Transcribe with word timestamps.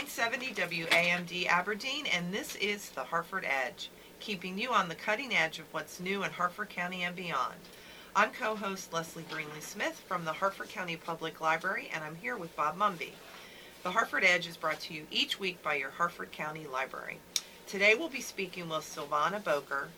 970 0.00 0.86
WAMD 0.86 1.46
Aberdeen, 1.46 2.06
and 2.06 2.32
this 2.32 2.56
is 2.56 2.88
the 2.88 3.04
Harford 3.04 3.44
Edge, 3.44 3.90
keeping 4.18 4.56
you 4.56 4.72
on 4.72 4.88
the 4.88 4.94
cutting 4.94 5.34
edge 5.34 5.58
of 5.58 5.70
what's 5.74 6.00
new 6.00 6.24
in 6.24 6.30
Harford 6.30 6.70
County 6.70 7.02
and 7.02 7.14
beyond. 7.14 7.56
I'm 8.16 8.30
co-host 8.30 8.94
Leslie 8.94 9.26
Greenly 9.30 9.60
Smith 9.60 10.02
from 10.08 10.24
the 10.24 10.32
Harford 10.32 10.70
County 10.70 10.96
Public 10.96 11.42
Library, 11.42 11.90
and 11.92 12.02
I'm 12.02 12.14
here 12.14 12.38
with 12.38 12.56
Bob 12.56 12.78
Mumby. 12.78 13.10
The 13.82 13.90
Harford 13.90 14.24
Edge 14.24 14.46
is 14.46 14.56
brought 14.56 14.80
to 14.80 14.94
you 14.94 15.06
each 15.10 15.38
week 15.38 15.62
by 15.62 15.74
your 15.74 15.90
Harford 15.90 16.32
County 16.32 16.66
Library. 16.66 17.18
Today 17.66 17.94
we'll 17.94 18.08
be 18.08 18.22
speaking 18.22 18.70
with 18.70 18.84
Silvana 18.84 19.44
Bowker, 19.44 19.90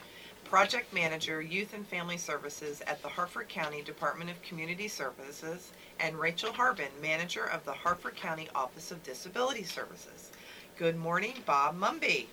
Project 0.42 0.92
Manager, 0.92 1.40
Youth 1.40 1.74
and 1.74 1.86
Family 1.86 2.18
Services 2.18 2.82
at 2.88 3.00
the 3.02 3.08
Harford 3.08 3.48
County 3.48 3.82
Department 3.82 4.30
of 4.30 4.42
Community 4.42 4.88
Services, 4.88 5.70
and 6.02 6.18
Rachel 6.18 6.52
Harbin, 6.52 6.88
Manager 7.00 7.44
of 7.44 7.64
the 7.64 7.72
Harford 7.72 8.16
County 8.16 8.48
Office 8.56 8.90
of 8.90 9.02
Disability 9.04 9.62
Services. 9.62 10.32
Good 10.76 10.96
morning, 10.96 11.34
Bob 11.46 11.78
Mumby. 11.78 12.26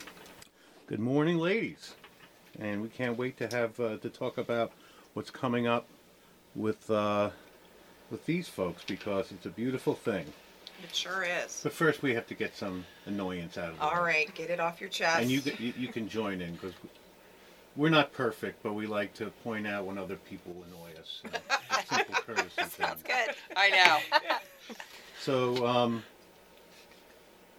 Good 0.88 1.00
morning, 1.00 1.38
ladies, 1.38 1.94
and 2.60 2.82
we 2.82 2.90
can't 2.90 3.16
wait 3.16 3.38
to 3.38 3.48
have 3.56 3.80
uh, 3.80 3.98
to 3.98 4.10
talk 4.10 4.40
about 4.40 4.72
what's 5.14 5.30
coming 5.30 5.68
up 5.68 5.86
with 6.56 6.90
uh, 6.90 7.30
with 8.10 8.26
these 8.26 8.48
folks 8.48 8.84
because 8.84 9.32
it's 9.32 9.46
a 9.46 9.52
beautiful 9.52 9.94
thing. 9.94 10.26
It 10.84 10.96
sure 10.96 11.24
is. 11.24 11.60
But 11.62 11.74
first, 11.74 12.02
we 12.02 12.16
have 12.16 12.26
to 12.28 12.34
get 12.34 12.58
some 12.58 12.86
annoyance 13.06 13.56
out 13.58 13.70
of 13.70 13.76
it. 13.76 13.82
All 13.82 14.02
right, 14.02 14.34
get 14.34 14.50
it 14.50 14.60
off 14.60 14.82
your 14.82 14.90
chest. 14.90 15.22
And 15.22 15.30
you 15.30 15.42
you, 15.60 15.74
you 15.78 15.88
can 15.90 16.10
join 16.10 16.42
in 16.42 16.54
because 16.54 16.74
we're 17.76 17.90
not 17.90 18.14
perfect, 18.14 18.64
but 18.64 18.74
we 18.74 18.88
like 18.88 19.14
to 19.16 19.28
point 19.44 19.68
out 19.68 19.86
when 19.86 20.00
other 20.00 20.16
people 20.16 20.56
annoy 20.68 20.89
us. 21.00 21.22
You 21.24 21.32
know, 21.32 21.40
simple 21.90 22.16
courtesy 22.26 22.50
Sounds 22.58 22.72
thing. 22.74 22.88
good. 23.04 23.36
I 23.56 23.70
know. 23.70 24.02
So, 25.20 25.66
um, 25.66 26.04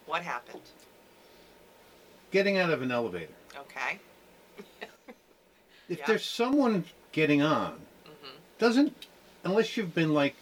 what 0.06 0.22
happened? 0.22 0.60
getting 2.30 2.58
out 2.58 2.70
of 2.70 2.80
an 2.82 2.92
elevator. 2.92 3.32
Okay. 3.56 3.98
If 5.88 5.98
Yeah. 5.98 6.06
there's 6.06 6.24
someone 6.24 6.84
getting 7.12 7.42
on, 7.42 7.72
hmm 8.04 8.36
doesn't 8.58 8.94
unless 9.42 9.76
you've 9.76 9.94
been 9.94 10.14
like 10.14 10.36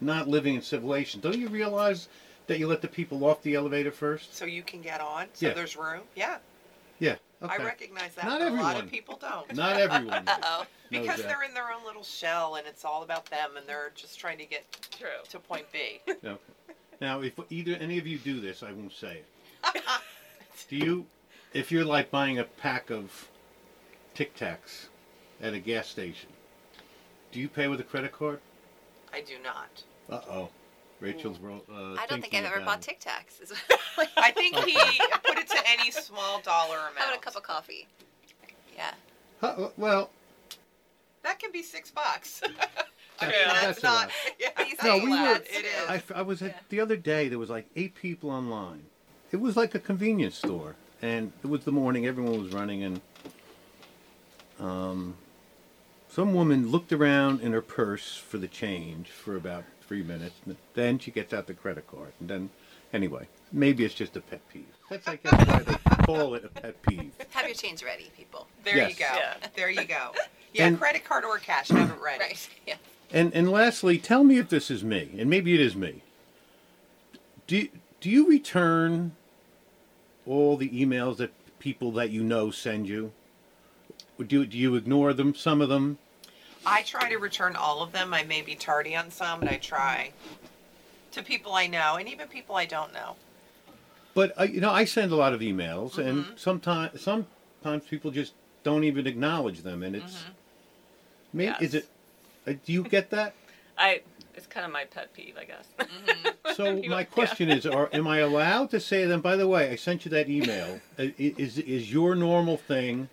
not 0.00 0.28
living 0.28 0.54
in 0.54 0.62
civilization, 0.62 1.20
don't 1.20 1.38
you 1.38 1.48
realize 1.48 2.08
that 2.46 2.58
you 2.58 2.66
let 2.66 2.80
the 2.80 2.88
people 2.88 3.24
off 3.24 3.42
the 3.42 3.54
elevator 3.54 3.90
first? 3.90 4.34
So 4.34 4.44
you 4.46 4.62
can 4.62 4.80
get 4.80 5.00
on. 5.00 5.26
So 5.34 5.46
Yeah. 5.48 5.54
there's 5.54 5.76
room. 5.76 6.02
Yeah, 6.16 6.38
Yeah. 6.98 7.16
I 7.42 7.56
recognize 7.56 8.14
that. 8.14 8.24
Not 8.26 8.40
but 8.40 8.48
A 8.48 8.50
lot 8.50 8.60
of 8.60 8.66
everyone. 8.82 8.88
people 8.88 9.18
don't. 9.20 9.54
Not 9.54 9.80
everyone. 9.80 10.28
Uh 10.28 10.36
oh. 10.42 10.66
because 10.90 11.18
that. 11.18 11.28
they're 11.28 11.42
in 11.42 11.54
their 11.54 11.72
own 11.72 11.84
little 11.86 12.02
shell, 12.02 12.56
and 12.56 12.66
it's 12.66 12.84
all 12.84 13.02
about 13.02 13.26
them, 13.26 13.56
and 13.56 13.66
they're 13.66 13.92
just 13.94 14.18
trying 14.18 14.38
to 14.38 14.44
get 14.44 14.64
True. 14.98 15.08
to 15.30 15.38
point 15.38 15.66
B. 15.72 16.00
Okay. 16.24 16.36
Now, 17.00 17.22
if 17.22 17.32
either 17.48 17.76
any 17.76 17.96
of 17.96 18.06
you 18.06 18.18
do 18.18 18.40
this, 18.42 18.62
I 18.62 18.72
won't 18.72 18.92
say 18.92 19.22
it. 19.64 19.82
do 20.68 20.76
you, 20.76 21.06
if 21.54 21.72
you're 21.72 21.84
like 21.84 22.10
buying 22.10 22.38
a 22.38 22.44
pack 22.44 22.90
of 22.90 23.28
Tic 24.14 24.36
Tacs 24.36 24.88
at 25.40 25.54
a 25.54 25.58
gas 25.58 25.88
station, 25.88 26.28
do 27.32 27.40
you 27.40 27.48
pay 27.48 27.68
with 27.68 27.80
a 27.80 27.84
credit 27.84 28.12
card? 28.12 28.40
I 29.14 29.22
do 29.22 29.36
not. 29.42 29.82
Uh 30.10 30.20
oh. 30.30 30.48
Rachel's. 31.00 31.38
ro- 31.38 31.62
Uh, 31.70 31.94
I 31.98 32.06
don't 32.08 32.20
think 32.20 32.34
I've 32.34 32.44
ever 32.44 32.56
about 32.56 32.66
bought 32.66 32.78
it. 32.80 32.82
Tic 32.82 33.00
Tacs. 33.00 33.52
I 34.16 34.30
think 34.32 34.56
he 34.56 34.74
put 35.26 35.38
it 35.38 35.48
to 35.48 35.58
any 35.68 35.90
small 35.90 36.40
dollar 36.40 36.76
amount. 36.78 36.96
How 36.98 37.04
about 37.08 37.18
a 37.18 37.20
cup 37.20 37.36
of 37.36 37.42
coffee? 37.42 37.86
Yeah. 38.76 38.92
Huh, 39.40 39.68
well, 39.76 40.10
That 41.22 41.38
can 41.38 41.50
be 41.52 41.62
six 41.62 41.90
bucks. 41.90 42.42
I 43.22 43.26
That's- 43.26 43.46
mean, 43.46 43.48
that's, 43.48 43.80
that's 43.80 43.82
not. 43.82 44.10
Yeah, 44.38 44.48
These 44.64 44.82
No, 44.82 44.96
we 44.96 45.02
were- 45.02 45.06
glad 45.08 45.36
that's- 45.42 45.58
It 45.58 45.64
is. 45.66 45.88
I, 45.88 45.94
f- 45.96 46.12
I 46.14 46.22
was 46.22 46.42
at 46.42 46.48
Yeah. 46.50 46.60
the 46.70 46.80
other 46.80 46.96
day. 46.96 47.28
There 47.28 47.38
was 47.38 47.50
like 47.50 47.66
eight 47.76 47.94
people 47.94 48.30
online. 48.30 48.84
It 49.32 49.36
was 49.40 49.56
like 49.56 49.74
a 49.74 49.78
convenience 49.78 50.36
store, 50.36 50.74
and 51.02 51.32
it 51.44 51.46
was 51.46 51.64
the 51.64 51.72
morning. 51.72 52.06
Everyone 52.06 52.42
was 52.42 52.52
running, 52.52 52.82
and 52.82 53.00
um, 54.58 55.14
some 56.08 56.34
woman 56.34 56.70
looked 56.70 56.92
around 56.92 57.40
in 57.40 57.52
her 57.52 57.62
purse 57.62 58.16
for 58.16 58.38
the 58.38 58.48
change 58.48 59.08
for 59.08 59.36
about 59.36 59.64
three 59.90 60.02
minutes. 60.04 60.36
and 60.46 60.56
Then 60.74 61.00
she 61.00 61.10
gets 61.10 61.34
out 61.34 61.48
the 61.48 61.52
credit 61.54 61.84
card, 61.88 62.12
and 62.20 62.30
then 62.30 62.48
anyway, 62.92 63.26
maybe 63.50 63.84
it's 63.84 63.92
just 63.92 64.16
a 64.16 64.20
pet 64.20 64.40
peeve. 64.48 64.64
That's 64.88 65.08
I 65.08 65.16
guess 65.16 65.32
why 65.48 65.58
they 65.64 66.04
call 66.06 66.34
it 66.36 66.44
a 66.44 66.48
pet 66.48 66.80
peeve. 66.82 67.10
Have 67.30 67.44
your 67.46 67.56
change 67.56 67.82
ready, 67.82 68.08
people. 68.16 68.46
there 68.62 68.76
Yes. 68.76 68.90
you 68.90 68.96
go. 69.04 69.12
Yeah. 69.16 69.34
There 69.56 69.68
you 69.70 69.84
go. 69.84 70.12
Yeah, 70.52 70.66
And- 70.66 70.78
credit 70.80 71.04
card 71.04 71.24
or 71.24 71.38
cash. 71.38 71.68
Have 71.68 71.90
it 71.90 72.00
ready. 72.02 72.24
Right. 72.24 72.48
Yeah. 72.66 72.74
And 73.12 73.32
and 73.34 73.50
lastly, 73.52 73.98
tell 73.98 74.24
me 74.24 74.38
if 74.38 74.48
this 74.48 74.68
is 74.70 74.82
me, 74.82 75.10
and 75.18 75.30
maybe 75.30 75.54
it 75.54 75.60
is 75.60 75.76
me. 75.76 76.02
Do 77.46 77.68
do 78.00 78.10
you 78.10 78.28
return 78.28 79.12
all 80.26 80.56
the 80.56 80.68
emails 80.70 81.18
that 81.18 81.30
people 81.60 81.92
that 81.92 82.10
you 82.10 82.24
know 82.24 82.50
send 82.50 82.88
you? 82.88 83.12
Do 84.18 84.44
do 84.44 84.58
you 84.58 84.74
ignore 84.74 85.12
them? 85.12 85.36
Some 85.36 85.60
of 85.60 85.68
them. 85.68 85.98
I 86.66 86.82
try 86.82 87.08
to 87.08 87.16
return 87.16 87.56
all 87.56 87.82
of 87.82 87.92
them. 87.92 88.12
I 88.12 88.22
may 88.24 88.42
be 88.42 88.54
tardy 88.54 88.94
on 88.94 89.10
some, 89.10 89.40
but 89.40 89.48
I 89.48 89.56
try. 89.56 90.12
To 91.12 91.22
people 91.22 91.54
I 91.54 91.66
know, 91.66 91.96
and 91.96 92.08
even 92.08 92.28
people 92.28 92.54
I 92.54 92.66
don't 92.66 92.92
know. 92.92 93.16
But 94.14 94.38
uh, 94.38 94.44
you 94.44 94.60
know, 94.60 94.70
I 94.70 94.84
send 94.84 95.10
a 95.12 95.16
lot 95.16 95.32
of 95.32 95.40
emails, 95.40 95.98
and 95.98 96.24
Mhm. 96.24 96.38
sometimes 96.38 97.00
sometimes 97.00 97.86
people 97.88 98.10
just 98.10 98.34
don't 98.62 98.84
even 98.84 99.06
acknowledge 99.06 99.62
them, 99.62 99.82
and 99.82 99.96
it's. 99.96 100.24
May, 101.32 101.46
Is 101.60 101.74
Yes. 101.74 101.84
it? 101.84 101.88
Uh, 102.46 102.52
do 102.64 102.72
you 102.72 102.82
get 102.84 103.10
that? 103.10 103.34
I 103.78 104.02
it's 104.34 104.46
kind 104.46 104.64
of 104.66 104.72
my 104.72 104.84
pet 104.84 105.12
peeve, 105.14 105.34
I 105.38 105.44
guess. 105.44 105.66
So 106.56 106.76
You- 106.82 106.90
my 106.90 107.00
yeah. 107.00 107.04
question 107.06 107.48
is: 107.50 107.66
Are 107.66 107.88
am 107.92 108.06
I 108.06 108.18
allowed 108.18 108.70
to 108.70 108.78
say 108.80 109.02
to 109.02 109.08
them? 109.08 109.20
By 109.20 109.34
the 109.36 109.48
way, 109.48 109.70
I 109.70 109.76
sent 109.76 110.04
you 110.04 110.10
that 110.12 110.28
email. 110.28 110.80
Is 110.98 111.58
is 111.58 111.92
your 111.92 112.14
normal 112.14 112.56
thing, 112.56 113.08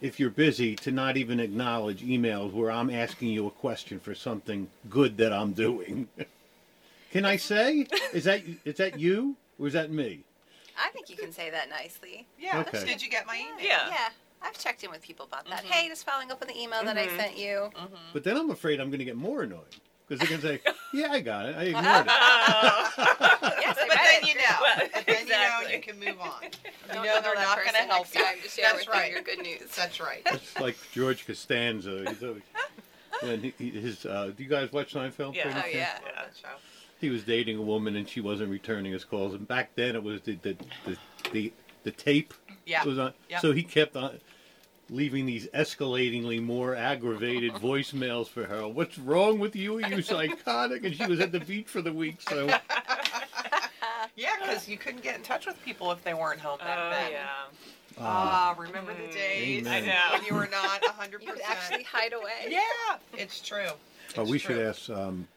if 0.00 0.20
you're 0.20 0.30
busy, 0.30 0.76
to 0.76 0.90
not 0.92 1.16
even 1.16 1.40
acknowledge 1.40 2.02
emails 2.02 2.52
where 2.52 2.70
I'm 2.70 2.90
asking 2.90 3.28
you 3.30 3.46
a 3.46 3.50
question 3.50 3.98
for 4.00 4.14
something 4.14 4.68
good 4.88 5.16
that 5.18 5.32
I'm 5.32 5.52
doing? 5.52 6.08
Can 7.10 7.24
I 7.24 7.36
say? 7.36 7.86
Is 8.12 8.24
that 8.24 8.42
is 8.64 8.76
that 8.76 8.98
you 9.00 9.36
or 9.58 9.66
is 9.66 9.72
that 9.72 9.90
me? 9.90 10.20
I 10.80 10.90
think 10.90 11.08
you 11.10 11.16
can 11.16 11.32
say 11.32 11.50
that 11.50 11.68
nicely. 11.70 12.26
Yeah. 12.38 12.60
Okay. 12.60 12.84
Did 12.84 13.02
you 13.02 13.08
get 13.10 13.26
my 13.26 13.34
email? 13.36 13.66
Yeah. 13.66 13.88
Yeah. 13.88 14.08
I've 14.42 14.56
checked 14.58 14.84
in 14.84 14.90
with 14.90 15.02
people 15.02 15.24
about 15.26 15.48
that. 15.48 15.64
Mhm. 15.64 15.70
Hey, 15.70 15.88
just 15.88 16.06
following 16.06 16.30
up 16.30 16.40
on 16.40 16.46
the 16.48 16.56
email 16.56 16.84
that 16.84 16.96
I 16.96 17.06
Mhm. 17.08 17.16
sent 17.16 17.36
you. 17.38 17.70
Mm-hmm. 17.74 17.94
But 18.12 18.22
then 18.24 18.36
I'm 18.36 18.50
afraid 18.50 18.78
I'm 18.78 18.88
going 18.90 19.00
to 19.00 19.04
get 19.06 19.16
more 19.16 19.42
annoyed 19.42 19.74
because 20.06 20.20
they're 20.20 20.38
going 20.38 20.40
to 20.42 20.46
say, 20.46 20.72
"Yeah, 20.94 21.10
I 21.10 21.20
got 21.20 21.46
it. 21.46 21.56
I 21.56 21.62
ignored 21.64 22.06
it." 22.06 22.12
Yes, 23.60 23.76
I 23.80 23.88
But 24.94 25.06
then 25.06 25.16
it. 25.16 25.24
you 25.24 25.28
know. 25.30 25.38
Well, 25.38 25.62
you 25.70 25.76
exactly. 25.76 25.76
you 25.76 25.80
can 25.82 25.98
move 25.98 26.20
on. 26.20 26.42
You 26.42 26.50
Don't 26.94 26.96
know 26.96 27.20
they're 27.22 27.34
that 27.34 27.34
not 27.36 27.56
going 27.58 27.68
to 27.68 27.92
help 27.92 28.06
next 28.06 28.14
you. 28.14 28.22
time 28.24 28.34
to 28.42 28.48
share 28.48 28.64
That's 28.72 28.86
with 28.86 28.88
right. 28.94 29.12
your 29.12 29.22
good 29.22 29.38
news. 29.42 29.62
That's 29.76 30.00
right. 30.00 30.22
It's 30.26 30.58
like 30.60 30.76
George 30.92 31.26
Costanza. 31.26 32.04
He's 32.08 32.22
always, 32.22 32.42
when 33.20 33.42
he, 33.42 33.54
he- 33.58 33.70
his, 33.70 34.06
uh, 34.06 34.30
do 34.36 34.42
you 34.42 34.48
guys 34.48 34.72
watch 34.72 34.94
Seinfeld? 34.94 35.34
Yeah. 35.34 35.44
Oh 35.56 35.62
soon? 35.68 35.78
yeah. 35.78 35.92
Love 36.04 36.12
that 36.16 36.30
show. 36.40 36.48
he 37.00 37.10
was 37.10 37.24
dating 37.24 37.56
a 37.58 37.62
woman 37.62 37.96
and 37.96 38.08
she 38.08 38.20
wasn't 38.20 38.50
returning 38.50 38.92
his 38.92 39.04
calls. 39.04 39.34
And 39.34 39.46
back 39.48 39.70
then 39.74 39.94
it 39.96 40.02
was 40.02 40.20
the 40.22 40.36
the 40.42 40.56
the, 40.86 40.96
the, 41.32 41.52
the 41.84 41.90
tape 41.90 42.32
Yeah. 42.66 42.84
was 42.84 42.98
on. 42.98 43.12
Yep. 43.30 43.40
So 43.40 43.52
he 43.52 43.62
kept 43.62 43.96
on 43.96 44.20
leaving 44.90 45.26
these 45.26 45.46
escalatingly 45.48 46.42
more 46.42 46.74
aggravated 46.74 47.52
voicemails 47.54 48.26
for 48.28 48.44
her. 48.44 48.66
What's 48.66 48.98
wrong 48.98 49.38
with 49.38 49.54
you? 49.54 49.76
Are 49.76 49.80
you 49.88 50.00
psychotic? 50.00 50.82
And 50.84 50.94
she 50.94 51.04
was 51.06 51.20
at 51.20 51.30
the 51.32 51.40
beach 51.40 51.66
for 51.68 51.82
the 51.82 51.92
week. 51.92 52.20
So 52.22 52.46
Yeah, 54.18 54.30
because 54.40 54.68
you 54.68 54.76
couldn't 54.76 55.02
get 55.04 55.14
in 55.16 55.22
touch 55.22 55.46
with 55.46 55.62
people 55.64 55.92
if 55.92 56.02
they 56.02 56.12
weren't 56.12 56.40
home 56.40 56.58
back 56.58 56.76
Oh 56.80 56.90
then. 56.90 57.12
yeah. 57.12 57.26
Ah, 58.00 58.54
remember 58.58 58.92
the 58.92 59.12
days 59.12 59.60
Amen. 59.66 59.86
Know. 59.86 59.94
when 60.12 60.24
you 60.24 60.34
were 60.34 60.48
not 60.50 60.82
100. 60.82 61.22
You 61.22 61.28
could 61.28 61.38
percent. 61.40 61.50
actually 61.56 61.82
hide 61.84 62.12
away. 62.12 62.48
Yeah, 62.48 62.60
it's 63.16 63.40
true. 63.40 63.70
It's 64.16 64.30
we 64.30 64.38
should 64.38 64.56
true. 64.56 64.66
ask 64.68 64.90
um, 64.90 65.28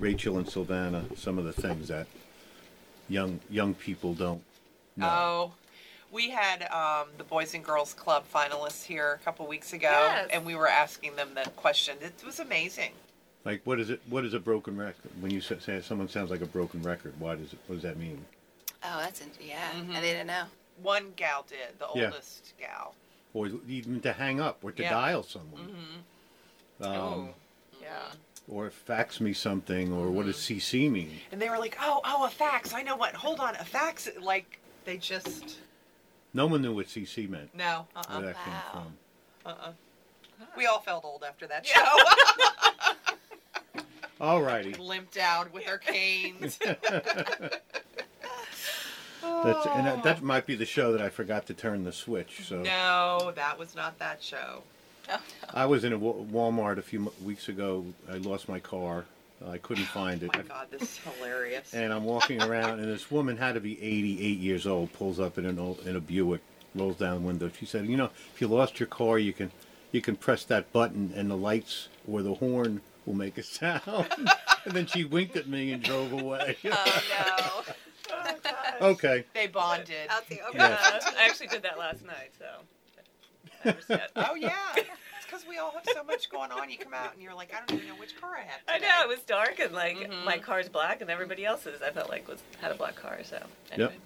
Rachel 0.00 0.38
and 0.38 0.46
Silvana 0.46 1.16
some 1.18 1.36
of 1.38 1.44
the 1.44 1.52
things 1.52 1.88
that 1.88 2.06
young 3.08 3.40
young 3.50 3.74
people 3.74 4.14
don't 4.14 4.42
know. 4.96 5.06
Oh, 5.08 5.52
we 6.10 6.30
had 6.30 6.62
um, 6.70 7.08
the 7.18 7.24
Boys 7.24 7.52
and 7.54 7.62
Girls 7.64 7.92
Club 7.92 8.24
finalists 8.32 8.84
here 8.84 9.18
a 9.20 9.24
couple 9.24 9.46
weeks 9.46 9.72
ago, 9.74 9.90
Yes. 9.90 10.28
and 10.32 10.46
we 10.46 10.54
were 10.54 10.68
asking 10.68 11.16
them 11.16 11.30
that 11.34 11.54
question. 11.56 11.96
It 12.00 12.22
was 12.24 12.40
amazing. 12.40 12.92
Like 13.46 13.60
what 13.64 13.78
is 13.78 13.90
it? 13.90 14.00
What 14.10 14.24
is 14.24 14.34
a 14.34 14.40
broken 14.40 14.76
record? 14.76 15.10
When 15.20 15.30
you 15.30 15.40
say 15.40 15.56
say 15.60 15.80
someone 15.80 16.08
sounds 16.08 16.30
like 16.32 16.40
a 16.42 16.46
broken 16.46 16.82
record, 16.82 17.14
why 17.20 17.36
does 17.36 17.52
it? 17.52 17.60
What 17.68 17.76
does 17.76 17.84
that 17.84 17.96
mean? 17.96 18.24
Oh, 18.82 18.98
that's 18.98 19.20
in, 19.20 19.28
yeah. 19.40 19.70
Mhm. 19.72 19.94
I 19.94 20.00
didn't 20.00 20.26
know. 20.26 20.44
One 20.82 21.12
gal 21.14 21.46
did, 21.48 21.78
the 21.78 21.86
Yeah. 21.94 22.06
oldest 22.06 22.54
gal. 22.58 22.94
Or 23.34 23.46
even 23.68 24.00
to 24.00 24.12
hang 24.12 24.40
up, 24.40 24.58
or 24.64 24.72
to 24.72 24.82
Yeah. 24.82 24.90
dial 24.90 25.22
someone, 25.22 25.62
Mm-hmm. 26.80 26.84
um, 26.84 26.92
oh, 26.92 27.34
yeah. 27.80 28.10
or 28.48 28.68
fax 28.70 29.20
me 29.20 29.32
something, 29.32 29.92
or 29.92 30.10
what 30.10 30.26
does 30.26 30.36
CC 30.38 30.88
mean? 30.90 31.20
And 31.30 31.40
they 31.40 31.48
were 31.48 31.58
like, 31.58 31.76
"Oh, 31.80 32.00
oh, 32.04 32.24
a 32.26 32.30
fax. 32.30 32.74
I 32.74 32.82
know 32.82 32.96
what. 32.96 33.14
Hold 33.14 33.38
on, 33.38 33.54
a 33.56 33.64
fax." 33.64 34.08
Like 34.20 34.58
they 34.84 34.96
just 34.98 35.58
No 36.34 36.46
one 36.46 36.62
knew 36.62 36.74
what 36.74 36.88
CC 36.88 37.28
meant. 37.28 37.54
no. 37.54 37.86
Uh. 37.94 38.02
Where 38.08 38.16
uh 38.18 38.20
that 38.22 38.34
Wow. 38.36 38.42
came 38.44 38.72
from. 38.72 38.98
Uh. 39.46 39.48
uh 39.68 39.72
We 40.56 40.66
all 40.66 40.80
felt 40.80 41.04
old 41.04 41.22
after 41.24 41.46
that 41.46 41.66
Yeah. 41.68 41.94
show. 44.18 44.24
Alrighty. 44.24 44.78
Limped 44.78 45.16
out 45.16 45.52
with 45.52 45.68
our 45.68 45.78
canes. 45.78 46.58
That's 49.22 49.66
and 49.66 49.86
that, 49.86 50.02
that 50.02 50.22
might 50.22 50.46
be 50.46 50.54
the 50.54 50.66
show 50.66 50.92
that 50.92 51.00
I 51.00 51.08
forgot 51.08 51.46
to 51.46 51.54
turn 51.54 51.84
the 51.84 51.92
switch. 51.92 52.40
So 52.44 52.62
No, 52.62 53.32
that 53.34 53.58
was 53.58 53.74
not 53.74 53.98
that 53.98 54.22
show. 54.22 54.62
Oh, 55.08 55.18
I 55.54 55.66
was 55.66 55.84
in 55.84 55.92
a 55.92 55.98
Wa- 55.98 56.14
Walmart 56.32 56.78
a 56.78 56.82
few 56.82 57.00
mo- 57.00 57.12
weeks 57.24 57.48
ago. 57.48 57.84
I 58.10 58.16
lost 58.18 58.48
my 58.48 58.60
car. 58.60 59.04
I 59.46 59.58
couldn't 59.58 59.84
oh, 59.84 59.94
find 59.94 60.22
it. 60.22 60.30
Oh 60.34 60.38
my 60.38 60.44
God, 60.44 60.66
this 60.70 60.82
is 60.82 60.98
hilarious. 60.98 61.74
And 61.74 61.92
I'm 61.92 62.04
walking 62.04 62.42
around, 62.42 62.80
and 62.80 62.88
this 62.90 63.10
woman 63.10 63.36
had 63.36 63.54
to 63.54 63.60
be 63.60 63.80
88 63.82 64.38
years 64.38 64.66
old. 64.66 64.92
Pulls 64.92 65.20
up 65.20 65.38
in 65.38 65.46
an 65.46 65.58
old, 65.58 65.86
in 65.86 65.94
a 65.94 66.00
Buick, 66.00 66.40
rolls 66.74 66.96
down 66.96 67.20
the 67.20 67.26
window. 67.26 67.50
She 67.58 67.66
said, 67.66 67.86
"You 67.86 67.96
know, 67.96 68.10
if 68.34 68.40
you 68.40 68.48
lost 68.48 68.80
your 68.80 68.86
car, 68.86 69.18
you 69.18 69.32
can 69.32 69.50
you 69.92 70.00
can 70.00 70.16
press 70.16 70.44
that 70.44 70.72
button, 70.72 71.12
and 71.14 71.30
the 71.30 71.36
lights 71.36 71.88
or 72.10 72.22
the 72.22 72.34
horn 72.34 72.80
will 73.06 73.14
make 73.14 73.38
a 73.38 73.42
sound." 73.42 73.82
and 74.66 74.72
then 74.74 74.86
she 74.86 75.04
winked 75.04 75.36
at 75.36 75.46
me 75.46 75.72
and 75.72 75.82
drove 75.82 76.12
away. 76.12 76.56
Oh 76.64 77.02
no. 77.10 77.74
Oh, 78.12 78.34
okay. 78.92 79.24
They 79.34 79.46
bonded. 79.48 80.08
Out 80.10 80.28
the 80.28 80.40
open. 80.42 80.60
Yeah. 80.60 80.76
Uh, 80.80 81.00
I 81.18 81.26
actually 81.26 81.48
did 81.48 81.62
that 81.62 81.78
last 81.78 82.04
night, 82.04 82.30
so. 82.38 82.46
I 83.64 83.68
understand. 83.70 84.02
Oh 84.16 84.34
yeah, 84.36 84.52
it's 84.76 84.86
because 85.24 85.44
we 85.48 85.58
all 85.58 85.72
have 85.72 85.82
so 85.92 86.04
much 86.04 86.30
going 86.30 86.52
on. 86.52 86.70
You 86.70 86.78
come 86.78 86.94
out 86.94 87.14
and 87.14 87.22
you're 87.22 87.34
like, 87.34 87.52
I 87.52 87.58
don't 87.66 87.78
even 87.78 87.88
know 87.88 88.00
which 88.00 88.20
car 88.20 88.36
I 88.36 88.42
have. 88.42 88.60
I 88.68 88.78
know 88.78 89.02
it 89.02 89.08
was 89.08 89.20
dark 89.24 89.58
and 89.58 89.72
like 89.72 89.96
Mhm. 89.96 90.24
my 90.24 90.38
car's 90.38 90.68
black 90.68 91.00
and 91.00 91.10
everybody 91.10 91.44
else's 91.44 91.82
I 91.82 91.90
felt 91.90 92.08
like 92.08 92.28
was 92.28 92.40
had 92.60 92.70
a 92.70 92.74
black 92.76 92.94
car. 92.94 93.18
So 93.24 93.38
anyway. 93.72 93.96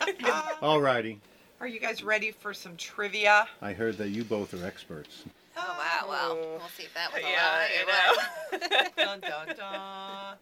Uh, 0.00 0.42
Alrighty. 0.62 1.18
are 1.60 1.66
you 1.66 1.80
guys 1.80 2.02
ready 2.04 2.30
for 2.30 2.54
some 2.54 2.76
trivia? 2.76 3.48
I 3.60 3.72
heard 3.72 3.98
that 3.98 4.10
you 4.10 4.22
both 4.24 4.54
are 4.54 4.64
experts. 4.64 5.24
Oh 5.56 5.76
wow. 5.78 6.06
Well, 6.08 6.32
oh. 6.32 6.56
we'll 6.58 6.68
see 6.76 6.84
if 6.84 6.94
that 6.94 7.12
was 7.12 7.22
a 7.22 7.28
yeah, 7.28 7.42
lie. 7.42 7.68
you 7.80 8.68
know. 8.76 8.86
dun, 8.96 9.20
dun, 9.20 9.56
dun. 9.56 10.36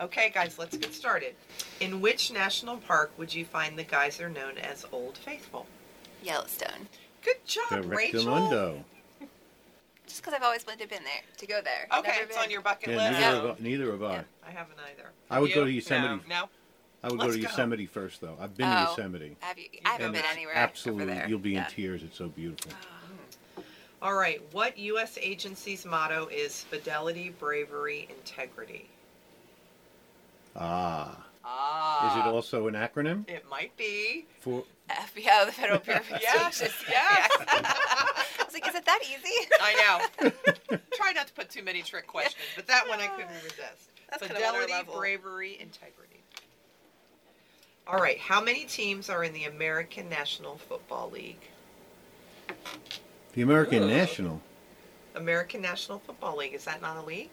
Okay, 0.00 0.30
guys, 0.30 0.58
let's 0.58 0.76
get 0.76 0.94
started. 0.94 1.34
In 1.80 2.00
which 2.00 2.32
national 2.32 2.78
park 2.78 3.10
would 3.18 3.34
you 3.34 3.44
find 3.44 3.78
the 3.78 3.84
geyser 3.84 4.28
known 4.30 4.56
as 4.58 4.86
Old 4.92 5.18
Faithful? 5.18 5.66
Yellowstone. 6.22 6.88
Good 7.22 7.44
job, 7.46 7.64
The 7.70 7.82
Rachel. 7.82 8.24
Rectamundo. 8.24 8.84
Just 10.06 10.22
because 10.22 10.34
I've 10.34 10.42
always 10.42 10.66
wanted 10.66 10.82
to 10.84 10.88
been 10.88 11.04
there 11.04 11.22
to 11.36 11.46
go 11.46 11.60
there. 11.62 11.86
Okay, 11.98 12.10
Never 12.12 12.22
it's 12.24 12.34
been. 12.34 12.44
on 12.44 12.50
your 12.50 12.62
bucket 12.62 12.88
Yeah, 12.90 12.96
list. 12.96 13.12
neither, 13.12 13.20
Yeah. 13.20 13.34
have, 13.42 13.44
I- 13.50 13.62
neither 13.62 13.90
have 13.92 14.02
I. 14.02 14.12
Yeah. 14.14 14.22
I 14.46 14.50
haven't 14.50 14.78
either. 14.90 15.10
I 15.30 15.38
would 15.38 15.50
Have 15.50 15.54
go 15.54 15.64
to 15.66 15.70
Yosemite. 15.70 16.22
No. 16.28 16.40
no? 16.42 16.48
I 17.02 17.08
would 17.08 17.18
Let's 17.20 17.30
go 17.32 17.36
to 17.36 17.42
go. 17.42 17.48
Yosemite 17.48 17.86
first, 17.86 18.20
though. 18.20 18.36
I've 18.40 18.56
been 18.56 18.66
to 18.68 18.86
Oh. 18.88 18.90
Yosemite. 18.90 19.36
Have 19.40 19.58
you? 19.58 19.66
I 19.84 19.90
haven't 19.90 20.06
been 20.06 20.12
been 20.12 20.22
there. 20.22 20.32
anywhere. 20.32 20.54
Absolutely, 20.56 21.04
Over 21.04 21.14
there. 21.14 21.28
you'll 21.28 21.38
be 21.38 21.50
yeah. 21.52 21.66
in 21.66 21.70
tears. 21.72 22.02
It's 22.02 22.16
so 22.16 22.28
beautiful. 22.28 22.72
Ah. 22.74 22.99
All 24.02 24.14
right. 24.14 24.40
What 24.52 24.78
U.S. 24.78 25.18
agency's 25.20 25.84
motto 25.84 26.26
is 26.28 26.62
fidelity, 26.64 27.30
bravery, 27.38 28.08
integrity? 28.10 28.86
Ah, 30.56 31.24
Ah. 31.44 32.10
is 32.12 32.26
it 32.26 32.28
also 32.34 32.66
an 32.68 32.74
acronym 32.74 33.28
It 33.28 33.48
might 33.48 33.76
be. 33.76 34.26
for? 34.40 34.64
FBI, 34.90 35.46
the 35.46 35.52
Federal 35.52 35.78
Bureau 35.78 36.00
of 36.00 36.10
Yes, 36.20 36.60
Investigation. 36.60 36.86
yes. 36.90 37.30
I 37.48 38.44
was 38.44 38.52
like, 38.54 38.66
is 38.68 38.74
it 38.74 38.84
that 38.84 39.00
easy? 39.02 39.48
I 39.60 39.74
know. 40.20 40.78
Try 40.94 41.12
not 41.12 41.28
to 41.28 41.32
put 41.32 41.48
too 41.48 41.62
many 41.62 41.82
trick 41.82 42.06
questions, 42.08 42.42
but 42.56 42.66
that 42.66 42.88
one 42.88 42.98
I 43.00 43.06
couldn't 43.08 43.34
resist. 43.44 43.90
That's 44.10 44.22
kind 44.26 44.32
of 44.32 44.36
Fidelity, 44.38 44.72
bravery, 44.92 45.56
integrity. 45.60 46.20
All 47.86 47.98
right. 47.98 48.18
How 48.18 48.40
many 48.42 48.64
teams 48.64 49.08
are 49.08 49.22
in 49.22 49.32
the 49.32 49.44
American 49.44 50.08
National 50.08 50.56
Football 50.58 51.10
League? 51.10 51.40
The 53.32 53.42
American 53.42 53.82
Ooh. 53.84 53.88
National. 53.88 54.40
American 55.14 55.60
National 55.62 55.98
Football 56.00 56.36
League. 56.36 56.54
Is 56.54 56.64
that 56.64 56.80
not 56.82 56.96
a 56.96 57.02
league? 57.02 57.30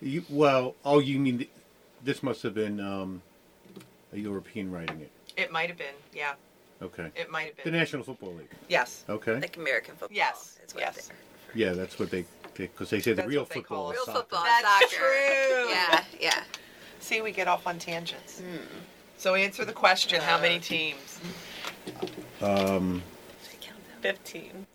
You, 0.00 0.24
well, 0.28 0.74
oh, 0.84 0.98
you 0.98 1.18
mean 1.18 1.38
th- 1.38 1.50
this 2.04 2.22
must 2.22 2.42
have 2.42 2.54
been 2.54 2.80
um, 2.80 3.22
a 4.12 4.18
European 4.18 4.70
writing 4.70 5.00
it. 5.00 5.10
It 5.36 5.50
might 5.52 5.68
have 5.68 5.78
been. 5.78 5.94
Yeah, 6.14 6.34
Okay. 6.82 7.10
it 7.14 7.30
might 7.30 7.46
have 7.48 7.56
been. 7.56 7.72
The. 7.72 7.78
National 7.78 8.02
Football 8.02 8.34
League. 8.34 8.48
Yes. 8.68 9.04
Okay. 9.08 9.38
Like 9.40 9.56
American 9.56 9.94
football. 9.96 10.16
Yes, 10.16 10.58
Is 10.66 10.74
what 10.74 10.82
yes. 10.82 11.08
they're- 11.08 11.16
Yeah, 11.54 11.72
that's 11.72 11.98
what 11.98 12.10
they 12.10 12.24
because 12.54 12.88
they 12.88 13.00
say 13.00 13.10
the 13.12 13.16
That's 13.16 13.28
real 13.28 13.44
football 13.44 13.90
is. 13.90 13.96
Real 13.96 14.04
soccer. 14.06 14.18
football. 14.20 14.44
That's 14.44 14.64
soccer. 14.90 14.96
true. 14.96 15.68
Yeah, 15.70 16.04
yeah. 16.18 16.42
See, 17.00 17.20
we 17.20 17.30
get 17.32 17.48
off 17.48 17.66
on 17.66 17.78
tangents. 17.78 18.40
Hmm. 18.40 18.56
So 19.18 19.34
answer 19.34 19.64
the 19.66 19.72
question: 19.74 20.20
How 20.22 20.36
Uh, 20.38 20.40
many 20.40 20.58
teams? 20.58 21.20
Um, 22.40 23.02
Fifteen. 24.00 24.66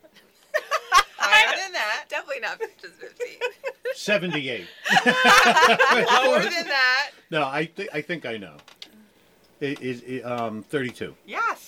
Higher 1.32 1.58
than 1.58 1.72
that. 1.74 2.06
Definitely 2.10 2.42
not 2.42 2.60
just 2.82 2.94
15. 2.96 3.28
seventy-eight. 3.96 4.68
Lower 5.06 6.40
than 6.42 6.68
that. 6.68 7.12
No, 7.30 7.44
I 7.46 7.66
think 7.66 7.90
I 7.94 8.02
think 8.02 8.26
I 8.26 8.38
know. 8.38 8.58
It 9.60 9.82
is 9.82 10.02
it, 10.04 10.22
um 10.24 10.64
thirty-two. 10.64 11.16
Yes. 11.26 11.68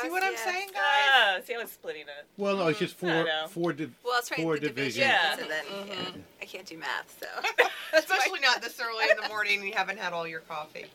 See 0.00 0.08
what 0.08 0.24
I'm 0.24 0.36
saying, 0.36 0.68
guys? 0.68 0.80
Ah, 1.12 1.36
see, 1.44 1.54
I 1.54 1.58
was 1.58 1.70
splitting 1.70 2.02
it. 2.02 2.24
Well, 2.38 2.56
no, 2.56 2.68
it's 2.68 2.78
just 2.78 2.94
I 2.96 2.98
four 2.98 3.24
know. 3.24 3.46
four 3.50 3.72
div- 3.74 3.92
Well, 4.02 4.14
I 4.14 4.18
was 4.20 4.28
trying 4.28 4.40
four 4.42 4.54
to 4.54 4.60
think 4.62 4.74
divisions, 4.74 5.06
divisions. 5.06 5.38
Yeah. 5.38 5.42
and 5.42 5.50
then 5.50 5.64
Mhm. 5.66 6.14
yeah, 6.16 6.22
I 6.40 6.44
can't 6.46 6.66
do 6.66 6.78
math, 6.78 7.14
so. 7.20 7.66
Especially 7.98 8.40
not 8.40 8.62
this 8.62 8.80
early 8.80 9.04
in 9.10 9.18
the 9.22 9.28
morning 9.28 9.58
and 9.58 9.68
you 9.68 9.74
haven't 9.74 9.98
had 9.98 10.14
all 10.14 10.26
your 10.26 10.40
coffee. 10.40 10.86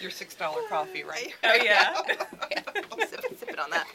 Your 0.00 0.12
$6 0.12 0.68
coffee, 0.68 1.02
right? 1.02 1.34
Oh 1.42 1.54
yeah. 1.64 2.00
yeah, 2.52 2.62
sip, 3.08 3.24
sip 3.40 3.48
it 3.50 3.58
on 3.58 3.70
that. 3.70 3.86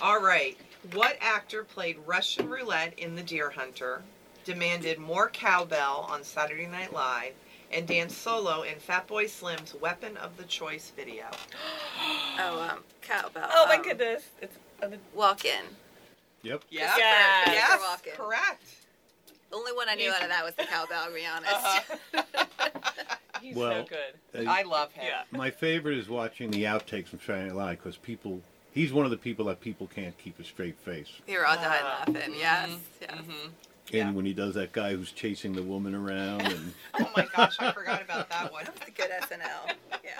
All 0.00 0.20
right. 0.22 0.56
What 0.92 1.16
actor 1.20 1.62
played 1.64 1.96
Russian 2.06 2.48
roulette 2.48 2.98
in 2.98 3.14
The 3.14 3.22
Deer 3.22 3.50
Hunter, 3.50 4.02
demanded 4.44 4.98
more 4.98 5.28
cowbell 5.28 6.06
on 6.10 6.24
Saturday 6.24 6.66
Night 6.66 6.92
Live, 6.92 7.34
and 7.72 7.86
danced 7.86 8.18
solo 8.18 8.62
in 8.62 8.74
Fatboy 8.76 9.30
Slim's 9.30 9.74
Weapon 9.80 10.16
of 10.16 10.36
the 10.36 10.44
Choice 10.44 10.92
video? 10.96 11.26
Oh, 12.38 12.60
um, 12.68 12.78
cowbell. 13.02 13.48
oh 13.52 13.66
my 13.68 13.76
um, 13.76 13.82
goodness. 13.82 14.24
It's 14.40 14.56
on 14.82 14.96
Walken. 15.16 15.62
Yep. 16.42 16.64
Yeah. 16.70 16.92
Yes. 16.96 17.46
Yes. 17.46 17.68
Christopher 17.68 17.84
Walken. 18.10 18.16
Correct. 18.16 18.64
The 19.50 19.56
only 19.56 19.72
one 19.72 19.88
I 19.88 19.94
knew 19.94 20.04
He's- 20.04 20.16
out 20.16 20.22
of 20.22 20.28
that 20.30 20.44
was 20.44 20.54
the 20.54 20.64
cowbell, 20.70 21.06
to 21.06 21.12
be 21.14 21.24
honest. 21.26 21.52
Uh-huh. 22.14 22.22
He's 23.42 23.54
Well, 23.54 23.86
so 23.86 23.94
good. 24.32 24.46
Uh, 24.46 24.50
I 24.50 24.62
love 24.62 24.90
him. 24.92 25.04
Yeah. 25.06 25.22
my 25.30 25.50
favorite 25.50 25.98
is 25.98 26.08
watching 26.08 26.50
the 26.50 26.64
outtakes 26.64 27.08
from 27.08 27.20
Saturday 27.20 27.48
Night 27.48 27.54
Live 27.56 27.78
because 27.78 27.96
people. 27.98 28.40
He's 28.72 28.92
one 28.92 29.04
of 29.04 29.10
the 29.10 29.16
people 29.18 29.44
that 29.46 29.60
people 29.60 29.86
can't 29.94 30.16
keep 30.18 30.38
a 30.40 30.44
straight 30.44 30.78
face. 30.78 31.08
We 31.28 31.36
were 31.36 31.46
all 31.46 31.56
dying 31.56 31.82
Uh, 31.84 32.04
laughing. 32.14 32.34
Yes. 32.38 32.68
mhm, 32.70 32.78
yes. 33.00 33.10
mhm. 33.10 33.50
Yeah. 33.90 34.06
And 34.06 34.16
when 34.16 34.24
he 34.24 34.32
does 34.32 34.54
that 34.54 34.72
guy 34.72 34.94
who's 34.94 35.12
chasing 35.12 35.52
the 35.52 35.62
woman 35.62 35.94
around, 35.94 36.42
and 36.42 36.72
Oh 36.94 37.10
my 37.16 37.26
gosh, 37.36 37.56
I 37.58 37.72
forgot 37.72 38.00
about 38.00 38.30
that 38.30 38.50
one. 38.52 38.64
That 38.64 38.78
was 38.78 38.88
a 38.88 38.90
good 38.92 39.10
SNL. 39.10 39.74
Yeah. 40.02 40.10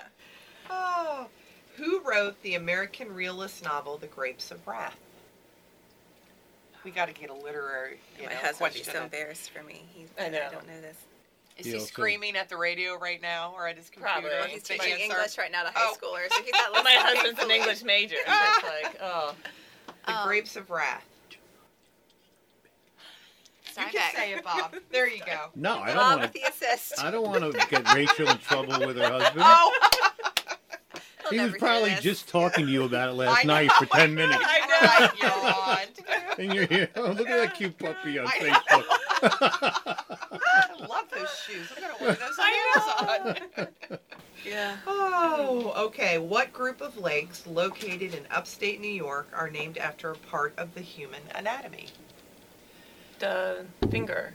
Oh, 0.69 1.27
who 1.77 2.01
wrote 2.01 2.39
the 2.43 2.55
American 2.55 3.11
realist 3.13 3.63
novel 3.63 3.97
*The 3.97 4.07
Grapes 4.07 4.51
of 4.51 4.65
Wrath*? 4.67 4.95
We 6.83 6.91
got 6.91 7.05
to 7.07 7.13
get 7.13 7.29
a 7.29 7.33
literary, 7.33 7.99
you 8.19 8.25
My 8.27 8.33
know, 8.33 8.39
husband 8.39 8.61
would 8.61 8.73
be 8.73 8.83
so 8.83 9.03
embarrassed 9.03 9.49
for 9.51 9.63
me. 9.63 9.85
He, 9.93 10.05
I 10.19 10.25
I, 10.25 10.29
know. 10.29 10.49
don't 10.51 10.67
know 10.67 10.81
this. 10.81 10.97
Is 11.57 11.65
He 11.67 11.73
he 11.73 11.79
screaming 11.79 12.35
at 12.35 12.49
the 12.49 12.57
radio 12.57 12.97
right 12.97 13.21
now 13.21 13.53
or 13.55 13.67
at 13.67 13.77
his 13.77 13.89
computer? 13.89 14.11
Probably. 14.13 14.29
Well, 14.31 14.47
he's 14.47 14.63
teaching? 14.63 14.97
English 14.99 15.37
right 15.37 15.51
now 15.51 15.63
to 15.63 15.69
high 15.69 15.91
Oh. 15.91 15.95
schoolers, 15.95 16.31
so 16.35 16.41
he's 16.43 16.51
not 16.53 16.71
Well, 16.73 16.83
my 16.83 16.95
husband's 16.97 17.41
an. 17.43 17.51
English 17.51 17.83
major, 17.83 18.15
so 18.25 18.33
it's 18.33 18.63
like, 18.83 18.97
oh. 19.01 19.35
The 20.07 20.11
Um, 20.13 20.27
Grapes 20.27 20.55
of 20.55 20.69
Wrath. 20.69 21.05
You 23.77 23.83
can 23.91 24.13
say 24.15 24.33
it, 24.33 24.43
Bob. 24.45 24.75
There 24.91 25.07
you 25.09 25.21
go. 25.25 25.49
no, 25.55 25.79
I 25.79 25.93
don't 25.93 26.19
want 26.19 26.33
to. 26.33 27.03
I 27.03 27.09
don't 27.11 27.23
want 27.27 27.53
to 27.53 27.67
get 27.69 27.91
Rachel 27.93 28.27
in 28.29 28.37
trouble 28.39 28.85
with 28.85 28.97
her 28.97 29.09
husband. 29.09 29.43
Oh, 29.43 29.73
He'll 29.81 30.11
he 31.29 31.39
was 31.39 31.53
probably 31.57 31.95
just 32.01 32.27
talking 32.27 32.65
to 32.65 32.71
you 32.71 32.83
about 32.83 33.09
it 33.09 33.13
last 33.17 33.39
I 33.39 33.43
know. 33.47 33.53
night 33.53 33.71
for 33.73 33.85
ten 33.87 34.13
minutes, 34.15 34.43
I 34.43 35.87
yawned. 36.37 36.39
and 36.39 36.53
you're 36.53 36.65
here. 36.67 36.89
Oh, 36.95 37.11
look 37.11 37.29
at 37.29 37.37
that 37.37 37.55
cute 37.55 37.77
puppy 37.77 38.19
on 38.19 38.27
I. 38.29 38.31
Facebook. 38.39 38.83
I 40.41 40.85
love 40.87 41.09
those 41.11 41.29
shoes. 41.45 41.67
I'm 41.75 41.81
gonna 41.81 41.93
order 42.01 42.19
those 42.19 42.39
on 42.39 43.35
Amazon. 43.55 43.67
Yeah. 44.45 44.75
Oh, 44.85 45.71
okay. 45.85 46.17
What 46.17 46.51
group 46.51 46.81
of 46.81 46.97
lakes 46.97 47.47
located 47.47 48.13
in 48.13 48.25
upstate 48.29 48.81
New 48.81 48.91
York 48.91 49.29
are 49.33 49.49
named 49.49 49.77
after 49.77 50.11
a 50.11 50.15
part 50.15 50.53
of 50.57 50.73
the 50.75 50.81
human 50.81 51.21
anatomy? 51.35 51.87
The 53.19 53.65
finger 53.89 54.33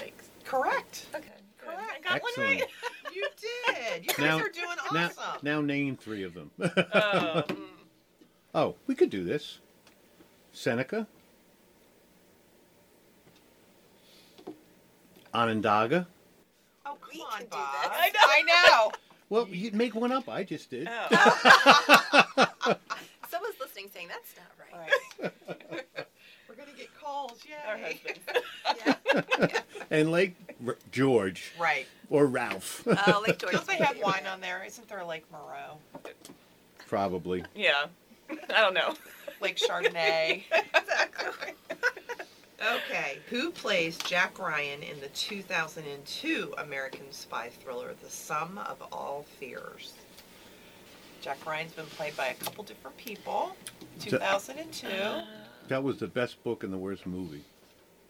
lakes. 0.00 0.28
Correct. 0.44 1.04
Okay. 1.14 1.24
good. 1.60 1.68
I 1.68 1.74
Correct. 1.76 2.04
got 2.04 2.22
one 2.22 2.32
Excellent. 2.38 2.60
right. 2.60 2.68
You 3.16 3.28
did. 3.40 4.02
You 4.04 4.08
guys 4.08 4.18
Now- 4.18 4.38
are 4.38 4.48
doing 4.50 4.76
awesome. 4.90 5.38
now 5.42 5.60
name 5.62 5.96
three 5.96 6.22
of 6.22 6.34
them. 6.34 6.50
Oh. 6.60 7.42
Mm. 7.48 7.56
oh, 8.54 8.74
we 8.86 8.94
could 8.94 9.10
do 9.10 9.24
this. 9.24 9.58
Seneca, 10.52 11.06
Onondaga. 15.34 16.06
Oh, 16.86 16.96
come 17.00 17.10
We 17.12 17.20
on, 17.20 17.30
can 17.32 17.40
do 17.42 17.46
Bob. 17.50 17.82
this. 17.82 17.90
I 17.94 18.08
know. 18.10 18.20
I 18.24 18.42
know. 18.42 18.92
Well, 19.28 19.48
you'd 19.48 19.74
make 19.74 19.96
one 19.96 20.12
up. 20.12 20.28
I 20.28 20.44
just 20.44 20.70
did. 20.70 20.88
Oh. 20.88 21.08
Someone's 23.28 23.56
listening 23.60 23.88
saying 23.92 24.06
that's 24.06 24.32
not 24.38 24.52
right. 24.72 24.92
Right. 25.20 25.32
We're 26.48 26.54
gonna 26.54 26.70
get 26.78 26.94
calls. 27.02 27.40
Our 27.66 27.76
Yay. 27.76 28.00
husbands. 28.04 28.20
Yeah. 28.86 29.60
and 29.90 30.12
Lake 30.12 30.36
R- 30.66 30.76
George 30.92 31.52
Right. 31.58 31.86
or 32.10 32.26
Ralph. 32.26 32.82
Oh, 32.86 33.22
Lake 33.26 33.38
George. 33.40 33.52
Don't 33.52 33.66
they 33.66 33.76
have 33.76 33.98
wine 34.00 34.26
on 34.26 34.40
there? 34.40 34.62
Isn't 34.64 34.88
there 34.88 35.00
a 35.00 35.06
Lake 35.06 35.24
Moreau? 35.32 35.78
probably. 36.86 37.42
Yeah. 37.54 37.86
I 38.30 38.60
don't 38.60 38.74
know. 38.74 38.94
Lake 39.40 39.56
Chardonnay. 39.56 40.44
exactly. 40.74 41.52
Okay, 42.60 43.18
who 43.28 43.50
plays 43.50 43.98
Jack 43.98 44.38
Ryan 44.38 44.82
in 44.82 44.98
the 45.00 45.08
2002 45.08 46.54
American 46.58 47.10
spy 47.12 47.50
thriller 47.60 47.94
The 48.02 48.08
Sum 48.10 48.58
of 48.58 48.82
All 48.92 49.24
Fears? 49.38 49.92
Jack 51.20 51.44
Ryan's 51.44 51.72
been 51.72 51.86
played 51.86 52.16
by 52.16 52.28
a 52.28 52.34
couple 52.34 52.64
different 52.64 52.96
people. 52.96 53.54
2002. 54.00 54.86
That 55.68 55.82
was 55.82 55.98
the 55.98 56.06
best 56.06 56.42
book 56.44 56.62
and 56.64 56.72
the 56.72 56.78
worst 56.78 57.04
movie. 57.06 57.42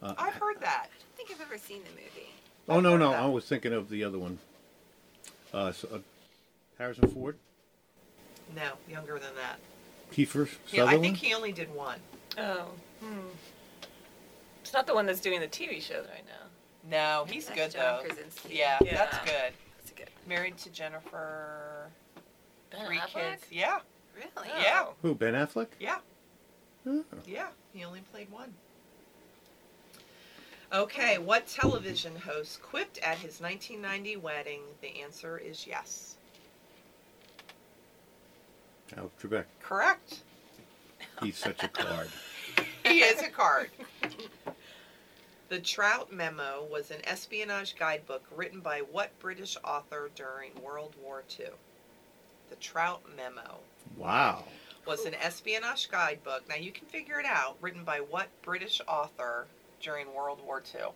Uh, 0.02 0.14
I've 0.18 0.34
heard 0.34 0.60
that. 0.60 0.86
I 0.90 0.98
don't 0.98 1.16
think 1.16 1.30
I've 1.32 1.40
ever 1.46 1.58
seen 1.58 1.80
the 1.82 1.90
movie. 1.90 2.30
Oh 2.68 2.80
no, 2.80 2.96
no, 2.96 3.10
that. 3.10 3.22
I 3.22 3.26
was 3.26 3.44
thinking 3.44 3.72
of 3.72 3.88
the 3.88 4.04
other 4.04 4.18
one. 4.18 4.38
Uh, 5.52 5.72
so, 5.72 5.88
uh, 5.94 5.98
Harrison 6.78 7.08
Ford, 7.08 7.36
No, 8.54 8.72
younger 8.88 9.14
than 9.18 9.34
that. 9.36 9.58
Kiefer 10.12 10.48
Yeah, 10.70 10.84
I 10.84 10.98
think 10.98 11.16
he 11.16 11.34
only 11.34 11.52
did 11.52 11.74
one. 11.74 11.98
Oh. 12.38 12.66
Hmm. 13.00 13.28
It's 14.62 14.72
not 14.72 14.86
the 14.86 14.94
one 14.94 15.06
that's 15.06 15.20
doing 15.20 15.40
the 15.40 15.48
TV 15.48 15.80
show 15.80 15.98
right 16.00 16.24
now. 16.26 16.46
No, 16.88 17.24
he's 17.28 17.46
That's 17.46 17.58
good 17.58 17.70
John 17.80 17.98
though. 18.02 18.08
Krasinski. 18.08 18.54
Yeah, 18.56 18.78
Yeah. 18.84 18.94
that's 18.96 19.18
good. 19.24 19.52
That's 19.78 19.90
a 19.90 19.94
good. 19.94 20.10
Married 20.28 20.56
to 20.58 20.70
Jennifer. 20.70 21.88
Ben 22.70 22.86
Three 22.86 22.98
Affleck? 22.98 23.30
kids. 23.32 23.42
Yeah, 23.50 23.78
Really? 24.14 24.28
Oh. 24.36 24.60
Yeah. 24.60 24.86
Who? 25.02 25.14
Ben 25.14 25.34
Affleck. 25.34 25.68
yeah, 25.80 25.98
Oh. 26.86 27.04
yeah. 27.26 27.48
He 27.72 27.84
only 27.84 28.00
played 28.12 28.30
one. 28.30 28.52
Okay, 30.72 31.18
what 31.18 31.46
television 31.46 32.16
host 32.16 32.60
quipped 32.60 32.98
at 32.98 33.18
his 33.18 33.40
1990 33.40 34.16
wedding? 34.16 34.60
The 34.80 35.00
answer 35.00 35.38
is 35.38 35.66
yes. 35.66 36.16
Al 38.96 39.10
Trebek. 39.20 39.44
Correct. 39.62 40.22
He's 41.22 41.36
such 41.38 41.62
a 41.62 41.68
card. 41.68 42.08
He 42.84 43.00
is 43.00 43.20
a 43.20 43.28
card. 43.28 43.70
The 45.48 45.58
Trout 45.58 46.12
Memo 46.12 46.66
was 46.70 46.92
an 46.92 47.00
espionage 47.04 47.74
guidebook 47.76 48.22
written 48.34 48.60
by 48.60 48.78
what 48.78 49.10
British 49.18 49.56
author 49.64 50.08
during 50.14 50.52
World 50.62 50.94
War 51.02 51.24
II? 51.38 51.46
The 52.48 52.56
Trout 52.56 53.02
Memo 53.16 53.58
Wow. 53.96 54.44
was 54.86 55.04
an 55.04 55.14
espionage 55.14 55.90
guidebook. 55.90 56.48
Now 56.48 56.54
you 56.54 56.70
can 56.70 56.86
figure 56.86 57.18
it 57.18 57.26
out. 57.26 57.56
Written 57.60 57.82
by 57.82 57.98
what 57.98 58.28
British 58.42 58.80
author 58.86 59.48
during 59.80 60.12
World 60.14 60.40
War 60.44 60.62
II? 60.74 60.88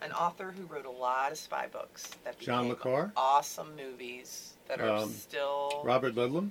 An 0.00 0.12
author 0.12 0.52
who 0.56 0.64
wrote 0.72 0.86
a 0.86 0.90
lot 0.90 1.32
of 1.32 1.38
spy 1.38 1.66
books 1.66 2.08
that 2.24 2.38
became 2.38 2.54
John 2.54 2.68
le 2.68 2.76
Carre? 2.76 3.12
awesome 3.16 3.74
movies 3.76 4.54
that 4.68 4.80
are 4.80 4.88
Um, 4.88 5.10
still 5.10 5.82
Robert 5.84 6.14
Ludlum. 6.14 6.50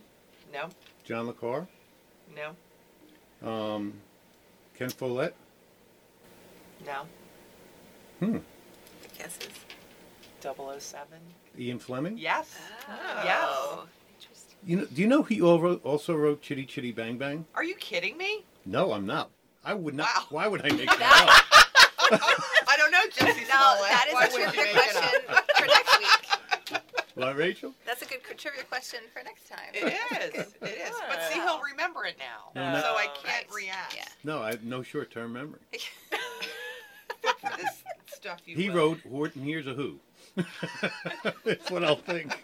no, 0.52 0.70
John 1.06 1.28
Le 1.28 1.34
Carre. 1.34 1.68
no, 2.36 2.56
Um, 3.50 4.02
Ken 4.76 4.90
Follett. 4.90 5.34
no. 6.86 7.08
Hmm. 8.20 8.32
Good 8.34 8.44
guesses. 9.18 9.50
007. 10.42 11.20
Ian 11.58 11.80
Fleming. 11.80 12.18
Yes. 12.18 12.54
Oh. 12.90 13.22
Yes. 13.24 13.88
Interesting. 14.16 14.58
You 14.66 14.76
know, 14.78 14.86
do 14.86 15.02
you 15.02 15.08
know 15.08 15.24
he 15.24 15.42
over, 15.42 15.76
also 15.76 16.16
wrote 16.16 16.42
Chitty 16.42 16.66
Chitty 16.66 16.92
Bang 16.92 17.18
Bang? 17.18 17.46
Are 17.56 17.64
you 17.64 17.76
kidding 17.76 18.18
me? 18.18 18.44
No, 18.66 18.92
I'm 18.92 19.06
not. 19.06 19.30
I 19.68 19.74
would 19.74 19.96
not. 19.96 20.08
Wow. 20.08 20.26
Why 20.30 20.48
would 20.48 20.62
I 20.66 20.70
make 20.74 20.88
that 20.88 21.00
up? 22.10 22.70
I 22.70 22.78
don't 22.78 22.90
know, 22.90 23.00
Jesse 23.12 23.42
No, 23.42 23.48
Smollett. 23.48 23.90
that 23.92 24.08
Why 24.14 24.26
is 24.28 24.34
a 24.34 24.38
would 24.38 24.46
you 24.46 24.52
trivia 24.54 24.74
make 24.76 24.86
it 24.88 24.96
up? 24.96 25.04
question 25.04 25.46
for 25.58 25.66
next 25.68 26.00
week. 26.00 26.08
up? 26.74 26.84
What, 27.16 27.36
Rachel? 27.36 27.74
That's 27.84 28.04
a 28.04 28.06
good 28.06 28.22
trivia 28.38 28.64
question 28.64 29.00
for 29.12 29.24
next 29.24 29.50
time. 29.50 29.72
It 29.74 29.88
is. 30.38 30.54
It 30.62 30.78
is. 30.88 30.92
But 31.10 31.20
see, 31.24 31.34
he'll 31.42 31.60
remember 31.62 32.06
it 32.06 32.16
now. 32.20 32.52
No, 32.56 32.74
no. 32.74 32.80
So 32.80 32.86
I 32.90 33.08
Oh, 33.10 33.20
can't 33.24 33.48
right. 33.50 33.56
react. 33.56 33.96
Yeah. 33.96 34.06
No, 34.24 34.44
I 34.44 34.52
have 34.52 34.64
no 34.64 34.84
short-term 34.84 35.34
memory. 35.34 35.60
For 37.42 37.58
this 37.58 37.84
stuff 38.06 38.42
you 38.46 38.56
He 38.56 38.70
will. 38.70 38.76
wrote 38.76 39.00
Horton 39.10 39.44
Hears 39.44 39.66
a 39.66 39.74
Who. 39.74 40.00
That's 41.44 41.72
what 41.72 41.84
I'll 41.84 41.96
think. 41.96 42.38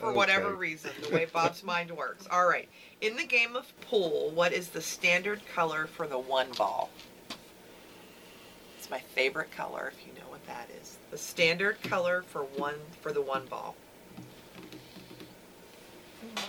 For 0.00 0.12
whatever 0.12 0.54
reason, 0.54 0.90
the 1.06 1.14
way 1.14 1.26
Bob's 1.26 1.62
mind 1.62 1.90
works. 1.90 2.26
All 2.30 2.48
right. 2.48 2.68
In 3.02 3.16
the 3.16 3.26
game 3.26 3.54
of 3.54 3.72
pool, 3.82 4.30
what 4.34 4.52
is 4.52 4.70
the 4.70 4.80
standard 4.80 5.42
color 5.54 5.86
for 5.86 6.06
the 6.06 6.18
one 6.18 6.48
ball? 6.56 6.88
It's 8.78 8.88
my 8.88 8.98
favorite 8.98 9.50
color 9.50 9.92
if 9.94 10.06
you 10.06 10.14
know 10.14 10.28
what 10.30 10.44
that 10.46 10.68
is. 10.80 10.96
The 11.10 11.18
standard 11.18 11.82
color 11.82 12.22
for 12.22 12.44
one 12.56 12.76
for 13.02 13.12
the 13.12 13.20
one 13.20 13.44
ball. 13.46 13.76
Mm. 16.24 16.42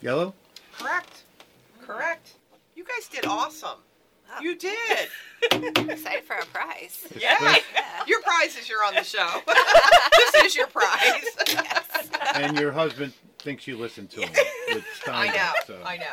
Yellow. 0.00 0.34
Correct. 0.78 1.24
Correct. 1.82 2.34
You 2.76 2.84
guys 2.84 3.08
did 3.08 3.26
awesome. 3.26 3.78
Wow. 4.28 4.40
You 4.40 4.56
did. 4.56 5.08
I'm 5.52 5.90
excited 5.90 6.24
for 6.24 6.34
our 6.34 6.44
prize. 6.46 7.06
Yeah. 7.18 7.36
Yeah. 7.40 7.82
Your 8.06 8.20
prize 8.22 8.56
is 8.58 8.68
you're 8.68 8.84
on 8.84 8.94
the 8.94 9.02
show. 9.04 9.40
this 10.16 10.44
is 10.44 10.56
your 10.56 10.66
prize. 10.66 11.24
And 12.34 12.58
your 12.58 12.72
husband 12.72 13.12
thinks 13.38 13.66
you 13.66 13.76
listen 13.76 14.06
to 14.08 14.20
him 14.22 14.30
with 14.74 14.84
I 15.06 15.28
Steinbeck, 15.28 15.34
know. 15.34 15.52
so. 15.66 15.78
I 15.84 15.96
know. 15.98 16.04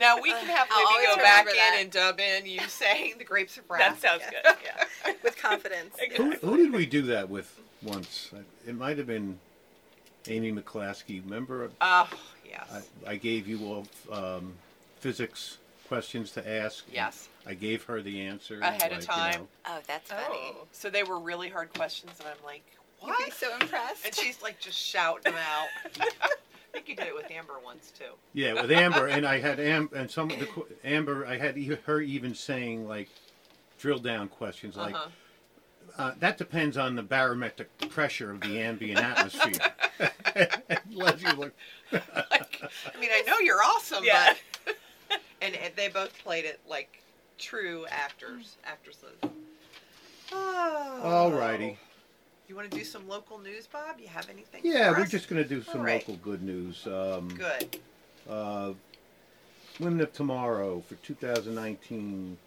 Now 0.00 0.20
we 0.20 0.30
can 0.30 0.46
have 0.46 0.68
I'll 0.70 0.92
Libby 0.94 1.06
go 1.06 1.16
back 1.16 1.46
remember 1.46 1.50
in 1.50 1.56
that. 1.56 1.78
and 1.80 1.90
dub 1.90 2.20
in 2.20 2.46
you 2.46 2.60
saying 2.68 3.14
the 3.18 3.24
grapes 3.24 3.56
of 3.58 3.68
wrath. 3.68 4.00
That 4.00 4.20
sounds 4.20 4.22
good. 4.30 4.56
Yeah. 4.64 5.12
With 5.22 5.36
confidence. 5.40 5.96
Who, 6.16 6.32
who 6.32 6.56
did 6.56 6.72
we 6.72 6.86
do 6.86 7.02
that 7.02 7.28
with 7.28 7.58
once? 7.82 8.30
It 8.66 8.74
might 8.76 8.98
have 8.98 9.06
been 9.06 9.38
Amy 10.28 10.52
McClaskey. 10.52 11.22
Remember, 11.24 11.70
Oh, 11.80 12.08
I, 12.10 12.16
yes. 12.48 12.88
I 13.06 13.16
gave 13.16 13.46
you 13.48 13.64
all 13.66 13.86
um, 14.12 14.54
physics 15.00 15.58
questions 15.88 16.30
to 16.32 16.48
ask. 16.48 16.84
Yes. 16.92 17.28
I 17.46 17.54
gave 17.54 17.84
her 17.84 18.02
the 18.02 18.22
answer 18.22 18.58
Ahead 18.60 18.92
of 18.92 18.98
like, 18.98 19.00
you 19.00 19.06
time. 19.06 19.32
know. 19.42 19.48
Oh, 19.66 19.78
that's 19.86 20.10
funny. 20.10 20.24
Oh. 20.54 20.66
So 20.72 20.90
they 20.90 21.02
were 21.04 21.18
really 21.18 21.48
hard 21.48 21.72
questions, 21.72 22.12
and 22.18 22.28
I'm 22.28 22.44
like, 22.44 22.62
You'd 23.02 23.10
what? 23.10 23.24
be 23.24 23.30
so 23.30 23.52
impressed. 23.60 24.04
And 24.06 24.14
she's 24.14 24.42
like 24.42 24.58
just 24.58 24.78
shouting 24.78 25.22
them 25.32 25.34
out. 25.34 25.68
I 26.00 26.28
think 26.72 26.88
you 26.88 26.96
did 26.96 27.06
it 27.06 27.14
with 27.14 27.30
Amber 27.30 27.54
once 27.64 27.92
too. 27.96 28.04
Yeah, 28.32 28.54
with 28.54 28.70
Amber, 28.72 29.06
and 29.06 29.26
I 29.26 29.38
had 29.38 29.60
Am 29.60 29.88
and 29.94 30.10
some 30.10 30.30
of 30.30 30.38
the 30.38 30.46
qu- 30.46 30.66
Amber. 30.84 31.24
I 31.26 31.36
had 31.38 31.56
e- 31.56 31.78
her 31.86 32.00
even 32.00 32.34
saying 32.34 32.86
like 32.88 33.08
drill 33.78 33.98
down 33.98 34.28
questions 34.28 34.76
like 34.76 34.94
Uh-huh. 34.94 35.08
uh, 35.98 36.14
that 36.18 36.36
depends 36.38 36.76
on 36.76 36.94
the 36.96 37.02
barometric 37.02 37.68
pressure 37.90 38.30
of 38.30 38.40
the 38.40 38.58
ambient 38.60 38.98
atmosphere. 39.00 39.52
and 40.34 40.80
Leslie 40.92 41.32
looked. 41.32 41.58
Like, 41.92 42.62
I 42.94 43.00
mean, 43.00 43.10
I 43.12 43.22
know 43.26 43.38
you're 43.38 43.62
awesome, 43.62 44.02
Yeah. 44.04 44.34
but 44.64 44.76
and, 45.42 45.54
and 45.54 45.74
they 45.76 45.88
both 45.88 46.16
played 46.24 46.44
it 46.44 46.60
like 46.68 47.02
true 47.38 47.86
actors, 47.90 48.56
actresses. 48.64 49.16
Oh. 50.32 51.00
Alrighty. 51.32 51.76
You 52.48 52.54
want 52.54 52.70
to 52.70 52.76
do 52.76 52.84
some 52.84 53.08
local 53.08 53.38
news, 53.38 53.66
Bob? 53.66 53.96
You 53.98 54.08
have 54.08 54.28
anything? 54.30 54.60
Yeah, 54.62 54.90
for 54.92 54.98
we're 54.98 55.04
us? 55.04 55.10
just 55.10 55.28
going 55.28 55.42
to 55.42 55.48
do 55.48 55.62
some 55.62 55.80
All 55.80 55.86
right. 55.86 56.08
local 56.08 56.16
good 56.22 56.42
news. 56.42 56.86
Um, 56.86 57.28
good. 57.28 57.78
Uh, 58.28 58.72
Women 59.80 60.00
of 60.00 60.12
Tomorrow 60.12 60.82
for 60.88 60.94
2019 60.96 62.38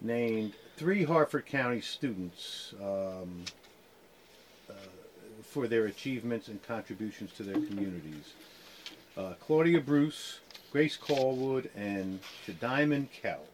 named 0.00 0.52
three 0.76 1.04
Harford 1.04 1.46
County 1.46 1.80
students 1.80 2.74
um, 2.80 3.44
uh, 4.68 4.74
for 5.42 5.66
their 5.66 5.86
achievements 5.86 6.48
and 6.48 6.62
contributions 6.62 7.32
to 7.32 7.42
their 7.42 7.54
communities. 7.54 8.34
Uh, 9.16 9.32
Claudia 9.40 9.80
Bruce, 9.80 10.40
Grace 10.70 10.96
Callwood, 10.96 11.70
and 11.76 12.20
Shadiman 12.46 13.08
Kell. 13.10 13.44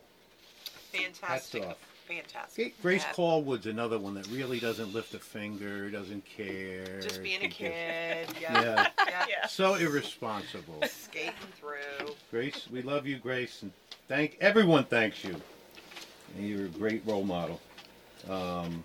Fantastic. 0.92 1.64
off. 1.64 1.76
Fantastic. 2.08 2.80
Grace 2.82 3.02
Yeah. 3.04 3.12
Callwood's 3.12 3.66
another 3.66 3.98
one 3.98 4.14
that 4.14 4.26
really 4.28 4.58
doesn't 4.58 4.92
lift 4.92 5.14
a 5.14 5.18
finger, 5.20 5.88
doesn't 5.90 6.24
care. 6.26 7.00
Just 7.00 7.22
being 7.22 7.38
a 7.40 7.42
She 7.42 7.48
just- 7.48 7.56
kid. 7.58 8.28
Yeah. 8.40 8.60
Yeah. 8.62 8.88
yeah. 9.08 9.26
Yeah. 9.28 9.46
So 9.46 9.74
irresponsible. 9.74 10.82
Skating 10.88 11.32
through. 11.60 12.14
Grace, 12.30 12.66
we 12.70 12.82
love 12.82 13.06
you, 13.06 13.18
Grace, 13.18 13.62
and 13.62 13.70
thank 14.08 14.36
everyone 14.40 14.84
thanks 14.84 15.22
you. 15.24 15.36
And 16.36 16.48
you're 16.48 16.64
a 16.66 16.68
great 16.68 17.02
role 17.06 17.24
model. 17.24 17.60
Um, 18.28 18.82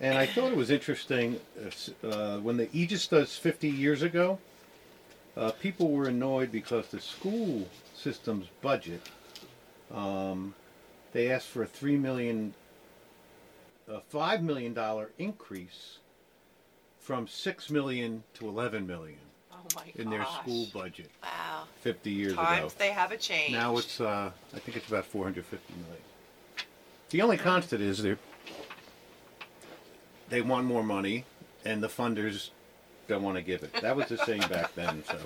and 0.00 0.16
I 0.16 0.24
thought 0.26 0.50
it 0.52 0.56
was 0.56 0.70
interesting 0.70 1.38
uh, 1.62 1.66
s- 1.66 1.90
uh, 2.02 2.38
when 2.38 2.56
the 2.56 2.68
Aegis 2.74 3.06
does 3.06 3.36
50 3.36 3.68
years 3.68 4.02
ago. 4.02 4.38
Uh, 5.36 5.50
people 5.52 5.90
were 5.90 6.06
annoyed 6.08 6.50
because 6.50 6.88
the 6.88 7.00
school 7.00 7.68
system's 7.94 8.46
budget. 8.62 9.02
Um, 9.94 10.54
they 11.12 11.30
asked 11.30 11.48
for 11.48 11.62
a 11.62 11.66
three 11.66 11.96
million, 11.96 12.54
a 13.88 14.00
five 14.00 14.42
million 14.42 14.72
dollar 14.74 15.10
increase 15.18 15.98
from 16.98 17.26
six 17.26 17.70
million 17.70 18.22
to 18.34 18.48
eleven 18.48 18.86
million 18.86 19.18
Oh 19.52 19.66
my 19.76 19.92
in 19.96 20.08
their 20.10 20.24
school 20.26 20.66
budget 20.72 21.10
Wow. 21.22 21.64
50 21.82 22.10
years 22.10 22.34
Times 22.34 22.58
ago. 22.72 22.74
they 22.78 22.90
have 22.90 23.12
a 23.12 23.16
change. 23.16 23.52
Now 23.52 23.76
it's, 23.76 24.00
uh, 24.00 24.30
I 24.54 24.58
think 24.58 24.76
it's 24.76 24.88
about 24.88 25.04
450 25.04 25.74
million. 25.74 26.02
The 27.10 27.20
only 27.22 27.36
constant 27.36 27.82
is 27.82 28.02
they 28.02 28.16
they 30.28 30.40
want 30.40 30.64
more 30.66 30.84
money, 30.84 31.24
and 31.64 31.82
the 31.82 31.88
funders 31.88 32.50
don't 33.08 33.22
want 33.22 33.36
to 33.36 33.42
give 33.42 33.62
it. 33.64 33.72
That 33.82 33.96
was 33.96 34.06
the 34.06 34.18
same 34.18 34.40
back 34.42 34.74
then. 34.76 35.02
So 35.08 35.18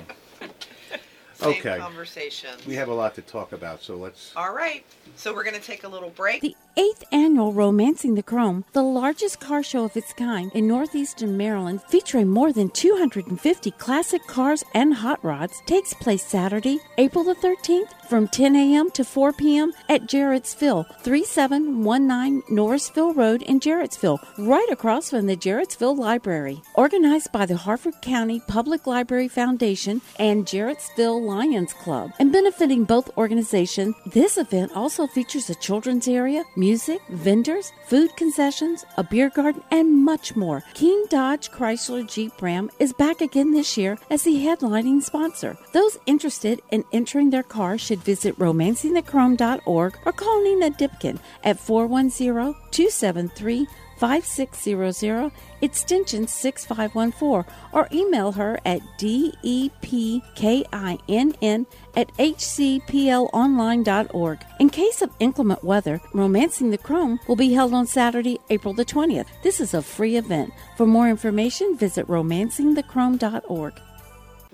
Same 1.44 1.60
Okay. 1.60 1.78
conversation. 1.78 2.50
we 2.66 2.74
have 2.74 2.88
a 2.88 2.94
lot 2.94 3.14
to 3.16 3.22
talk 3.22 3.52
about. 3.52 3.82
So 3.82 3.96
let's. 3.96 4.34
All 4.36 4.52
right. 4.54 4.84
So 5.16 5.34
we're 5.34 5.44
going 5.44 5.54
to 5.56 5.62
take 5.62 5.84
a 5.84 5.88
little 5.88 6.10
break. 6.10 6.40
The 6.42 6.56
eighth 6.76 7.04
annual 7.12 7.52
Romancing 7.52 8.14
the 8.14 8.22
Chrome, 8.22 8.64
the 8.72 8.82
largest 8.82 9.40
car 9.40 9.62
show 9.62 9.84
of 9.84 9.96
its 9.96 10.12
kind 10.12 10.50
in 10.52 10.66
northeastern 10.66 11.36
Maryland, 11.36 11.82
featuring 11.88 12.28
more 12.28 12.52
than 12.52 12.70
250 12.70 13.70
classic 13.72 14.26
cars 14.26 14.64
and 14.74 14.94
hot 14.94 15.24
rods, 15.24 15.62
takes 15.66 15.94
place 15.94 16.24
Saturday, 16.24 16.80
April 16.98 17.24
the 17.24 17.34
13th 17.34 17.90
from 18.08 18.28
10 18.28 18.56
a.m. 18.56 18.90
to 18.90 19.04
4 19.04 19.32
p.m. 19.32 19.72
at 19.88 20.02
Jarrettsville, 20.02 20.84
3719 21.02 22.42
Norrisville 22.50 23.14
Road 23.14 23.42
in 23.42 23.60
Jarrettsville, 23.60 24.18
right 24.38 24.68
across 24.70 25.10
from 25.10 25.26
the 25.26 25.36
Jarrettsville 25.36 25.96
Library. 25.96 26.62
Organized 26.74 27.32
by 27.32 27.46
the 27.46 27.56
Harford 27.56 27.94
County 28.02 28.40
Public 28.46 28.86
Library 28.86 29.28
Foundation 29.28 30.02
and 30.18 30.46
Jarrettsville 30.46 31.24
Lions 31.24 31.72
Club, 31.72 32.12
and 32.18 32.32
benefiting 32.32 32.84
both 32.84 33.16
organizations, 33.16 33.94
this 34.06 34.36
event 34.38 34.72
also 34.74 35.06
features 35.06 35.50
a 35.50 35.54
children's 35.54 36.08
area, 36.08 36.44
vendors, 37.08 37.72
food 37.86 38.16
concessions, 38.16 38.84
a 38.96 39.04
beer 39.04 39.30
garden, 39.30 39.62
and 39.70 40.04
much 40.04 40.34
more. 40.34 40.62
King 40.74 41.04
Dodge 41.10 41.50
Chrysler 41.50 42.08
Jeep 42.08 42.40
Ram 42.40 42.70
is 42.78 42.92
back 42.92 43.20
again 43.20 43.52
this 43.52 43.76
year 43.76 43.98
as 44.10 44.22
the 44.22 44.34
headlining 44.36 45.02
sponsor. 45.02 45.56
Those 45.72 45.98
interested 46.06 46.62
in 46.70 46.84
entering 46.92 47.30
their 47.30 47.42
car 47.42 47.76
should 47.78 48.00
visit 48.00 48.38
romancingthechrome.org 48.38 49.98
or 50.04 50.12
call 50.12 50.42
Nina 50.42 50.70
Dipkin 50.70 51.18
at 51.42 51.58
410 51.58 52.54
273 52.70 53.66
5600 53.98 55.32
extension 55.64 56.26
6514 56.26 57.44
or 57.72 57.88
email 57.92 58.32
her 58.32 58.58
at 58.64 58.80
depkinn 58.98 60.22
at 61.96 62.08
hcplonline.org. 62.16 64.38
In 64.60 64.70
case 64.70 65.02
of 65.02 65.10
inclement 65.18 65.64
weather, 65.64 66.00
Romancing 66.12 66.70
the 66.70 66.78
Chrome 66.78 67.18
will 67.26 67.34
be 67.36 67.52
held 67.52 67.74
on 67.74 67.86
Saturday, 67.86 68.38
April 68.50 68.74
the 68.74 68.84
20th. 68.84 69.26
This 69.42 69.60
is 69.60 69.74
a 69.74 69.82
free 69.82 70.16
event. 70.16 70.52
For 70.76 70.86
more 70.86 71.08
information, 71.08 71.76
visit 71.76 72.06
romancingthechrome.org. 72.06 73.80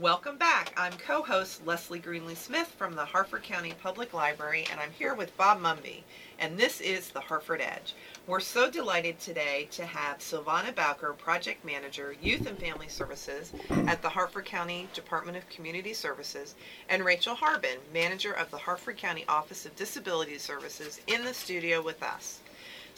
Welcome 0.00 0.38
back. 0.38 0.72
I'm 0.78 0.94
co-host 0.94 1.66
Leslie 1.66 1.98
Greenly 1.98 2.34
Smith 2.34 2.68
from 2.68 2.94
the 2.94 3.04
Harford 3.04 3.42
County 3.42 3.74
Public 3.82 4.14
Library, 4.14 4.64
and 4.70 4.80
I'm 4.80 4.92
here 4.92 5.12
with 5.14 5.36
Bob 5.36 5.60
Mumby, 5.60 6.04
and 6.38 6.56
this 6.56 6.80
is 6.80 7.10
the 7.10 7.20
Harford 7.20 7.60
Edge. 7.60 7.92
We're 8.26 8.40
so 8.40 8.70
delighted 8.70 9.20
today 9.20 9.68
to 9.72 9.84
have 9.84 10.20
Silvana 10.20 10.74
Bowker, 10.74 11.12
Project 11.12 11.66
Manager, 11.66 12.16
Youth 12.22 12.46
and 12.46 12.58
Family 12.58 12.88
Services 12.88 13.52
at 13.68 14.00
the 14.00 14.08
Harford 14.08 14.46
County 14.46 14.88
Department 14.94 15.36
of 15.36 15.46
Community 15.50 15.92
Services, 15.92 16.54
and 16.88 17.04
Rachel 17.04 17.34
Harbin, 17.34 17.76
Manager 17.92 18.32
of 18.32 18.50
the 18.50 18.56
Harford 18.56 18.96
County 18.96 19.26
Office 19.28 19.66
of 19.66 19.76
Disability 19.76 20.38
Services, 20.38 21.02
in 21.08 21.26
the 21.26 21.34
studio 21.34 21.82
with 21.82 22.02
us. 22.02 22.39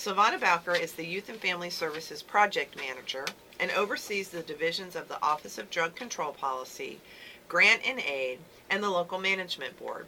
Silvana 0.04 0.40
Bowker 0.40 0.74
is 0.74 0.94
the 0.94 1.06
Youth 1.06 1.28
and 1.28 1.38
Family 1.38 1.70
Services 1.70 2.24
Project 2.24 2.74
Manager 2.74 3.24
and 3.60 3.70
oversees 3.70 4.30
the 4.30 4.42
divisions 4.42 4.96
of 4.96 5.06
the 5.06 5.22
Office 5.22 5.58
of 5.58 5.70
Drug 5.70 5.94
Control 5.94 6.32
Policy, 6.32 7.00
Grant 7.46 7.86
and 7.86 8.00
Aid, 8.00 8.40
and 8.68 8.82
the 8.82 8.90
Local 8.90 9.20
Management 9.20 9.78
Board. 9.78 10.06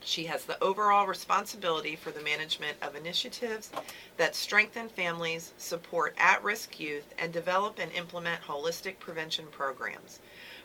She 0.00 0.24
has 0.24 0.46
the 0.46 0.56
overall 0.64 1.06
responsibility 1.06 1.94
for 1.94 2.10
the 2.10 2.22
management 2.22 2.78
of 2.80 2.96
initiatives 2.96 3.70
that 4.16 4.34
strengthen 4.34 4.88
families, 4.88 5.52
support 5.58 6.14
at 6.16 6.42
risk 6.42 6.80
youth, 6.80 7.12
and 7.18 7.30
develop 7.30 7.78
and 7.78 7.92
implement 7.92 8.44
holistic 8.44 8.98
prevention 8.98 9.48
programs. 9.48 10.20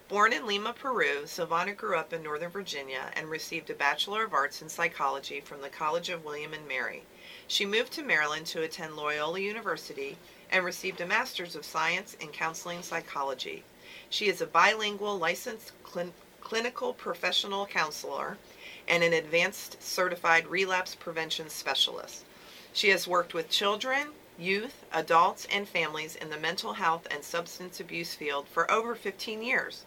Born 0.07 0.31
in 0.31 0.47
Lima, 0.47 0.71
Peru, 0.71 1.23
Silvana 1.25 1.75
grew 1.75 1.97
up 1.97 2.13
in 2.13 2.23
Northern 2.23 2.49
Virginia 2.49 3.11
and 3.17 3.29
received 3.29 3.69
a 3.69 3.73
Bachelor 3.73 4.23
of 4.23 4.33
Arts 4.33 4.61
in 4.61 4.69
Psychology 4.69 5.41
from 5.41 5.59
the 5.59 5.67
College 5.67 6.07
of 6.07 6.23
William 6.23 6.53
and 6.53 6.65
Mary. 6.65 7.03
She 7.53 7.67
moved 7.67 7.93
to 7.93 8.01
Maryland 8.01 8.47
to 8.47 8.63
attend 8.63 8.95
Loyola 8.95 9.39
University 9.39 10.17
and 10.49 10.65
received 10.65 10.99
a 10.99 11.05
Master's 11.05 11.55
of 11.55 11.63
Science 11.63 12.15
in 12.15 12.29
Counseling 12.29 12.81
Psychology. 12.81 13.63
She 14.09 14.25
is 14.25 14.41
a 14.41 14.47
bilingual 14.47 15.19
licensed 15.19 15.71
clin- 15.83 16.13
clinical 16.41 16.95
professional 16.95 17.67
counselor 17.67 18.39
and 18.87 19.03
an 19.03 19.13
advanced 19.13 19.83
certified 19.83 20.47
relapse 20.47 20.95
prevention 20.95 21.47
specialist. 21.47 22.25
She 22.73 22.89
has 22.89 23.07
worked 23.07 23.35
with 23.35 23.51
children, 23.51 24.13
youth, 24.35 24.83
adults, 24.91 25.45
and 25.45 25.69
families 25.69 26.15
in 26.15 26.31
the 26.31 26.37
mental 26.37 26.73
health 26.73 27.05
and 27.11 27.23
substance 27.23 27.79
abuse 27.79 28.15
field 28.15 28.47
for 28.47 28.71
over 28.71 28.95
15 28.95 29.43
years. 29.43 29.85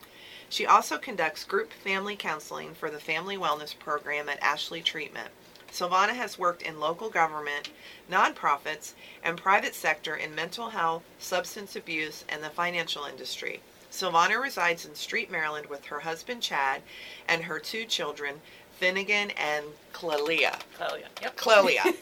She 0.48 0.66
also 0.66 0.98
conducts 0.98 1.42
group 1.42 1.72
family 1.72 2.14
counseling 2.14 2.74
for 2.74 2.92
the 2.92 3.00
Family 3.00 3.36
Wellness 3.36 3.76
Program 3.76 4.28
at 4.28 4.40
Ashley 4.40 4.82
Treatment. 4.82 5.32
Silvana 5.76 6.14
has 6.14 6.38
worked 6.38 6.62
in 6.62 6.80
local 6.80 7.10
government, 7.10 7.68
nonprofits, 8.10 8.94
and 9.22 9.36
private 9.36 9.74
sector 9.74 10.16
in 10.16 10.34
mental 10.34 10.70
health, 10.70 11.02
substance 11.18 11.76
abuse, 11.76 12.24
and 12.30 12.42
the 12.42 12.48
financial 12.48 13.04
industry. 13.04 13.60
Silvana 13.92 14.42
resides 14.42 14.86
in 14.86 14.94
Street, 14.94 15.30
Maryland 15.30 15.66
with 15.66 15.84
her 15.84 16.00
husband 16.00 16.40
Chad 16.40 16.80
and 17.28 17.44
her 17.44 17.58
two 17.58 17.84
children, 17.84 18.40
Finnegan 18.78 19.32
and 19.32 19.66
Clelia. 19.92 20.58
Clelia. 20.78 21.08
Yep. 21.20 21.36
Clelia. 21.36 21.94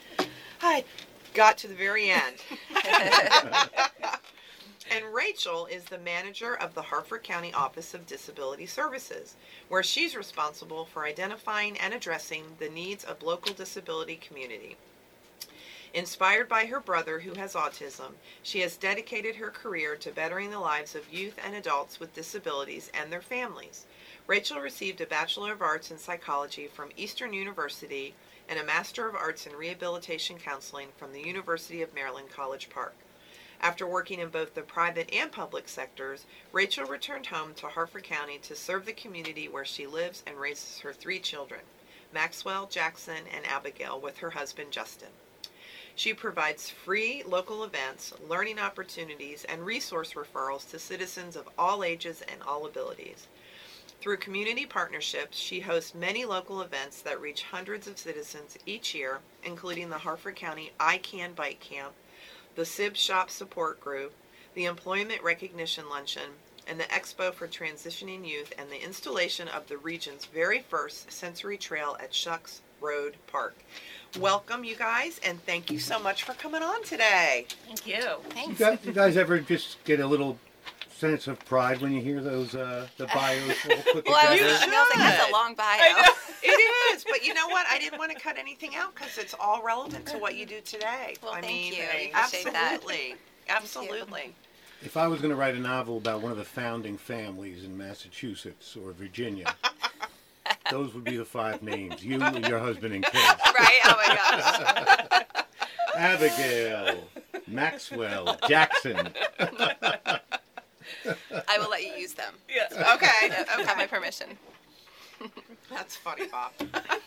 I 0.60 0.82
got 1.32 1.56
to 1.58 1.68
the 1.68 1.76
very 1.76 2.10
end. 2.10 2.38
and 4.92 5.14
Rachel 5.14 5.64
is 5.64 5.84
the 5.84 5.96
manager 5.96 6.54
of 6.54 6.74
the 6.74 6.82
Harford 6.82 7.22
County 7.22 7.50
Office 7.54 7.94
of 7.94 8.06
Disability 8.06 8.66
Services, 8.66 9.36
where 9.70 9.82
she's 9.82 10.14
responsible 10.14 10.84
for 10.84 11.06
identifying 11.06 11.78
and 11.78 11.94
addressing 11.94 12.44
the 12.58 12.68
needs 12.68 13.02
of 13.02 13.22
local 13.22 13.54
disability 13.54 14.16
community. 14.16 14.76
Inspired 15.94 16.46
by 16.46 16.66
her 16.66 16.78
brother 16.78 17.20
who 17.20 17.32
has 17.34 17.54
autism, 17.54 18.12
she 18.42 18.60
has 18.60 18.76
dedicated 18.76 19.36
her 19.36 19.50
career 19.50 19.96
to 19.96 20.10
bettering 20.10 20.50
the 20.50 20.60
lives 20.60 20.94
of 20.94 21.10
youth 21.10 21.38
and 21.42 21.54
adults 21.54 21.98
with 21.98 22.14
disabilities 22.14 22.90
and 22.92 23.10
their 23.10 23.22
families. 23.22 23.86
Rachel 24.26 24.60
received 24.60 25.00
a 25.00 25.06
Bachelor 25.06 25.52
of 25.52 25.62
Arts 25.62 25.90
in 25.90 25.96
Psychology 25.96 26.66
from 26.66 26.90
Eastern 26.98 27.32
University 27.32 28.14
and 28.46 28.58
a 28.58 28.64
Master 28.64 29.08
of 29.08 29.14
Arts 29.14 29.46
in 29.46 29.56
Rehabilitation 29.56 30.36
Counseling 30.36 30.88
from 30.98 31.14
the 31.14 31.26
University 31.26 31.80
of 31.80 31.94
Maryland 31.94 32.28
College 32.30 32.68
Park. 32.68 32.94
After 33.62 33.86
working 33.86 34.18
in 34.18 34.28
both 34.28 34.54
the 34.54 34.62
private 34.62 35.08
and 35.12 35.30
public 35.30 35.68
sectors, 35.68 36.26
Rachel 36.50 36.84
returned 36.84 37.26
home 37.26 37.54
to 37.54 37.68
Harford 37.68 38.02
County 38.02 38.38
to 38.38 38.56
serve 38.56 38.86
the 38.86 38.92
community 38.92 39.46
where 39.46 39.64
she 39.64 39.86
lives 39.86 40.24
and 40.26 40.36
raises 40.36 40.80
her 40.80 40.92
three 40.92 41.20
children, 41.20 41.60
Maxwell, 42.12 42.66
Jackson, 42.66 43.24
and 43.32 43.46
Abigail, 43.46 44.00
with 44.00 44.18
her 44.18 44.30
husband 44.30 44.72
Justin. 44.72 45.10
She 45.94 46.12
provides 46.12 46.70
free 46.70 47.22
local 47.22 47.62
events, 47.62 48.12
learning 48.28 48.58
opportunities, 48.58 49.44
and 49.44 49.64
resource 49.64 50.14
referrals 50.14 50.68
to 50.70 50.80
citizens 50.80 51.36
of 51.36 51.48
all 51.56 51.84
ages 51.84 52.20
and 52.22 52.42
all 52.42 52.66
abilities. 52.66 53.28
Through 54.00 54.16
community 54.16 54.66
partnerships, 54.66 55.38
she 55.38 55.60
hosts 55.60 55.94
many 55.94 56.24
local 56.24 56.62
events 56.62 57.00
that 57.02 57.20
reach 57.20 57.44
hundreds 57.44 57.86
of 57.86 57.96
citizens 57.96 58.58
each 58.66 58.92
year, 58.92 59.20
including 59.44 59.90
the 59.90 59.98
Harford 59.98 60.34
County 60.34 60.72
I 60.80 60.98
Can 60.98 61.34
Bike 61.34 61.60
Camp, 61.60 61.92
the 62.54 62.64
SIB 62.64 62.96
Shop 62.96 63.30
Support 63.30 63.80
Group, 63.80 64.12
the 64.54 64.66
Employment 64.66 65.22
Recognition 65.22 65.88
Luncheon, 65.88 66.30
and 66.66 66.78
the 66.78 66.84
Expo 66.84 67.32
for 67.32 67.48
Transitioning 67.48 68.28
Youth, 68.28 68.52
and 68.58 68.70
the 68.70 68.82
installation 68.84 69.48
of 69.48 69.68
the 69.68 69.78
region's 69.78 70.26
very 70.26 70.60
first 70.60 71.10
sensory 71.10 71.56
trail 71.56 71.96
at 72.00 72.12
Schucks 72.12 72.60
Road 72.80 73.16
Park. 73.26 73.56
Welcome, 74.18 74.64
you 74.64 74.76
guys, 74.76 75.18
and 75.24 75.42
thank 75.46 75.70
you 75.70 75.78
so 75.78 75.98
much 75.98 76.22
for 76.24 76.34
coming 76.34 76.62
on 76.62 76.84
today. 76.84 77.46
Thank 77.66 77.86
you. 77.86 77.94
You 77.94 78.30
Thanks. 78.30 78.58
guys, 78.58 78.78
you 78.84 78.92
guys 78.92 79.16
ever 79.16 79.40
just 79.40 79.82
get 79.84 80.00
a 80.00 80.06
little 80.06 80.38
sense 81.02 81.26
of 81.26 81.44
pride 81.46 81.80
when 81.80 81.90
you 81.90 82.00
hear 82.00 82.20
those 82.20 82.54
uh, 82.54 82.86
the 82.96 83.06
bios 83.14 83.56
all 83.68 83.76
put 83.92 84.06
Well, 84.06 84.14
I 84.16 84.30
was, 84.30 84.38
together? 84.38 84.66
You 84.66 84.72
I 84.72 84.82
was 84.82 84.90
like, 84.90 84.98
that's 84.98 85.24
should. 85.24 85.30
a 85.30 85.32
long 85.32 85.54
bio. 85.54 85.66
I 85.68 86.02
know. 86.06 86.12
It 86.44 86.94
is, 86.96 87.04
but 87.08 87.24
you 87.24 87.34
know 87.34 87.46
what? 87.48 87.66
I 87.70 87.78
didn't 87.78 88.00
want 88.00 88.10
to 88.10 88.18
cut 88.18 88.36
anything 88.36 88.74
out 88.74 88.94
because 88.96 89.16
it's 89.16 89.32
all 89.38 89.62
relevant 89.62 90.06
to 90.06 90.18
what 90.18 90.34
you 90.34 90.44
do 90.44 90.60
today. 90.60 91.14
Well, 91.22 91.32
I 91.32 91.40
thank 91.40 91.52
mean, 91.52 91.72
you. 91.74 91.82
I 91.82 92.10
appreciate 92.24 92.52
that. 92.52 92.72
absolutely, 92.74 93.14
absolutely. 93.48 94.34
If 94.82 94.96
I 94.96 95.06
was 95.06 95.20
going 95.20 95.30
to 95.30 95.36
write 95.36 95.54
a 95.54 95.60
novel 95.60 95.98
about 95.98 96.20
one 96.20 96.32
of 96.32 96.38
the 96.38 96.44
founding 96.44 96.96
families 96.98 97.62
in 97.62 97.78
Massachusetts 97.78 98.76
or 98.76 98.90
Virginia, 98.92 99.54
those 100.72 100.94
would 100.94 101.04
be 101.04 101.16
the 101.16 101.24
five 101.24 101.62
names: 101.62 102.04
you 102.04 102.18
your 102.48 102.58
husband 102.58 102.92
and 102.94 103.04
kids. 103.04 103.24
right? 103.58 103.80
Oh 103.84 103.94
my 103.96 104.16
gosh. 104.16 105.24
Abigail, 105.96 107.04
Maxwell, 107.46 108.36
Jackson. 108.48 109.12
I 111.48 111.58
will 111.58 111.70
let 111.70 111.82
you 111.82 111.92
use 111.94 112.14
them. 112.14 112.34
Yes. 112.48 112.72
Okay, 112.72 113.28
Yep, 113.28 113.48
you 113.58 113.64
have 113.64 113.76
my 113.76 113.86
permission. 113.86 114.38
That's 115.70 115.96
funny, 115.96 116.26
Bob. 116.26 116.52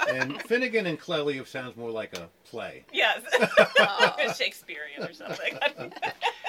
And 0.09 0.41
Finnegan 0.43 0.85
and 0.85 0.99
Clelia 0.99 1.45
sounds 1.45 1.75
more 1.75 1.91
like 1.91 2.17
a 2.17 2.29
play. 2.45 2.85
Yes. 2.93 3.21
Shakespearean 4.37 5.03
or 5.03 5.13
something. 5.13 5.57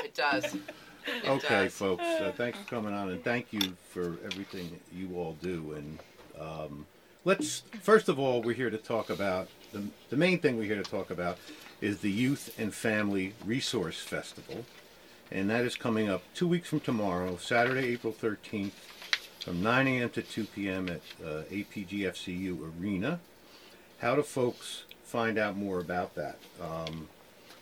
It 0.05 0.15
does. 0.15 0.45
It 0.55 0.61
Okay, 1.27 1.65
does. 1.65 1.73
folks. 1.75 2.05
Uh, 2.05 2.33
thanks 2.37 2.59
for 2.61 2.65
coming 2.67 2.95
on, 2.95 3.11
and 3.11 3.23
thank 3.25 3.53
you 3.53 3.77
for 3.91 4.17
everything 4.25 4.71
that 4.71 4.97
you 4.97 5.17
all 5.17 5.37
do. 5.43 5.73
And 5.73 5.99
um, 6.41 6.87
let's 7.25 7.63
first 7.83 8.09
of 8.09 8.19
all, 8.21 8.41
we're 8.43 8.55
here 8.55 8.71
to 8.71 8.79
talk 8.79 9.11
about 9.11 9.49
the 9.73 9.83
the 10.11 10.17
main 10.17 10.39
thing 10.39 10.57
we're 10.57 10.65
here 10.73 10.81
to 10.83 10.89
talk 10.89 11.11
about 11.11 11.39
is 11.81 11.99
the 12.01 12.11
Youth 12.11 12.55
and 12.59 12.73
Family 12.73 13.35
Resource 13.45 14.01
Festival, 14.01 14.65
and 15.31 15.51
that 15.51 15.65
is 15.65 15.77
coming 15.77 16.09
up 16.09 16.23
two 16.35 16.49
weeks 16.49 16.69
from 16.69 16.81
tomorrow, 16.81 17.37
Saturday, 17.37 17.93
April 17.93 18.13
thirteenth, 18.13 18.75
from 19.41 19.63
9 19.63 19.87
a.m. 19.87 20.11
to 20.11 20.23
2 20.23 20.45
p.m. 20.47 20.89
at 20.89 21.01
uh, 21.25 21.43
APGFCU 21.51 22.81
Arena. 22.81 23.21
How 23.99 24.17
do 24.17 24.23
folks 24.23 24.83
find 25.05 25.39
out 25.39 25.57
more 25.57 25.79
about 25.79 26.17
that? 26.17 26.39
Um, 26.61 27.09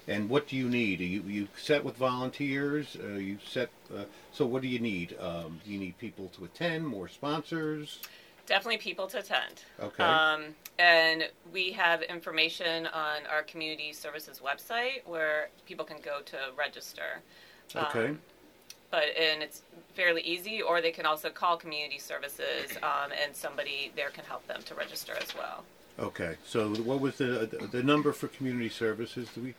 and 0.09 0.29
what 0.31 0.49
do 0.49 0.57
you 0.57 0.69
need? 0.69 1.01
Are 1.01 1.05
you, 1.05 1.23
you 1.23 1.49
set 1.57 1.85
with 1.85 1.97
volunteers? 1.97 2.97
Are 2.97 3.21
you 3.21 3.39
set? 3.47 3.69
Uh, 3.95 4.05
so 4.33 4.47
what 4.47 4.63
do 4.63 4.69
you 4.69 4.79
need? 4.79 5.17
Um, 5.21 5.61
do 5.65 5.71
you 5.71 5.79
need 5.79 5.99
people 5.99 6.29
to 6.37 6.45
attend? 6.45 6.87
More 6.87 7.09
sponsors? 7.09 8.01
Definitely 8.47 8.79
people 8.79 9.07
to 9.09 9.19
attend. 9.19 9.63
Okay. 9.81 10.03
Um, 10.03 10.55
and 10.79 11.29
we 11.53 11.73
have 11.73 12.03
information 12.03 12.87
on 12.87 13.27
our 13.31 13.43
community 13.43 13.93
services 13.93 14.41
website 14.45 15.07
where 15.07 15.49
people 15.67 15.85
can 15.85 15.99
go 16.03 16.21
to 16.27 16.37
register. 16.57 17.23
Okay. 17.75 18.09
Um, 18.09 18.21
but 18.91 19.05
and 19.19 19.43
it's 19.43 19.63
fairly 19.95 20.23
easy, 20.23 20.63
or 20.63 20.81
they 20.81 20.93
can 20.93 21.07
also 21.07 21.31
call 21.31 21.57
community 21.57 21.99
services, 21.99 22.77
um, 22.83 23.11
and 23.23 23.35
somebody 23.35 23.91
there 23.97 24.11
can 24.11 24.25
help 24.25 24.47
them 24.47 24.63
to 24.67 24.75
register 24.75 25.15
as 25.21 25.35
well. 25.35 25.65
Okay. 25.99 26.37
So 26.45 26.75
what 26.75 27.01
was 27.01 27.17
the 27.17 27.49
the 27.71 27.83
number 27.83 28.13
for 28.13 28.29
community 28.29 28.69
services? 28.69 29.29
Do 29.35 29.43
we? 29.43 29.55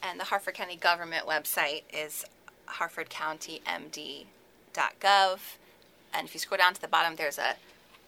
And 0.00 0.20
the 0.20 0.24
Harford 0.24 0.54
County 0.54 0.76
government 0.76 1.26
website 1.26 1.82
is 1.92 2.24
harfordcountymd.gov. 2.66 5.38
And 6.14 6.26
if 6.26 6.32
you 6.34 6.40
scroll 6.40 6.58
down 6.58 6.72
to 6.74 6.80
the 6.80 6.88
bottom, 6.88 7.16
there's 7.16 7.38
a, 7.38 7.56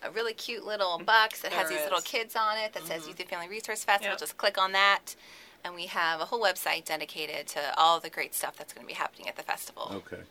a 0.02 0.10
really 0.10 0.32
cute 0.32 0.64
little 0.64 0.98
box 0.98 1.42
that 1.42 1.52
has 1.52 1.68
these 1.68 1.78
is. 1.78 1.84
little 1.84 2.00
kids 2.00 2.36
on 2.36 2.56
it 2.58 2.72
that 2.72 2.84
says 2.86 3.06
Youth 3.06 3.20
and 3.20 3.28
Family 3.28 3.48
Resource 3.48 3.84
Festival. 3.84 4.12
Yep. 4.12 4.18
Just 4.20 4.36
click 4.36 4.58
on 4.58 4.72
that. 4.72 5.14
And 5.62 5.74
we 5.74 5.86
have 5.86 6.20
a 6.20 6.24
whole 6.24 6.40
website 6.40 6.86
dedicated 6.86 7.46
to 7.48 7.60
all 7.76 8.00
the 8.00 8.08
great 8.08 8.34
stuff 8.34 8.56
that's 8.56 8.72
going 8.72 8.86
to 8.86 8.88
be 8.88 8.94
happening 8.94 9.28
at 9.28 9.36
the 9.36 9.42
festival. 9.42 9.92
Okay. 9.94 10.22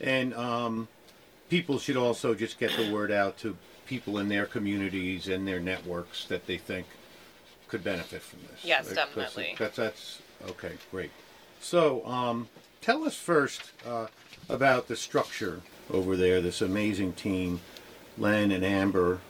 And 0.00 0.34
um, 0.34 0.88
people 1.48 1.78
should 1.78 1.96
also 1.96 2.34
just 2.34 2.58
get 2.58 2.76
the 2.76 2.92
word 2.92 3.10
out 3.10 3.38
to 3.38 3.56
people 3.86 4.18
in 4.18 4.28
their 4.28 4.44
communities 4.44 5.28
and 5.28 5.48
their 5.48 5.60
networks 5.60 6.26
that 6.26 6.46
they 6.46 6.58
think 6.58 6.86
could 7.68 7.82
benefit 7.82 8.20
from 8.20 8.40
this. 8.50 8.64
Yes, 8.64 8.86
Like, 8.88 8.96
'cause 8.96 9.06
definitely. 9.14 9.54
That's 9.58 9.76
that's 9.76 10.18
okay. 10.50 10.72
Great. 10.90 11.10
So, 11.60 12.04
um, 12.06 12.48
tell 12.82 13.04
us 13.04 13.16
first 13.16 13.72
uh, 13.86 14.08
about 14.50 14.88
the 14.88 14.96
structure 14.96 15.62
over 15.90 16.16
there. 16.16 16.40
This 16.42 16.60
amazing 16.60 17.14
team, 17.14 17.60
Len 18.18 18.50
and 18.50 18.64
Amber. 18.64 19.20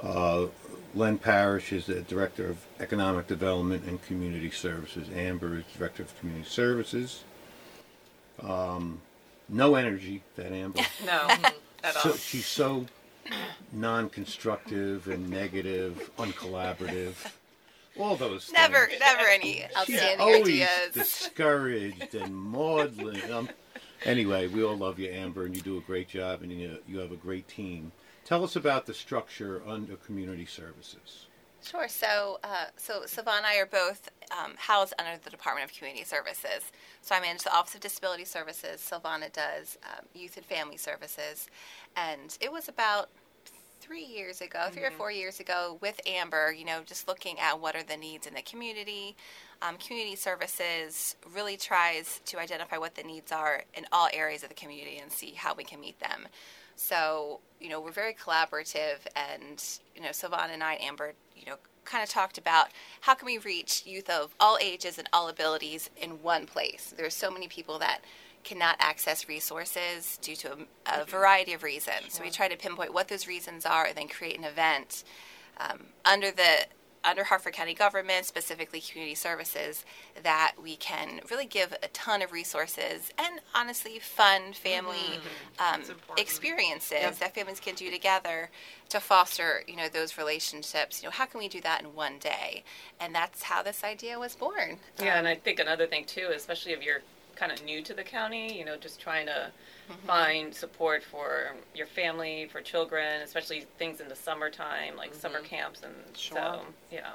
Uh, 0.00 0.46
Len 0.94 1.18
Parrish 1.18 1.72
is 1.72 1.86
the 1.86 2.00
director 2.00 2.48
of 2.48 2.58
economic 2.80 3.26
development 3.26 3.84
and 3.84 4.02
community 4.02 4.50
services. 4.50 5.08
Amber 5.14 5.58
is 5.58 5.64
director 5.76 6.02
of 6.02 6.18
community 6.18 6.48
services. 6.48 7.24
Um, 8.42 9.00
no 9.48 9.74
energy, 9.74 10.22
that 10.36 10.52
Amber. 10.52 10.80
No, 11.04 11.28
at 11.84 11.96
all. 11.96 12.02
So 12.02 12.16
she's 12.16 12.46
so 12.46 12.86
non-constructive 13.72 15.08
and 15.08 15.28
negative, 15.28 16.10
uncollaborative. 16.18 17.14
All 17.98 18.14
those 18.16 18.50
Never, 18.52 18.86
things. 18.86 19.00
never 19.00 19.26
any 19.28 19.54
She's 19.54 19.76
outstanding 19.76 20.20
always 20.20 20.42
ideas. 20.42 20.68
discouraged 20.94 22.14
and 22.14 22.34
maudlin. 22.34 23.20
Um, 23.32 23.48
anyway, 24.04 24.46
we 24.46 24.62
all 24.62 24.76
love 24.76 24.98
you, 25.00 25.10
Amber, 25.10 25.46
and 25.46 25.54
you 25.54 25.60
do 25.62 25.78
a 25.78 25.80
great 25.80 26.08
job, 26.08 26.42
and 26.42 26.52
you, 26.52 26.78
you 26.86 26.98
have 26.98 27.10
a 27.10 27.16
great 27.16 27.48
team. 27.48 27.90
Tell 28.28 28.44
us 28.44 28.56
about 28.56 28.84
the 28.84 28.92
structure 28.92 29.62
under 29.66 29.96
community 29.96 30.44
services. 30.44 31.28
Sure. 31.64 31.88
So, 31.88 32.38
uh, 32.44 32.66
so 32.76 33.06
Savannah 33.06 33.38
and 33.38 33.46
I 33.46 33.56
are 33.56 33.64
both 33.64 34.10
um, 34.30 34.52
housed 34.58 34.92
under 34.98 35.18
the 35.24 35.30
Department 35.30 35.64
of 35.64 35.74
Community 35.74 36.04
Services. 36.04 36.70
So 37.00 37.14
I 37.14 37.20
manage 37.20 37.44
the 37.44 37.56
Office 37.56 37.74
of 37.74 37.80
Disability 37.80 38.26
Services. 38.26 38.82
Savannah 38.82 39.30
does 39.30 39.78
um, 39.82 40.04
Youth 40.12 40.36
and 40.36 40.44
Family 40.44 40.76
Services, 40.76 41.48
and 41.96 42.36
it 42.42 42.52
was 42.52 42.68
about 42.68 43.08
three 43.80 44.04
years 44.04 44.42
ago, 44.42 44.68
3 44.72 44.84
or 44.84 44.90
four 44.90 45.10
years 45.10 45.40
ago, 45.40 45.78
with 45.80 45.98
Amber. 46.06 46.52
You 46.52 46.66
know, 46.66 46.82
just 46.84 47.08
looking 47.08 47.38
at 47.38 47.58
what 47.58 47.76
are 47.76 47.82
the 47.82 47.96
needs 47.96 48.26
in 48.26 48.34
the 48.34 48.42
community. 48.42 49.16
Um, 49.62 49.78
community 49.78 50.16
Services 50.16 51.16
really 51.34 51.56
tries 51.56 52.20
to 52.26 52.38
identify 52.38 52.76
what 52.76 52.94
the 52.94 53.04
needs 53.04 53.32
are 53.32 53.64
in 53.72 53.86
all 53.90 54.10
areas 54.12 54.42
of 54.42 54.50
the 54.50 54.54
community 54.54 54.98
and 54.98 55.10
see 55.10 55.32
how 55.32 55.54
we 55.54 55.64
can 55.64 55.80
meet 55.80 55.98
them. 55.98 56.28
So, 56.78 57.40
you 57.60 57.68
know, 57.68 57.80
we're 57.80 57.90
very 57.90 58.14
collaborative, 58.14 58.98
and 59.16 59.62
you 59.96 60.00
know, 60.00 60.12
Savannah 60.12 60.52
and 60.52 60.62
I, 60.62 60.78
Amber, 60.80 61.14
you 61.36 61.44
know, 61.44 61.56
kind 61.84 62.04
of 62.04 62.08
talked 62.08 62.38
about 62.38 62.68
how 63.00 63.14
can 63.14 63.26
we 63.26 63.36
reach 63.38 63.82
youth 63.84 64.08
of 64.08 64.32
all 64.38 64.58
ages 64.60 64.96
and 64.96 65.08
all 65.12 65.28
abilities 65.28 65.90
in 66.00 66.22
one 66.22 66.46
place. 66.46 66.94
There's 66.96 67.14
so 67.14 67.32
many 67.32 67.48
people 67.48 67.80
that 67.80 68.02
cannot 68.44 68.76
access 68.78 69.28
resources 69.28 70.18
due 70.22 70.36
to 70.36 70.52
a, 70.86 71.00
a 71.00 71.04
variety 71.04 71.52
of 71.52 71.64
reasons. 71.64 72.12
So 72.14 72.22
we 72.22 72.30
try 72.30 72.46
to 72.46 72.56
pinpoint 72.56 72.94
what 72.94 73.08
those 73.08 73.26
reasons 73.26 73.66
are, 73.66 73.86
and 73.86 73.96
then 73.96 74.06
create 74.06 74.38
an 74.38 74.44
event 74.44 75.02
um, 75.58 75.86
under 76.04 76.30
the 76.30 76.66
under 77.04 77.24
Harford 77.24 77.52
County 77.54 77.74
government, 77.74 78.24
specifically 78.26 78.80
community 78.80 79.14
services, 79.14 79.84
that 80.22 80.54
we 80.62 80.76
can 80.76 81.20
really 81.30 81.46
give 81.46 81.72
a 81.82 81.88
ton 81.88 82.22
of 82.22 82.32
resources 82.32 83.10
and 83.18 83.40
honestly 83.54 83.98
fun 83.98 84.52
family 84.52 85.16
um, 85.58 85.78
That's 85.80 85.88
important. 85.90 86.18
experiences 86.20 86.98
Yep. 87.00 87.18
that 87.18 87.34
families 87.34 87.60
can 87.60 87.74
do 87.74 87.90
together 87.90 88.50
to 88.88 89.00
foster, 89.00 89.62
you 89.66 89.76
know, 89.76 89.88
those 89.88 90.16
relationships. 90.18 91.02
You 91.02 91.08
know, 91.08 91.12
how 91.12 91.26
can 91.26 91.38
we 91.40 91.48
do 91.48 91.60
that 91.60 91.82
in 91.82 91.94
one 91.94 92.18
day? 92.18 92.64
And 93.00 93.14
that's 93.14 93.44
how 93.44 93.62
this 93.62 93.84
idea 93.84 94.18
was 94.18 94.34
born. 94.34 94.78
Yeah, 95.00 95.18
and 95.18 95.28
I 95.28 95.34
think 95.34 95.60
another 95.60 95.86
thing 95.86 96.04
too, 96.04 96.30
especially 96.34 96.72
if 96.72 96.82
you're 96.82 97.02
kind 97.38 97.52
of 97.52 97.64
new 97.64 97.80
to 97.82 97.94
the 97.94 98.02
county, 98.02 98.58
you 98.58 98.64
know, 98.64 98.76
just 98.76 99.00
trying 99.00 99.26
to 99.26 99.50
find 100.06 100.52
support 100.52 101.02
for 101.02 101.54
your 101.74 101.86
family, 101.86 102.48
for 102.50 102.60
children, 102.60 103.22
especially 103.22 103.64
things 103.78 104.00
in 104.00 104.08
the 104.08 104.16
summertime, 104.16 104.96
like 104.96 105.14
summer 105.14 105.40
camps, 105.40 105.82
and 105.82 105.94
Sure. 106.16 106.38
so 106.38 106.60
yeah. 106.90 107.12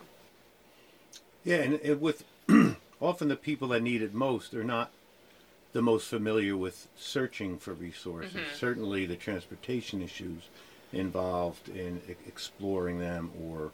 Yeah, 1.44 1.58
and 1.58 1.80
it, 1.84 2.00
with 2.00 2.24
often 3.02 3.28
the 3.28 3.36
people 3.36 3.68
that 3.70 3.82
need 3.82 4.02
it 4.02 4.14
most 4.14 4.54
are 4.54 4.64
not 4.64 4.92
the 5.74 5.82
most 5.82 6.08
familiar 6.08 6.56
with 6.56 6.88
searching 6.96 7.58
for 7.58 7.74
resources. 7.74 8.48
Certainly, 8.58 9.08
the 9.08 9.16
transportation 9.16 10.02
issues 10.02 10.44
involved 10.94 11.68
in 11.68 12.02
e- 12.08 12.16
exploring 12.28 13.00
them 13.00 13.32
or 13.44 13.72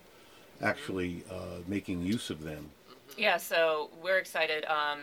actually 0.61 1.23
uh, 1.29 1.59
making 1.67 2.01
use 2.01 2.29
of 2.29 2.41
them. 2.43 2.71
Yeah, 3.17 3.37
so 3.37 3.89
we're 4.01 4.17
excited. 4.17 4.65
Um, 4.65 5.01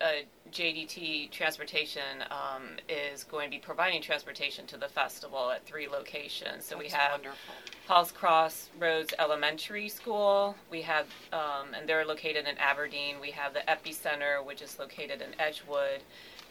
uh, 0.00 0.06
JDT 0.52 1.30
Transportation 1.30 2.22
um, 2.30 2.62
is 2.88 3.24
going 3.24 3.50
to 3.50 3.56
be 3.56 3.60
providing 3.60 4.00
transportation 4.00 4.66
to 4.66 4.76
the 4.76 4.88
festival 4.88 5.50
at 5.50 5.64
three 5.66 5.88
locations. 5.88 6.64
So 6.64 6.78
we 6.78 6.88
have 6.88 7.12
wonderful. 7.12 7.54
Halls 7.88 8.12
Cross 8.12 8.70
Roads 8.78 9.12
Elementary 9.18 9.88
School. 9.88 10.54
We 10.70 10.82
have, 10.82 11.06
um, 11.32 11.74
and 11.76 11.88
they're 11.88 12.04
located 12.04 12.46
in 12.46 12.56
Aberdeen. 12.58 13.16
We 13.20 13.30
have 13.32 13.52
the 13.52 13.60
Epicenter, 13.68 14.44
which 14.44 14.62
is 14.62 14.78
located 14.78 15.20
in 15.20 15.38
Edgewood, 15.38 16.02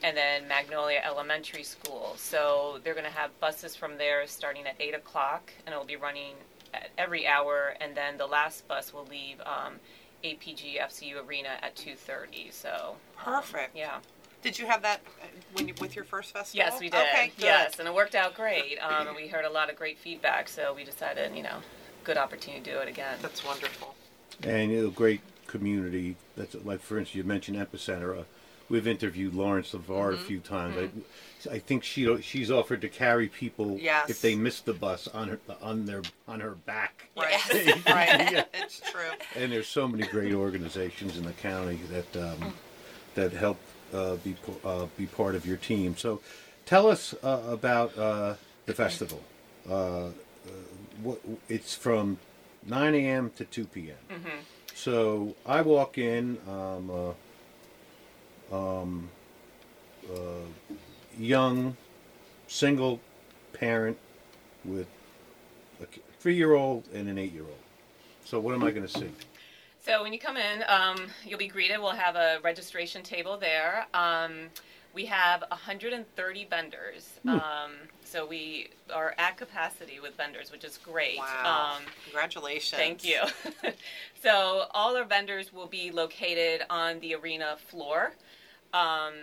and 0.04 0.16
then 0.16 0.48
Magnolia 0.48 1.02
Elementary 1.04 1.64
School. 1.64 2.14
So 2.18 2.80
they're 2.84 2.94
going 2.94 3.06
to 3.06 3.12
have 3.12 3.38
buses 3.40 3.76
from 3.76 3.98
there 3.98 4.28
starting 4.28 4.68
at 4.68 4.76
8 4.80 4.96
o'clock, 4.96 5.52
and 5.66 5.74
it'll 5.74 5.86
be 5.86 5.96
running 5.96 6.36
every 6.98 7.26
hour. 7.26 7.76
And 7.80 7.96
then 7.96 8.18
the 8.18 8.28
last 8.28 8.68
bus 8.68 8.94
will 8.94 9.06
leave 9.06 9.40
um, 9.42 9.76
APG 10.24 10.80
FCU 10.82 11.26
Arena 11.26 11.58
at 11.62 11.76
2:30. 11.76 12.52
So 12.52 12.96
um, 13.26 13.36
Perfect. 13.36 13.76
yeah. 13.76 13.98
Did 14.42 14.60
you 14.60 14.66
have 14.66 14.82
that 14.82 15.02
uh, 15.22 15.26
when 15.54 15.70
you, 15.70 15.74
with 15.80 15.96
your 15.96 16.04
first 16.04 16.34
festival? 16.34 16.66
Yes, 16.66 16.80
we 16.80 16.90
did. 16.90 17.00
Okay, 17.00 17.32
good. 17.38 17.46
Yes, 17.46 17.80
and 17.80 17.88
it 17.88 17.94
worked 17.94 18.14
out 18.14 18.36
great. 18.36 18.78
Um, 18.80 19.08
and 19.08 19.16
we 19.16 19.28
heard 19.28 19.46
a 19.46 19.50
lot 19.50 19.70
of 19.70 19.78
great 19.78 19.98
feedback, 19.98 20.50
so 20.50 20.74
we 20.74 20.84
decided, 20.84 21.34
you 21.36 21.44
know, 21.44 21.60
good 22.04 22.18
opportunity 22.18 22.62
to 22.64 22.72
do 22.72 22.78
it 22.80 22.90
again. 22.90 23.18
That's 23.22 23.46
wonderful. 23.46 23.96
And 24.44 24.72
you 24.72 24.84
know, 24.84 24.90
great 24.90 25.22
community. 25.48 26.18
That's 26.36 26.56
like, 26.64 26.82
for 26.82 26.98
instance, 27.00 27.16
you 27.16 27.24
mentioned 27.24 27.58
Epicenter. 27.58 28.20
Uh, 28.20 28.24
we've 28.68 28.88
interviewed 28.88 29.34
Lawrence 29.34 29.72
LeVar 29.72 30.14
a 30.14 30.18
few 30.18 30.40
times. 30.40 30.76
I, 30.78 30.90
I 31.48 31.60
think 31.60 31.84
she 31.84 32.22
she's 32.22 32.50
offered 32.52 32.82
to 32.82 32.90
carry 32.90 33.28
people 33.28 33.78
Yes. 33.80 34.10
if 34.10 34.22
they 34.22 34.36
miss 34.36 34.62
the 34.62 34.74
bus 34.74 35.08
on 35.08 35.30
her 35.30 35.40
on 35.62 35.86
their 35.86 36.02
on 36.28 36.40
her 36.40 36.52
back. 36.52 37.10
Right. 37.18 37.32
Yes. 37.32 37.86
right. 37.88 38.32
Yeah. 38.32 38.46
It's 38.54 38.80
true. 38.80 39.10
And 39.36 39.52
there's 39.52 39.68
so 39.68 39.88
many 39.88 40.08
great 40.08 40.34
organizations 40.34 41.18
in 41.18 41.24
the 41.26 41.34
county 41.34 41.80
that 41.92 42.16
um, 42.18 42.54
that 43.16 43.34
help 43.34 43.58
uh, 43.94 44.16
be 44.18 44.36
uh, 44.64 44.88
be 44.98 45.06
part 45.06 45.36
of 45.36 45.46
your 45.46 45.58
team. 45.58 45.96
So, 45.98 46.22
tell 46.66 46.88
us 46.90 47.14
uh, 47.24 47.42
about 47.48 47.98
uh, 47.98 48.36
the 48.66 48.74
festival. 48.74 49.22
Uh, 49.70 50.08
uh, 50.08 50.12
what, 51.02 51.20
it's 51.48 51.74
from 51.76 52.18
9 52.66 52.96
a.m. 52.96 53.32
to 53.38 53.46
2 53.46 53.66
p.m. 53.66 53.96
So 54.76 55.36
I 55.46 55.62
walk 55.62 55.98
in, 55.98 56.38
um, 56.48 57.14
uh, 58.52 58.56
um, 58.82 59.10
uh, 60.12 60.76
young, 61.18 61.78
single 62.48 63.00
parent 63.54 63.98
with 64.66 64.88
a 65.82 65.86
three-year-old 66.20 66.88
and 66.94 67.10
an 67.10 67.18
eight-year-old. 67.18 67.58
So 68.26 68.40
what 68.40 68.56
am 68.56 68.64
I 68.64 68.72
going 68.72 68.88
to 68.88 69.00
see? 69.00 69.12
So 69.86 70.02
when 70.02 70.14
you 70.14 70.20
come 70.20 70.38
in, 70.38 70.64
um, 70.68 71.08
you'll 71.26 71.40
be 71.40 71.48
greeted. 71.48 71.78
We'll 71.80 71.92
have 71.92 72.16
a 72.16 72.40
registration 72.42 73.04
table 73.04 73.38
there. 73.38 73.86
Um, 73.94 74.50
we 74.94 75.06
have 75.08 75.44
130 75.50 76.46
vendors. 76.46 77.10
Hmm. 77.24 77.30
Um, 77.30 77.72
so 78.06 78.26
we 78.26 78.70
are 78.94 79.16
at 79.18 79.38
capacity 79.38 80.00
with 80.00 80.16
vendors, 80.16 80.52
which 80.52 80.64
is 80.64 80.78
great. 80.78 81.18
Wow. 81.18 81.76
Um, 81.78 81.84
Congratulations. 82.06 82.80
Thank 82.80 83.04
you. 83.04 83.22
so 84.24 84.68
all 84.72 84.96
our 84.96 85.04
vendors 85.04 85.52
will 85.52 85.68
be 85.68 85.92
located 85.92 86.62
on 86.70 87.00
the 87.00 87.16
arena 87.16 87.58
floor, 87.68 88.14
um, 88.74 89.14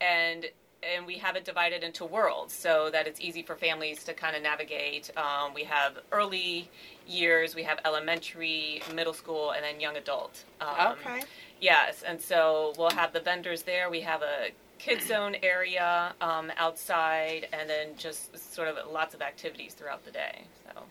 and 0.00 0.46
and 0.82 1.06
we 1.06 1.16
have 1.18 1.36
it 1.36 1.44
divided 1.44 1.82
into 1.82 2.04
worlds 2.04 2.54
so 2.54 2.90
that 2.90 3.06
it's 3.06 3.20
easy 3.20 3.42
for 3.42 3.56
families 3.56 4.04
to 4.04 4.14
kind 4.14 4.36
of 4.36 4.42
navigate. 4.42 5.10
Um, 5.16 5.54
we 5.54 5.64
have 5.64 5.98
early 6.12 6.68
years, 7.06 7.54
we 7.54 7.62
have 7.64 7.80
elementary, 7.84 8.82
middle 8.94 9.12
school, 9.12 9.52
and 9.52 9.64
then 9.64 9.80
young 9.80 9.96
adult. 9.96 10.44
Um, 10.60 10.92
Okay. 10.92 11.22
Yes, 11.60 12.04
and 12.06 12.20
so 12.20 12.72
we'll 12.78 12.90
have 12.90 13.12
the 13.12 13.20
vendors 13.20 13.62
there. 13.62 13.90
We 13.90 14.00
have 14.02 14.22
a 14.22 14.50
kids 14.78 15.06
zone 15.06 15.34
area 15.42 16.14
um, 16.20 16.52
outside, 16.56 17.48
and 17.52 17.68
then 17.68 17.88
just 17.96 18.54
sort 18.54 18.68
of 18.68 18.76
lots 18.92 19.12
of 19.12 19.22
activities 19.22 19.74
throughout 19.74 20.04
the 20.04 20.12
day. 20.12 20.42
So. 20.66 20.82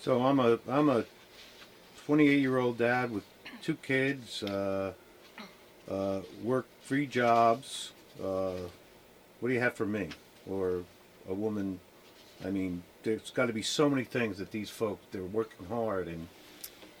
So 0.00 0.22
I'm 0.24 0.38
a 0.38 0.60
I'm 0.68 0.88
a 0.88 1.04
28 2.06 2.38
year 2.38 2.58
old 2.58 2.78
dad 2.78 3.10
with 3.10 3.24
two 3.62 3.74
kids, 3.74 4.44
uh, 4.44 4.92
uh, 5.90 6.20
work 6.42 6.66
three 6.84 7.06
jobs. 7.06 7.90
Uh, 8.22 8.52
what 9.42 9.48
do 9.48 9.54
you 9.54 9.60
have 9.60 9.74
for 9.74 9.86
me 9.86 10.08
or 10.48 10.84
a 11.28 11.34
woman? 11.34 11.80
I 12.44 12.50
mean, 12.50 12.80
there's 13.02 13.30
got 13.30 13.46
to 13.46 13.52
be 13.52 13.62
so 13.62 13.90
many 13.90 14.04
things 14.04 14.38
that 14.38 14.52
these 14.52 14.70
folks 14.70 15.04
they're 15.10 15.24
working 15.24 15.66
hard 15.66 16.06
and 16.06 16.28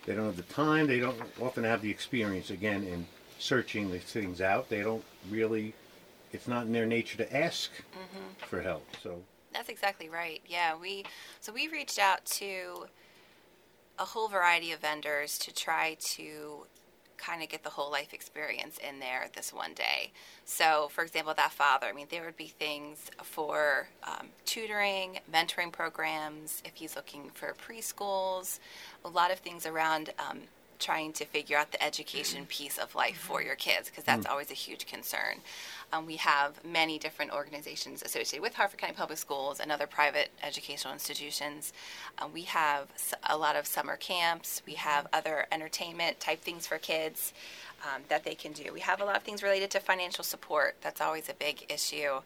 they 0.04 0.16
don't 0.16 0.26
have 0.26 0.36
the 0.36 0.42
time. 0.42 0.88
They 0.88 0.98
don't 0.98 1.16
often 1.40 1.62
have 1.62 1.82
the 1.82 1.90
experience 1.90 2.50
again 2.50 2.82
in 2.82 3.06
searching 3.38 3.92
these 3.92 4.02
things 4.02 4.40
out. 4.40 4.68
They 4.68 4.82
don't 4.82 5.04
really. 5.30 5.72
It's 6.32 6.48
not 6.48 6.66
in 6.66 6.72
their 6.72 6.84
nature 6.84 7.16
to 7.18 7.36
ask 7.36 7.70
mm-hmm. 7.76 8.46
for 8.48 8.60
help. 8.60 8.88
So 9.00 9.22
That's 9.52 9.68
exactly 9.68 10.08
right. 10.08 10.42
Yeah, 10.44 10.74
we 10.76 11.04
so 11.38 11.52
we 11.52 11.68
reached 11.68 12.00
out 12.00 12.24
to 12.24 12.86
a 14.00 14.04
whole 14.04 14.26
variety 14.26 14.72
of 14.72 14.80
vendors 14.80 15.38
to 15.38 15.54
try 15.54 15.96
to 16.00 16.66
kind 17.22 17.42
of 17.42 17.48
get 17.48 17.62
the 17.62 17.70
whole 17.70 17.90
life 17.90 18.12
experience 18.12 18.78
in 18.78 18.98
there 18.98 19.28
this 19.34 19.52
one 19.52 19.74
day. 19.74 20.10
So, 20.44 20.88
for 20.92 21.04
example, 21.04 21.34
that 21.34 21.52
father, 21.52 21.86
I 21.86 21.92
mean, 21.92 22.06
there 22.10 22.24
would 22.24 22.36
be 22.36 22.48
things 22.48 23.10
for 23.22 23.88
um, 24.04 24.28
tutoring, 24.44 25.20
mentoring 25.32 25.70
programs, 25.70 26.62
if 26.64 26.72
he's 26.74 26.96
looking 26.96 27.30
for 27.30 27.54
preschools, 27.54 28.58
a 29.04 29.08
lot 29.08 29.30
of 29.30 29.38
things 29.38 29.66
around 29.66 30.10
um, 30.18 30.40
trying 30.82 31.12
to 31.14 31.24
figure 31.24 31.56
out 31.56 31.72
the 31.72 31.82
education 31.82 32.44
piece 32.46 32.76
of 32.76 32.94
life 32.94 33.16
for 33.16 33.40
your 33.42 33.54
kids, 33.54 33.88
because 33.88 34.04
that's 34.04 34.26
always 34.26 34.50
a 34.50 34.54
huge 34.54 34.86
concern. 34.86 35.36
Um, 35.92 36.06
we 36.06 36.16
have 36.16 36.64
many 36.64 36.98
different 36.98 37.32
organizations 37.32 38.02
associated 38.02 38.42
with 38.42 38.54
Harford 38.54 38.80
County 38.80 38.94
Public 38.94 39.18
Schools 39.18 39.60
and 39.60 39.70
other 39.70 39.86
private 39.86 40.30
educational 40.42 40.92
institutions. 40.92 41.72
Uh, 42.18 42.28
we 42.32 42.42
have 42.42 42.88
a 43.30 43.36
lot 43.36 43.56
of 43.56 43.66
summer 43.66 43.96
camps. 43.96 44.62
We 44.66 44.74
have 44.74 45.06
other 45.12 45.46
entertainment 45.52 46.18
type 46.18 46.42
things 46.42 46.66
for 46.66 46.78
kids 46.78 47.32
um, 47.84 48.02
that 48.08 48.24
they 48.24 48.34
can 48.34 48.52
do. 48.52 48.72
We 48.72 48.80
have 48.80 49.00
a 49.00 49.04
lot 49.04 49.16
of 49.16 49.22
things 49.22 49.42
related 49.42 49.70
to 49.72 49.80
financial 49.80 50.24
support. 50.24 50.76
That's 50.80 51.00
always 51.00 51.28
a 51.28 51.34
big 51.34 51.66
issue 51.68 52.20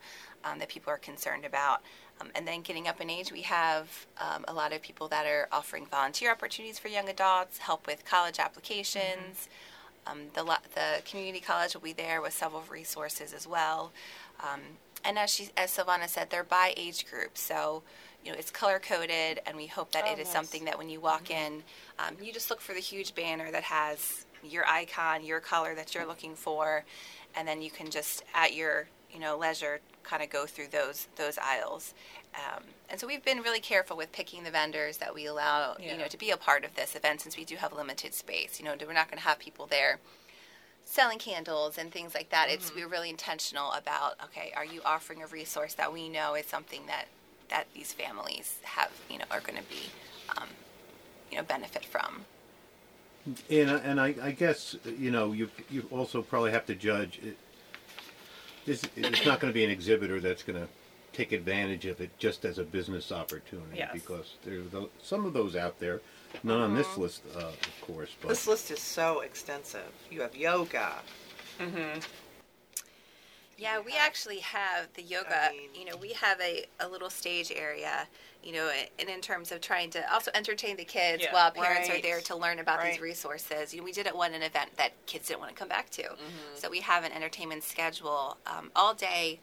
um, 0.44 0.58
that 0.60 0.68
people 0.68 0.92
are 0.92 0.98
concerned 0.98 1.44
about. 1.44 1.82
Um, 2.20 2.28
and 2.34 2.46
then 2.48 2.62
getting 2.62 2.88
up 2.88 3.00
in 3.00 3.10
age, 3.10 3.30
we 3.30 3.42
have 3.42 4.06
um, 4.18 4.44
a 4.48 4.52
lot 4.54 4.72
of 4.72 4.80
people 4.80 5.06
that 5.08 5.26
are 5.26 5.48
offering 5.52 5.86
volunteer 5.86 6.30
opportunities 6.30 6.78
for 6.78 6.88
young 6.88 7.08
adults, 7.08 7.58
help 7.58 7.86
with 7.86 8.04
college 8.04 8.38
applications. 8.38 9.48
Um, 10.06 10.20
the, 10.34 10.44
the 10.74 11.02
community 11.04 11.40
college 11.40 11.74
will 11.74 11.82
be 11.82 11.92
there 11.92 12.22
with 12.22 12.32
several 12.32 12.62
resources 12.70 13.34
as 13.34 13.46
well. 13.46 13.92
Um, 14.40 14.60
and 15.04 15.18
as 15.18 15.30
she, 15.30 15.48
as 15.56 15.76
Silvana 15.76 16.08
said, 16.08 16.30
they're 16.30 16.44
by 16.44 16.72
age 16.76 17.06
group, 17.10 17.36
so 17.36 17.82
you 18.24 18.32
know 18.32 18.38
it's 18.38 18.50
color 18.50 18.78
coded, 18.80 19.40
and 19.46 19.56
we 19.56 19.66
hope 19.66 19.92
that 19.92 20.04
Oh, 20.06 20.12
it 20.12 20.18
is 20.18 20.26
nice. 20.26 20.32
something 20.32 20.64
that 20.64 20.78
when 20.78 20.88
you 20.88 21.00
walk 21.00 21.30
in, 21.30 21.62
um, 21.98 22.16
you 22.20 22.32
just 22.32 22.50
look 22.50 22.60
for 22.60 22.72
the 22.72 22.80
huge 22.80 23.14
banner 23.14 23.50
that 23.52 23.62
has 23.64 24.26
your 24.42 24.66
icon, 24.66 25.24
your 25.24 25.40
color 25.40 25.74
that 25.74 25.94
you're 25.94 26.06
looking 26.06 26.34
for, 26.34 26.84
and 27.36 27.46
then 27.46 27.62
you 27.62 27.70
can 27.70 27.90
just 27.90 28.24
at 28.34 28.54
your 28.54 28.88
you 29.12 29.20
know 29.20 29.36
leisure 29.38 29.80
kind 30.08 30.22
of 30.22 30.30
go 30.30 30.46
through 30.46 30.68
those 30.68 31.08
those 31.16 31.38
aisles. 31.38 31.94
Um, 32.34 32.64
and 32.90 33.00
so 33.00 33.06
we've 33.06 33.24
been 33.24 33.38
really 33.38 33.60
careful 33.60 33.96
with 33.96 34.12
picking 34.12 34.44
the 34.44 34.50
vendors 34.50 34.98
that 34.98 35.14
we 35.14 35.26
allow, 35.26 35.76
you 35.80 35.96
know, 35.96 36.06
to 36.06 36.18
be 36.18 36.30
a 36.30 36.36
part 36.36 36.64
of 36.64 36.74
this 36.74 36.94
event 36.94 37.22
since 37.22 37.36
we 37.36 37.44
do 37.44 37.56
have 37.56 37.72
limited 37.72 38.12
space. 38.12 38.58
You 38.58 38.66
know, 38.66 38.76
we're 38.78 38.92
not 38.92 39.08
going 39.10 39.18
to 39.18 39.26
have 39.26 39.38
people 39.38 39.66
there 39.66 39.98
selling 40.84 41.18
candles 41.18 41.78
and 41.78 41.90
things 41.90 42.14
like 42.14 42.30
that. 42.30 42.48
It's 42.48 42.74
we're 42.74 42.88
really 42.88 43.10
intentional 43.10 43.72
about 43.72 44.14
okay, 44.24 44.52
are 44.56 44.64
you 44.64 44.80
offering 44.84 45.22
a 45.22 45.26
resource 45.26 45.74
that 45.74 45.92
we 45.92 46.08
know 46.08 46.34
is 46.34 46.46
something 46.46 46.86
that 46.86 47.06
that 47.48 47.66
these 47.74 47.92
families 47.92 48.58
have, 48.62 48.90
you 49.10 49.18
know, 49.18 49.24
are 49.30 49.40
going 49.40 49.56
to 49.56 49.68
be, 49.68 49.90
um, 50.36 50.48
you 51.30 51.36
know, 51.36 51.44
benefit 51.44 51.84
from. 51.84 52.24
And, 53.50 53.70
and 53.70 54.00
I, 54.00 54.14
I 54.22 54.30
guess 54.30 54.76
you 54.84 55.10
know 55.10 55.32
you 55.32 55.50
you 55.68 55.86
also 55.90 56.22
probably 56.22 56.52
have 56.52 56.66
to 56.66 56.74
judge. 56.74 57.20
It, 58.66 58.80
this 58.82 58.82
it's 58.96 59.24
not 59.26 59.40
going 59.40 59.52
to 59.52 59.54
be 59.54 59.64
an 59.64 59.70
exhibitor 59.70 60.20
that's 60.20 60.42
going 60.42 60.60
to 60.60 60.68
take 61.12 61.32
advantage 61.32 61.86
of 61.86 62.00
it 62.00 62.10
just 62.18 62.44
as 62.44 62.58
a 62.58 62.64
business 62.64 63.10
opportunity 63.12 63.76
Yes. 63.78 63.90
because 63.92 64.34
there's 64.44 64.66
tho- 64.70 64.90
some 65.02 65.24
of 65.24 65.32
those 65.32 65.56
out 65.56 65.78
there, 65.80 66.00
not 66.42 66.60
on 66.60 66.74
this 66.74 66.96
list, 66.98 67.22
uh, 67.36 67.38
of 67.40 67.80
course. 67.80 68.10
But 68.20 68.28
This 68.28 68.46
list 68.46 68.70
is 68.70 68.80
so 68.80 69.20
extensive. 69.20 69.90
You 70.10 70.20
have 70.22 70.36
yoga. 70.36 70.92
Yeah, 73.58 73.80
we 73.80 73.94
actually 73.98 74.40
have 74.40 74.88
the 74.94 75.02
yoga. 75.02 75.48
mean- 75.52 75.70
you 75.74 75.86
know, 75.86 75.96
we 75.96 76.12
have 76.12 76.38
a, 76.42 76.66
a 76.80 76.88
little 76.88 77.08
stage 77.08 77.50
area. 77.54 78.06
You 78.46 78.52
know, 78.52 78.70
and 79.00 79.08
in 79.08 79.20
terms 79.20 79.50
of 79.50 79.60
trying 79.60 79.90
to 79.90 80.12
also 80.14 80.30
entertain 80.32 80.76
the 80.76 80.84
kids 80.84 81.24
Yeah. 81.24 81.32
while 81.32 81.50
parents 81.50 81.90
are 81.90 82.00
there 82.00 82.20
to 82.20 82.36
learn 82.36 82.60
about 82.60 82.80
these 82.84 83.00
resources. 83.00 83.74
You 83.74 83.80
know, 83.80 83.84
we 83.84 83.90
did 83.90 84.06
at 84.06 84.16
one 84.16 84.34
an 84.34 84.42
event 84.42 84.70
that 84.76 84.92
kids 85.06 85.26
didn't 85.26 85.40
want 85.40 85.50
to 85.50 85.58
come 85.58 85.68
back 85.68 85.90
to, 85.90 86.04
so 86.54 86.70
we 86.70 86.78
have 86.80 87.02
an 87.02 87.10
entertainment 87.10 87.64
schedule 87.64 88.36
um, 88.46 88.70
all 88.76 88.94
day. 88.94 89.40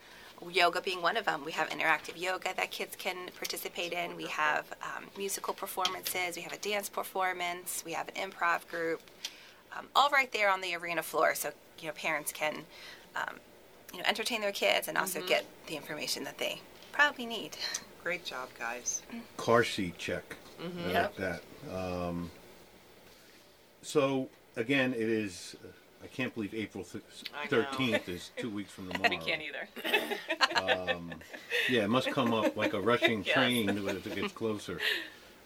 Yoga 0.49 0.79
being 0.81 1.01
one 1.01 1.15
of 1.17 1.25
them. 1.25 1.43
We 1.45 1.51
have 1.53 1.69
interactive 1.69 2.19
yoga 2.19 2.53
that 2.55 2.71
kids 2.71 2.95
can 2.95 3.29
participate 3.35 3.91
in. 3.93 4.15
We 4.15 4.27
have 4.27 4.65
um, 4.81 5.05
musical 5.17 5.53
performances. 5.53 6.35
We 6.37 6.41
have 6.41 6.53
a 6.53 6.57
dance 6.57 6.87
performance. 6.89 7.83
We 7.85 7.93
have 7.93 8.09
an 8.09 8.15
improv 8.31 8.67
group. 8.69 9.01
Um, 9.77 9.87
all 9.95 10.09
right 10.09 10.31
there 10.31 10.49
on 10.49 10.61
the 10.61 10.75
arena 10.75 11.03
floor, 11.03 11.35
so 11.35 11.51
you 11.79 11.87
know 11.87 11.93
parents 11.93 12.31
can 12.31 12.65
um, 13.15 13.35
you 13.91 13.99
know, 13.99 14.05
entertain 14.07 14.39
their 14.41 14.51
kids 14.51 14.87
and 14.87 14.97
also 14.97 15.21
get 15.25 15.45
the 15.67 15.75
information 15.75 16.23
that 16.23 16.37
they 16.37 16.61
probably 16.93 17.25
need. 17.25 17.57
Great 18.03 18.25
job, 18.25 18.49
guys. 18.59 19.01
car 19.37 19.63
seat 19.63 19.97
check. 19.97 20.35
I 20.59 20.63
like 20.83 20.93
Yep. 20.93 21.15
that. 21.17 21.41
Um, 21.73 22.29
so 23.81 24.27
again, 24.57 24.93
it 24.93 24.99
is. 25.09 25.55
uh, 25.63 25.67
I 26.03 26.07
can't 26.07 26.33
believe 26.35 26.53
April 26.53 26.85
I 27.33 27.47
thirteenth 27.47 28.09
is 28.09 28.31
two 28.37 28.49
weeks 28.49 28.71
from 28.73 28.87
tomorrow. 28.91 29.09
We 29.09 29.15
can't 29.17 29.41
either. 29.41 29.69
Um, 30.61 31.21
yeah, 31.69 31.85
it 31.85 31.89
must 31.89 32.11
come 32.11 32.33
up 32.33 32.57
like 32.57 32.73
a 32.73 32.81
rushing 32.81 33.23
Yes. 33.25 33.33
train 33.33 33.87
as 33.87 34.05
it 34.05 34.13
gets 34.15 34.33
closer. 34.33 34.81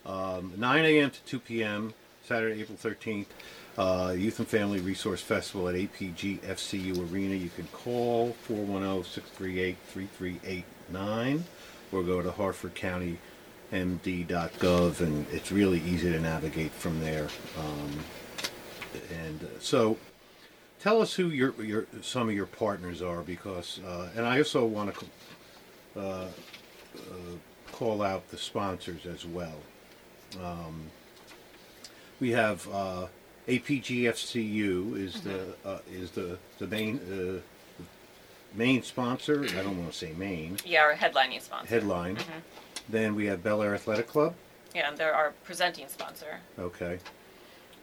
Um, 0.06 0.54
9 0.58 0.86
a.m. 0.86 1.12
to 1.12 1.22
2 1.26 1.40
p.m. 1.40 1.94
Saturday, 2.26 2.62
April 2.62 2.78
13th. 2.82 3.26
Uh, 3.78 4.14
Youth 4.18 4.40
and 4.40 4.48
Family 4.48 4.80
Resource 4.80 5.22
Festival 5.22 5.68
at 5.70 5.76
APG 5.76 6.40
FCU 6.40 7.12
Arena. 7.14 7.36
You 7.36 7.50
can 7.56 7.68
call 7.68 8.36
410-638-3389 8.50 11.42
or 11.92 12.04
go 12.04 12.22
to 12.22 12.30
harfordcountymd.gov 12.30 15.00
and 15.00 15.26
it's 15.32 15.52
really 15.52 15.80
easy 15.82 16.12
to 16.12 16.20
navigate 16.20 16.72
from 16.72 17.00
there. 17.00 17.28
Um, 17.58 18.00
and 19.12 19.44
uh, 19.44 19.48
so 19.60 19.98
tell 20.80 21.02
us 21.02 21.14
who 21.14 21.30
your, 21.30 21.54
your 21.62 21.88
some 22.02 22.30
of 22.30 22.36
your 22.36 22.46
partners 22.46 23.02
are 23.02 23.22
because 23.22 23.80
uh, 23.86 24.10
and 24.16 24.26
I 24.26 24.38
also 24.38 24.66
want 24.66 24.96
to 24.96 25.06
uh, 26.00 26.02
uh, 26.02 26.28
call 27.72 28.02
out 28.02 28.30
the 28.30 28.38
sponsors 28.38 29.06
as 29.06 29.26
well. 29.26 29.58
Um, 30.42 30.84
we 32.20 32.32
have 32.32 32.68
uh, 32.74 33.08
APGFCU 33.48 34.98
is 34.98 35.22
the 35.22 35.56
uh, 35.66 35.80
is 35.92 36.12
the 36.12 36.38
the 36.60 36.68
main 36.68 37.00
uh, 37.12 37.40
main 38.58 38.84
sponsor. 38.84 39.44
I 39.46 39.62
don't 39.64 39.78
want 39.78 39.92
to 39.92 39.98
say 39.98 40.12
main 40.18 40.58
Yeah, 40.66 40.82
our 40.82 40.94
headlining 40.96 41.42
sponsor. 41.42 41.68
headline. 41.70 42.18
Mm-hmm. 42.18 42.40
Then 42.90 43.16
we 43.16 43.28
have 43.28 43.44
Bel 43.44 43.62
Air 43.62 43.76
Athletic 43.76 44.08
Club. 44.08 44.34
Yeah, 44.76 44.90
and 44.90 44.98
they're 44.98 45.14
our 45.16 45.32
presenting 45.44 45.88
sponsor. 45.88 46.40
Okay. 46.60 47.00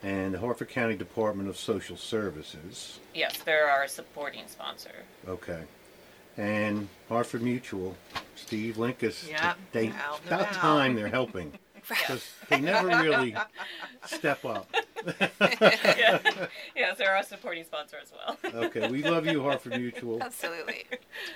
and 0.02 0.34
the 0.34 0.38
Harford 0.38 0.68
County 0.68 0.96
Department 0.96 1.48
of 1.48 1.56
Social 1.56 1.96
Services. 1.96 3.00
Yes, 3.14 3.38
they're 3.38 3.70
our 3.70 3.88
supporting 3.88 4.46
sponsor. 4.48 5.04
Okay. 5.26 5.62
And 6.36 6.88
Harford 7.08 7.40
Mutual, 7.42 7.96
Steve 8.36 8.76
Linkus. 8.76 9.28
Yep, 9.30 9.56
They, 9.72 9.88
out 9.88 10.18
and 10.18 10.26
about 10.26 10.40
about. 10.42 10.52
time 10.52 10.94
they're 10.94 11.08
helping. 11.08 11.52
Because 11.88 12.30
they 12.48 12.60
never 12.60 12.88
really 12.88 13.34
step 14.06 14.44
up. 14.44 14.68
yeah. 15.20 16.18
yes, 16.74 16.96
they're 16.98 17.14
our 17.14 17.22
supporting 17.22 17.64
sponsor 17.64 17.96
as 18.02 18.12
well. 18.12 18.38
Okay, 18.64 18.88
we 18.90 19.02
love 19.02 19.26
you, 19.26 19.42
Harford 19.42 19.78
Mutual, 19.80 20.22
Absolutely. 20.22 20.84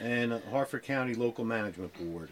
and 0.01 0.33
uh, 0.33 0.39
Harford 0.51 0.83
County 0.85 1.15
Local 1.15 1.45
Management 1.45 1.93
Board. 1.95 2.31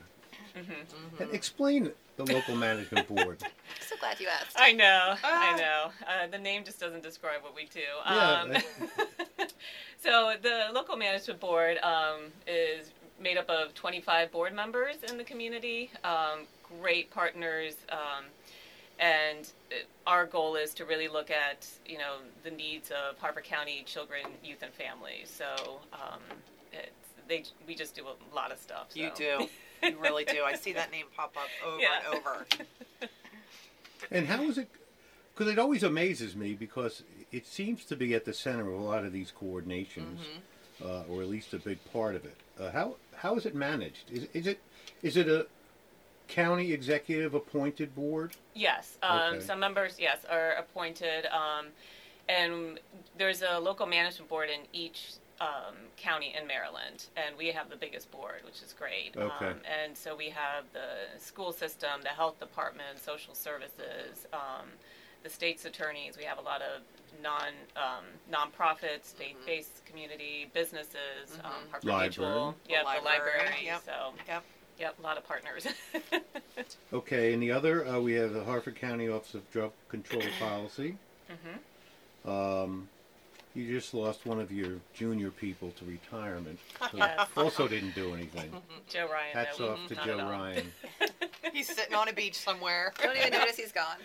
Mm-hmm. 0.57 1.22
And 1.22 1.35
explain 1.35 1.92
the 2.16 2.24
Local 2.33 2.55
Management 2.57 3.07
Board. 3.09 3.38
I'm 3.42 3.50
so 3.87 3.96
glad 4.00 4.18
you 4.18 4.29
asked. 4.29 4.57
I 4.59 4.72
know, 4.72 5.14
Ah. 5.22 5.55
I 5.55 5.57
know. 5.59 5.90
Uh, 6.07 6.26
the 6.29 6.38
name 6.38 6.64
just 6.64 6.81
doesn't 6.81 7.02
describe 7.02 7.42
what 7.42 7.55
we 7.55 7.66
do. 7.66 7.81
Yeah, 8.07 8.40
Um, 8.42 8.52
so 10.02 10.33
the 10.40 10.68
local 10.72 10.96
management 10.96 11.40
board 11.40 11.76
um, 11.83 12.33
is 12.46 12.90
made 13.20 13.37
up 13.37 13.48
of 13.50 13.74
25 13.74 14.31
board 14.33 14.55
members 14.55 14.96
in 15.11 15.18
the 15.18 15.24
community, 15.24 15.90
um, 16.05 16.40
great 16.81 17.11
partners, 17.11 17.74
um, 17.90 18.24
and 18.98 19.50
uh, 19.70 19.74
our 20.07 20.26
goal 20.26 20.57
is 20.57 20.72
to 20.74 20.85
really 20.85 21.09
look 21.09 21.31
at 21.31 21.66
you 21.87 21.98
know 21.98 22.16
the 22.44 22.50
needs 22.50 22.90
of 22.90 23.18
Harford 23.18 23.44
County 23.44 23.83
children, 23.87 24.22
youth, 24.44 24.62
and 24.62 24.72
families. 24.72 25.29
So 25.31 25.81
um, 25.92 26.20
it's, 26.72 26.90
they 27.29 27.44
we 27.66 27.74
just 27.74 27.94
do 27.94 28.05
a 28.07 28.35
lot 28.35 28.52
of 28.52 28.59
stuff. 28.59 28.88
You 28.94 29.11
do. 29.16 29.46
You 29.83 29.98
really 30.00 30.24
do. 30.24 30.42
I 30.44 30.55
see 30.55 30.72
that 30.72 30.90
name 30.90 31.05
pop 31.16 31.37
up 31.37 31.48
over 31.66 31.81
Yeah. 31.81 31.88
and 32.11 32.18
over. 32.18 32.46
And 34.11 34.26
how 34.26 34.42
is 34.42 34.59
it? 34.59 34.68
Because 35.35 35.52
it 35.52 35.59
always 35.59 35.83
amazes 35.83 36.37
me 36.37 36.55
because 36.55 37.02
it 37.33 37.46
seems 37.46 37.85
to 37.87 37.96
be 37.96 38.14
at 38.14 38.24
the 38.24 38.33
center 38.33 38.70
of 38.72 38.79
a 38.79 38.83
lot 38.85 39.05
of 39.05 39.12
these 39.12 39.33
coordinations, 39.33 40.20
uh, 40.85 41.02
or 41.11 41.22
at 41.22 41.29
least 41.29 41.52
a 41.55 41.59
big 41.59 41.79
part 41.92 42.14
of 42.14 42.24
it. 42.24 42.37
Uh, 42.61 42.70
how 42.70 42.96
how 43.16 43.37
is 43.37 43.46
it 43.46 43.55
managed? 43.55 44.11
Is, 44.11 44.29
is 44.33 44.46
it 44.46 44.61
is 45.02 45.16
it 45.16 45.29
a 45.29 45.46
county 46.28 46.72
executive 46.72 47.34
appointed 47.34 47.94
board? 47.94 48.36
Yes, 48.54 48.98
um, 49.02 49.18
Okay. 49.34 49.40
some 49.40 49.60
members, 49.60 49.98
yes, 49.98 50.24
are 50.28 50.52
appointed, 50.52 51.26
um, 51.26 51.68
and 52.28 52.80
there's 53.16 53.42
a 53.42 53.58
local 53.58 53.86
management 53.86 54.28
board 54.28 54.50
in 54.50 54.60
each 54.72 55.12
um, 55.40 55.76
county 55.96 56.34
in 56.38 56.46
Maryland, 56.46 57.06
and 57.16 57.36
we 57.36 57.48
have 57.48 57.68
the 57.68 57.76
biggest 57.76 58.10
board, 58.10 58.40
which 58.44 58.62
is 58.62 58.72
great. 58.72 59.14
Okay. 59.16 59.46
Um, 59.46 59.60
and 59.82 59.96
so 59.96 60.16
we 60.16 60.30
have 60.30 60.64
the 60.72 61.18
school 61.20 61.52
system, 61.52 62.00
the 62.02 62.08
health 62.08 62.40
department, 62.40 62.98
social 62.98 63.34
services, 63.34 64.26
um, 64.32 64.66
the 65.22 65.28
state's 65.28 65.64
attorneys. 65.66 66.16
We 66.16 66.24
have 66.24 66.38
a 66.38 66.42
lot 66.42 66.62
of 66.62 66.80
non 67.22 67.52
um, 67.76 68.04
nonprofits, 68.32 69.14
faith-based 69.14 69.84
community 69.84 70.50
businesses, 70.54 71.38
um, 71.44 71.52
Harford 71.70 71.84
Library. 71.84 72.06
Mutual, 72.08 72.54
The 72.66 72.70
yep, 72.72 72.80
the 72.82 72.86
library, 72.86 73.04
library. 73.04 73.56
yep. 73.64 73.82
So, 73.84 74.12
Yep. 74.26 74.44
Yep, 74.78 74.96
a 74.98 75.02
lot 75.02 75.16
of 75.16 75.26
partners. 75.26 75.66
Okay, 76.92 77.34
and 77.34 77.42
the 77.42 77.50
other 77.50 77.86
uh, 77.86 78.00
we 78.00 78.14
have 78.14 78.32
the 78.32 78.42
Harford 78.44 78.76
County 78.76 79.08
Office 79.08 79.34
of 79.34 79.50
Drug 79.50 79.72
Control 79.88 80.22
Policy. 80.40 80.96
Mm-hmm. 81.30 82.30
Um, 82.30 82.88
you 83.54 83.68
just 83.72 83.92
lost 83.92 84.24
one 84.24 84.38
of 84.40 84.52
your 84.52 84.74
junior 84.94 85.30
people 85.30 85.72
to 85.78 85.84
retirement. 85.84 86.58
who 86.92 86.98
Yes. 86.98 87.28
Also 87.36 87.66
didn't 87.68 87.94
do 87.94 88.14
anything. 88.14 88.50
Joe 88.88 89.08
Ryan. 89.12 89.32
Hats 89.34 89.58
no, 89.58 89.70
off 89.70 89.86
to 89.88 89.94
not 89.94 90.06
Joe. 90.06 90.16
Ryan. 90.18 90.72
He's 91.52 91.74
sitting 91.74 91.94
on 91.94 92.08
a 92.08 92.12
beach 92.12 92.36
somewhere. 92.36 92.92
Don't 93.02 93.16
even 93.16 93.32
notice 93.32 93.56
he's 93.56 93.72
gone. 93.72 93.96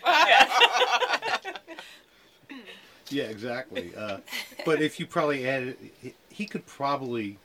Yeah, 3.10 3.24
exactly. 3.26 3.92
Uh, 3.96 4.18
but 4.66 4.82
if 4.82 5.00
you 5.00 5.06
probably 5.06 5.48
added, 5.48 5.78
he, 6.02 6.14
he 6.30 6.46
could 6.46 6.66
probably, 6.66 7.38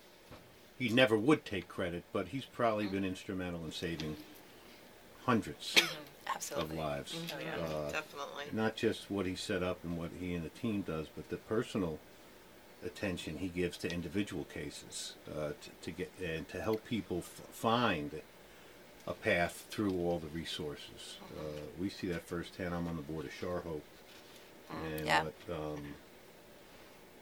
he 0.78 0.88
never 0.88 1.16
would 1.16 1.44
take 1.44 1.68
credit, 1.68 2.04
but 2.12 2.28
he's 2.28 2.44
probably 2.44 2.86
been 2.86 3.04
instrumental 3.04 3.64
in 3.64 3.72
saving 3.72 4.16
hundreds 5.24 5.76
of 6.54 6.72
lives. 6.74 7.16
Oh, 7.34 7.38
yeah. 7.40 7.64
Uh, 7.64 7.90
Definitely. 7.90 8.44
not 8.52 8.76
just 8.76 9.10
what 9.10 9.26
he 9.26 9.34
set 9.34 9.62
up 9.62 9.78
and 9.84 9.96
what 9.98 10.10
he 10.20 10.34
and 10.34 10.44
the 10.44 10.50
team 10.50 10.82
does, 10.82 11.06
but 11.14 11.28
the 11.30 11.36
personal 11.36 11.98
attention 12.84 13.38
he 13.38 13.48
gives 13.48 13.78
to 13.78 13.90
individual 13.90 14.44
cases 14.44 15.14
uh, 15.34 15.48
to, 15.48 15.70
to 15.82 15.90
get 15.90 16.12
and 16.22 16.46
to 16.48 16.60
help 16.60 16.84
people 16.84 17.18
f- 17.18 17.40
find 17.50 18.10
a 19.06 19.12
path 19.14 19.66
through 19.70 19.92
all 19.98 20.18
the 20.18 20.28
resources. 20.28 21.16
Uh, 21.38 21.42
we 21.80 21.88
see 21.88 22.06
that 22.08 22.26
firsthand. 22.26 22.74
I'm 22.74 22.86
on 22.86 22.96
the 22.96 23.02
board 23.02 23.24
of 23.24 23.32
Shar 23.32 23.60
Hope, 23.60 23.84
and 24.94 25.06
Yeah. 25.06 25.24
what, 25.24 25.34
um, 25.56 25.82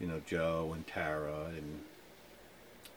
you 0.00 0.06
know 0.08 0.20
Joe 0.26 0.72
and 0.74 0.86
Tara 0.86 1.46
and 1.56 1.80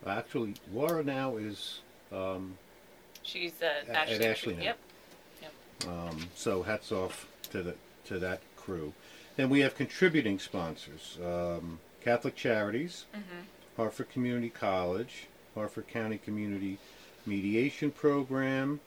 actually 0.05 0.53
Laura 0.73 1.03
now 1.03 1.37
is. 1.37 1.79
Um, 2.11 2.57
She's 3.23 3.53
uh, 3.61 3.89
At- 3.89 3.95
Ashley. 4.09 4.15
at 4.15 4.21
Ashley 4.23 4.55
now. 4.55 4.61
Yep. 4.63 4.77
Um, 5.87 6.27
so 6.35 6.63
hats 6.63 6.91
off 6.91 7.27
to 7.51 7.61
the 7.61 7.75
to 8.05 8.19
that 8.19 8.41
crew. 8.55 8.93
Then 9.35 9.49
we 9.49 9.59
have 9.59 9.75
contributing 9.75 10.39
sponsors: 10.39 11.17
um, 11.23 11.79
Catholic 12.01 12.35
Charities, 12.35 13.05
Harford 13.75 14.09
Community 14.09 14.49
College, 14.49 15.27
Harford 15.55 15.87
County 15.87 16.17
Community 16.17 16.79
Mediation 17.25 17.91
Program, 17.91 18.79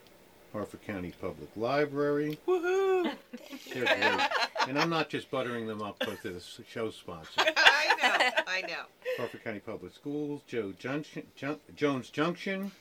Harford 0.53 0.83
County 0.85 1.13
Public 1.21 1.51
Library. 1.55 2.39
Woohoo! 2.49 3.13
They're 3.73 3.85
great, 3.85 4.29
and 4.69 4.79
I'm 4.79 4.91
not 4.91 5.09
just 5.11 5.31
buttering 5.31 5.67
them 5.67 5.83
up 5.83 5.99
because 6.01 6.19
they're 6.23 6.33
the 6.33 6.43
show 6.69 6.91
sponsor. 6.91 7.31
I 7.39 7.95
know. 8.03 8.43
I 8.49 8.61
know. 8.63 8.83
Harford 9.21 9.45
County 9.45 9.61
Public 9.61 9.95
Schools, 9.95 10.41
Joe 10.47 10.73
Junction, 10.79 11.27
Jun- 11.37 11.61
Jones 11.77 12.09
Junction, 12.09 12.73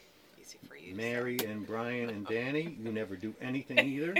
Easy 0.41 0.57
for 0.69 0.77
you. 0.77 0.91
to 0.91 0.95
Mary 0.97 1.37
and 1.45 1.67
Brian 1.67 2.09
and 2.09 2.25
Danny, 2.25 2.77
you 2.81 2.93
never 2.93 3.17
do 3.17 3.33
anything 3.41 3.77
either. 3.85 4.15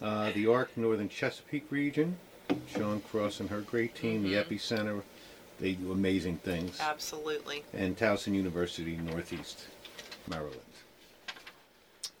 Uh, 0.00 0.32
the 0.32 0.46
ARC 0.46 0.74
Northern 0.78 1.10
Chesapeake 1.10 1.70
region, 1.70 2.16
Sean 2.68 3.02
Cross 3.02 3.40
and 3.40 3.50
her 3.50 3.60
great 3.60 3.94
team, 3.94 4.22
the 4.22 4.32
Epicenter, 4.32 5.02
they 5.60 5.72
do 5.72 5.92
amazing 5.92 6.38
things. 6.38 6.80
Absolutely. 6.80 7.64
And 7.74 7.98
Towson 7.98 8.32
University, 8.34 8.96
Northeast 8.96 9.66
Maryland. 10.30 10.56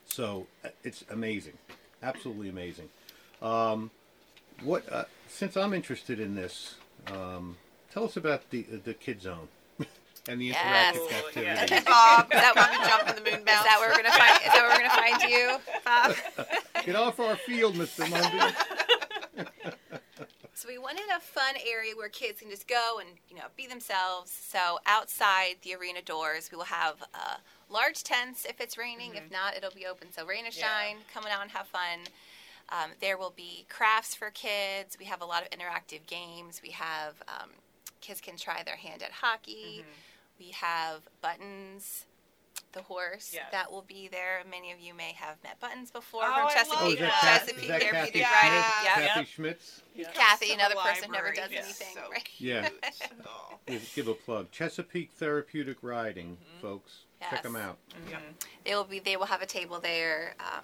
So 0.04 0.46
uh, 0.62 0.68
it's 0.84 1.04
amazing, 1.10 1.56
absolutely 2.02 2.50
amazing. 2.50 2.90
Um, 3.40 3.90
what? 4.62 4.90
Uh, 4.92 5.04
since 5.26 5.56
I'm 5.56 5.72
interested 5.72 6.20
in 6.20 6.34
this, 6.34 6.74
um, 7.08 7.56
tell 7.96 8.04
us 8.04 8.16
about 8.18 8.48
the 8.50 8.62
the 8.84 8.92
Kid 8.92 9.22
Zone 9.22 9.48
and 10.28 10.38
the 10.38 10.46
Yes. 10.46 10.94
interactive 10.96 10.98
Oh, 11.00 11.26
activities. 11.28 11.70
yeah. 11.70 11.80
Bob, 11.84 12.26
Is 12.30 12.40
that 12.42 12.52
want 12.54 12.70
what- 12.70 12.82
to 12.82 12.88
jump 12.90 13.08
in 13.08 13.16
the 13.24 13.30
moon 13.30 13.38
Is 13.40 13.44
bounce? 13.46 13.64
that 13.64 13.76
where 13.80 13.88
we're 13.88 13.96
gonna 13.96 14.10
find? 14.10 14.36
Is 14.44 14.52
that 14.52 14.62
where 14.62 14.70
we're 14.70 14.84
gonna 14.84 15.00
find 15.00 15.30
you, 15.32 15.58
Bob? 16.76 16.84
Get 16.84 16.94
off 16.96 17.18
our 17.20 17.36
field, 17.36 17.74
Mr. 17.76 18.04
Mumby. 18.04 18.54
So 20.58 20.68
we 20.68 20.78
wanted 20.78 21.02
a 21.14 21.20
fun 21.20 21.54
area 21.70 21.92
where 21.94 22.08
kids 22.08 22.40
can 22.40 22.48
just 22.48 22.66
go 22.66 22.96
and 22.98 23.10
you 23.28 23.36
know 23.36 23.42
be 23.58 23.66
themselves. 23.66 24.30
So 24.32 24.78
outside 24.86 25.56
the 25.62 25.74
arena 25.74 26.00
doors, 26.00 26.48
we 26.50 26.56
will 26.56 26.64
have 26.64 26.96
uh, 27.12 27.36
large 27.68 28.02
tents 28.02 28.46
if 28.46 28.58
it's 28.58 28.78
raining. 28.78 29.16
If 29.16 29.30
not, 29.30 29.54
it'll 29.54 29.70
be 29.74 29.84
open. 29.84 30.08
So 30.12 30.24
rain 30.24 30.44
or 30.44 30.50
Yeah. 30.50 30.64
shine, 30.66 30.96
come 31.12 31.24
on 31.26 31.30
out 31.30 31.42
and 31.42 31.50
have 31.50 31.66
fun. 31.66 31.98
Um, 32.70 32.92
there 33.02 33.18
will 33.18 33.34
be 33.36 33.66
crafts 33.68 34.14
for 34.14 34.30
kids. 34.30 34.96
We 34.98 35.04
have 35.04 35.20
a 35.20 35.26
lot 35.26 35.42
of 35.42 35.50
interactive 35.50 36.06
games. 36.06 36.60
We 36.62 36.70
have 36.70 37.22
um, 37.28 37.50
kids 38.00 38.20
can 38.20 38.36
try 38.36 38.62
their 38.62 38.76
hand 38.76 39.02
at 39.02 39.10
hockey. 39.12 39.84
We 40.38 40.50
have 40.50 41.02
buttons. 41.20 42.04
The 42.72 42.82
horse 42.82 43.30
Yes. 43.32 43.44
that 43.52 43.70
will 43.72 43.82
be 43.82 44.06
there. 44.08 44.42
Many 44.50 44.70
of 44.70 44.78
you 44.80 44.92
may 44.92 45.12
have 45.12 45.36
met 45.42 45.58
Buttons 45.60 45.90
before 45.90 46.24
Oh, 46.24 46.48
from 46.48 46.50
Chesapeake, 46.50 46.78
Oh, 46.80 46.90
is 46.90 46.98
that, 46.98 47.20
Chesapeake 47.40 47.62
is 47.62 47.68
that 47.68 47.80
Therapeutic 47.82 48.22
Kathy 48.22 48.46
Riding. 48.46 48.62
Schmitz? 48.62 48.84
Yep. 48.84 48.94
Kathy 48.94 49.18
Yep. 49.20 49.26
Schmitz? 49.28 49.82
Yeah. 49.94 50.12
Kathy, 50.12 50.52
another 50.52 50.74
the 50.74 50.80
person 50.80 51.04
who 51.06 51.12
never 51.12 51.28
does 51.32 51.38
library. 51.38 51.62
anything. 51.64 51.94
So 51.94 52.10
right? 52.10 52.28
Yeah. 52.38 52.68
Oh. 53.26 53.58
We'll 53.68 53.80
give 53.94 54.08
a 54.08 54.14
plug. 54.14 54.50
Chesapeake 54.50 55.12
Therapeutic 55.12 55.78
Riding, 55.82 56.36
folks. 56.60 57.04
Check 57.30 57.42
them 57.42 57.56
out. 57.56 57.78
Yep. 58.10 58.22
They 58.64 58.74
will 58.74 58.84
be. 58.84 58.98
They 58.98 59.16
will 59.16 59.26
have 59.26 59.40
a 59.42 59.46
table 59.46 59.80
there 59.80 60.34
um, 60.40 60.62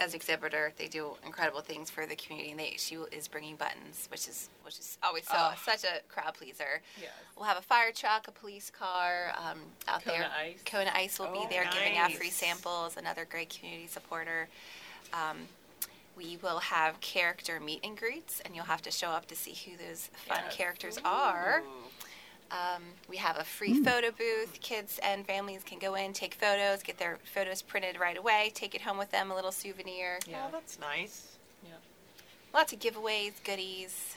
as 0.00 0.14
exhibitor. 0.14 0.72
They 0.76 0.86
do 0.88 1.12
incredible 1.24 1.60
things 1.60 1.90
for 1.90 2.06
the 2.06 2.16
community. 2.16 2.50
And 2.50 2.58
they, 2.58 2.74
she 2.78 2.96
is 3.12 3.28
bringing 3.28 3.56
buttons, 3.56 4.08
which 4.10 4.26
is 4.26 4.48
which 4.64 4.78
is 4.78 4.98
always 5.02 5.26
so 5.26 5.34
Oh. 5.36 5.52
such 5.64 5.84
a 5.84 6.00
crowd 6.08 6.34
pleaser. 6.34 6.80
Yes. 7.00 7.10
We'll 7.36 7.46
have 7.46 7.58
a 7.58 7.62
fire 7.62 7.92
truck, 7.92 8.26
a 8.26 8.32
police 8.32 8.70
car 8.70 9.32
um, 9.36 9.58
out 9.86 10.02
Kona 10.04 10.18
there. 10.18 10.28
Ice. 10.40 10.58
Kona 10.64 10.90
Ice 10.94 11.18
will 11.18 11.30
be 11.32 11.40
Oh, 11.42 11.46
there 11.50 11.68
giving 11.72 11.98
out 11.98 12.12
free 12.12 12.30
samples. 12.30 12.96
Another 12.96 13.26
great 13.30 13.50
community 13.50 13.86
supporter. 13.86 14.48
Um, 15.12 15.38
we 16.16 16.38
will 16.42 16.58
have 16.58 17.00
character 17.00 17.60
meet 17.60 17.80
and 17.84 17.96
greets, 17.96 18.40
and 18.44 18.54
you'll 18.54 18.64
have 18.66 18.82
to 18.82 18.90
show 18.90 19.08
up 19.08 19.26
to 19.28 19.34
see 19.36 19.54
who 19.64 19.76
those 19.76 20.10
fun 20.26 20.40
Yes. 20.46 20.54
characters 20.56 20.98
are. 21.04 21.62
Ooh. 22.52 22.56
Um, 22.76 22.82
we 23.08 23.16
have 23.16 23.38
a 23.38 23.44
free 23.44 23.82
photo 23.84 24.10
booth. 24.10 24.58
Kids 24.60 24.98
and 25.02 25.26
families 25.26 25.62
can 25.64 25.78
go 25.78 25.94
in, 25.94 26.12
take 26.12 26.34
photos, 26.34 26.82
get 26.82 26.98
their 26.98 27.18
photos 27.34 27.62
printed 27.62 27.98
right 28.00 28.16
away, 28.16 28.50
take 28.54 28.74
it 28.74 28.80
home 28.82 28.98
with 28.98 29.10
them, 29.10 29.30
a 29.30 29.34
little 29.34 29.52
souvenir. 29.52 30.18
Yeah. 30.26 30.46
Oh, 30.46 30.50
that's 30.52 30.78
nice. 30.78 31.36
Yeah. 31.64 31.72
Lots 32.52 32.72
of 32.72 32.78
giveaways, 32.80 33.32
goodies. 33.44 34.16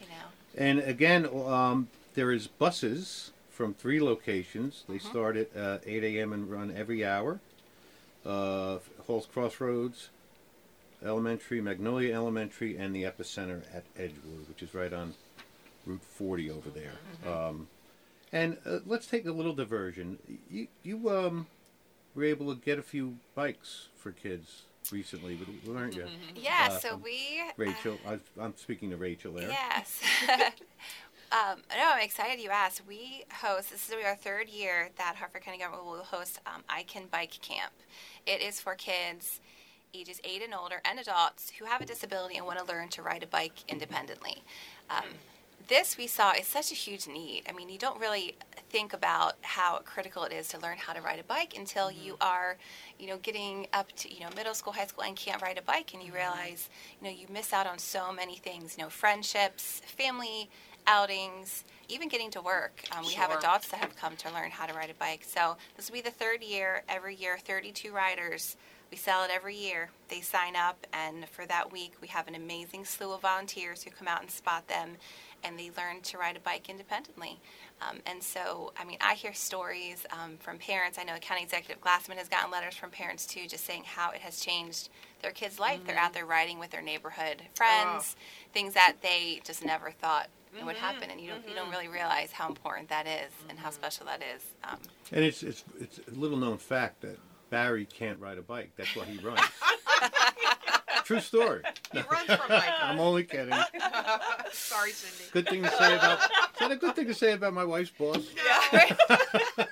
you 0.00 0.06
know. 0.06 0.26
And 0.56 0.78
again, 0.80 1.26
um, 1.46 1.88
there 2.14 2.30
is 2.32 2.46
buses 2.46 3.32
from 3.50 3.74
three 3.74 4.00
locations. 4.00 4.84
They 4.88 4.98
start 4.98 5.36
at 5.36 5.56
uh, 5.56 5.78
8 5.84 6.04
a.m. 6.04 6.32
and 6.32 6.50
run 6.50 6.72
every 6.76 7.04
hour. 7.04 7.40
Uh, 8.24 8.78
Halls 9.06 9.26
Crossroads 9.32 10.10
Elementary, 11.04 11.60
Magnolia 11.60 12.14
Elementary, 12.14 12.76
and 12.76 12.94
the 12.94 13.02
Epicenter 13.02 13.62
at 13.74 13.82
Edgewood, 13.96 14.48
which 14.48 14.62
is 14.62 14.72
right 14.74 14.92
on 14.92 15.14
Route 15.86 16.04
40 16.04 16.50
over 16.50 16.70
there. 16.70 16.92
Um, 17.30 17.66
and 18.32 18.56
uh, 18.66 18.78
let's 18.86 19.06
take 19.06 19.26
a 19.26 19.32
little 19.32 19.54
diversion. 19.54 20.18
You 20.50 20.68
you 20.82 21.10
um, 21.10 21.46
were 22.14 22.24
able 22.24 22.54
to 22.54 22.60
get 22.60 22.78
a 22.78 22.82
few 22.82 23.16
bikes 23.34 23.88
for 23.96 24.12
kids 24.12 24.62
recently, 24.90 25.38
weren't 25.66 25.94
you? 25.94 26.06
Yeah, 26.34 26.68
Uh, 26.70 26.78
so 26.78 26.96
we 26.96 27.40
uh, 27.40 27.52
Rachel, 27.56 27.98
I, 28.06 28.18
I'm 28.40 28.56
speaking 28.56 28.90
to 28.90 28.96
Rachel 28.96 29.32
there. 29.34 29.48
Yes. 29.48 30.00
um, 31.30 31.60
no, 31.70 31.92
I'm 31.94 32.02
excited 32.02 32.42
you 32.42 32.50
asked. 32.50 32.82
We 32.86 33.24
host, 33.32 33.70
this 33.70 33.88
is 33.88 33.94
our 34.04 34.16
third 34.16 34.48
year 34.48 34.90
that 34.98 35.16
Harford 35.16 35.42
County 35.42 35.58
Government 35.58 35.86
will 35.86 36.02
host 36.02 36.40
um, 36.46 36.62
I 36.68 36.82
Can 36.82 37.06
Bike 37.06 37.38
Camp. 37.42 37.72
It 38.26 38.42
is 38.42 38.60
for 38.60 38.74
kids 38.74 39.40
ages 39.94 40.20
8 40.24 40.42
and 40.42 40.54
older 40.54 40.80
and 40.84 40.98
adults 40.98 41.52
who 41.58 41.66
have 41.66 41.80
a 41.80 41.84
disability 41.84 42.36
and 42.36 42.46
want 42.46 42.58
to 42.58 42.64
learn 42.64 42.88
to 42.88 43.02
ride 43.02 43.22
a 43.22 43.26
bike 43.26 43.52
independently. 43.68 44.42
Um, 44.88 45.04
this 45.72 45.96
we 45.96 46.06
saw 46.06 46.32
is 46.32 46.46
such 46.46 46.70
a 46.70 46.74
huge 46.74 47.06
need. 47.06 47.44
I 47.48 47.52
mean, 47.52 47.70
you 47.70 47.78
don't 47.78 47.98
really 47.98 48.34
think 48.68 48.92
about 48.92 49.36
how 49.40 49.78
critical 49.86 50.22
it 50.24 50.32
is 50.32 50.48
to 50.48 50.58
learn 50.58 50.76
how 50.76 50.92
to 50.92 51.00
ride 51.00 51.18
a 51.18 51.24
bike 51.24 51.54
until 51.56 51.90
you 51.90 52.18
are, 52.20 52.58
you 52.98 53.06
know, 53.06 53.16
getting 53.16 53.66
up 53.72 53.90
to, 53.92 54.12
you 54.12 54.20
know, 54.20 54.28
middle 54.36 54.52
school, 54.52 54.74
high 54.74 54.84
school 54.84 55.04
and 55.04 55.16
can't 55.16 55.40
ride 55.40 55.56
a 55.56 55.62
bike 55.62 55.94
and 55.94 56.02
you 56.02 56.12
realize, 56.12 56.68
you 57.00 57.08
know, 57.08 57.14
you 57.14 57.26
miss 57.32 57.54
out 57.54 57.66
on 57.66 57.78
so 57.78 58.12
many 58.12 58.36
things, 58.36 58.76
you 58.76 58.84
know, 58.84 58.90
friendships, 58.90 59.80
family 59.86 60.50
outings, 60.86 61.64
even 61.88 62.06
getting 62.06 62.30
to 62.32 62.42
work. 62.42 62.82
Um, 62.94 63.06
we 63.06 63.14
have 63.14 63.30
adults 63.30 63.68
that 63.68 63.80
have 63.80 63.96
come 63.96 64.14
to 64.16 64.30
learn 64.30 64.50
how 64.50 64.66
to 64.66 64.74
ride 64.74 64.90
a 64.90 64.94
bike. 64.94 65.24
So 65.26 65.56
this 65.78 65.88
will 65.88 65.94
be 65.94 66.02
the 66.02 66.10
third 66.10 66.42
year. 66.42 66.82
Every 66.86 67.14
year, 67.14 67.38
32 67.38 67.92
riders. 67.92 68.58
We 68.92 68.98
sell 68.98 69.24
it 69.24 69.30
every 69.34 69.56
year. 69.56 69.88
They 70.08 70.20
sign 70.20 70.54
up, 70.54 70.86
and 70.92 71.26
for 71.26 71.46
that 71.46 71.72
week, 71.72 71.94
we 72.02 72.08
have 72.08 72.28
an 72.28 72.34
amazing 72.34 72.84
slew 72.84 73.14
of 73.14 73.22
volunteers 73.22 73.82
who 73.82 73.90
come 73.90 74.06
out 74.06 74.20
and 74.20 74.30
spot 74.30 74.68
them, 74.68 74.98
and 75.42 75.58
they 75.58 75.70
learn 75.78 76.02
to 76.02 76.18
ride 76.18 76.36
a 76.36 76.40
bike 76.40 76.68
independently. 76.68 77.40
Um, 77.80 78.00
and 78.04 78.22
so, 78.22 78.74
I 78.78 78.84
mean, 78.84 78.98
I 79.00 79.14
hear 79.14 79.32
stories 79.32 80.04
um, 80.12 80.36
from 80.38 80.58
parents. 80.58 80.98
I 80.98 81.04
know 81.04 81.16
County 81.22 81.42
Executive 81.42 81.82
Glassman 81.82 82.18
has 82.18 82.28
gotten 82.28 82.50
letters 82.50 82.76
from 82.76 82.90
parents 82.90 83.26
too, 83.26 83.48
just 83.48 83.64
saying 83.64 83.84
how 83.86 84.10
it 84.10 84.20
has 84.20 84.40
changed 84.40 84.90
their 85.22 85.32
kids' 85.32 85.58
life. 85.58 85.80
They're 85.86 85.96
out 85.96 86.12
there 86.12 86.26
riding 86.26 86.58
with 86.58 86.70
their 86.70 86.82
neighborhood 86.82 87.40
friends, 87.54 88.14
things 88.52 88.74
that 88.74 88.96
they 89.00 89.40
just 89.42 89.64
never 89.64 89.90
thought 89.90 90.28
would 90.66 90.76
happen, 90.76 91.08
and 91.10 91.18
you 91.18 91.30
don't 91.30 91.48
you 91.48 91.54
don't 91.54 91.70
really 91.70 91.88
realize 91.88 92.30
how 92.32 92.46
important 92.46 92.90
that 92.90 93.06
is 93.06 93.32
and 93.48 93.58
how 93.58 93.70
special 93.70 94.04
that 94.04 94.20
is. 94.36 94.42
Um, 94.64 94.78
And 95.10 95.24
it's 95.24 95.42
it's 95.42 95.64
it's 95.80 95.98
a 96.06 96.10
little 96.10 96.36
known 96.36 96.58
fact 96.58 97.00
that 97.00 97.16
Barry 97.52 97.84
can't 97.84 98.18
ride 98.18 98.38
a 98.38 98.42
bike. 98.42 98.72
That's 98.78 98.96
why 98.96 99.04
he 99.04 99.18
runs. 99.18 99.38
True 101.04 101.20
story. 101.20 101.60
He 101.92 101.98
runs 102.00 102.24
from 102.26 102.48
bike. 102.48 102.64
I'm 102.82 102.98
only 102.98 103.24
kidding. 103.24 103.52
Sorry, 104.52 104.90
Cindy. 104.92 105.30
Good 105.32 105.46
thing 105.48 105.62
to 105.62 105.70
say 105.70 105.94
about. 105.94 106.18
Is 106.22 106.28
that 106.60 106.70
a 106.72 106.76
good 106.76 106.96
thing 106.96 107.06
to 107.08 107.14
say 107.14 107.32
about 107.34 107.52
my 107.52 107.64
wife's 107.64 107.90
boss? 107.90 108.24
Yeah. 108.34 109.66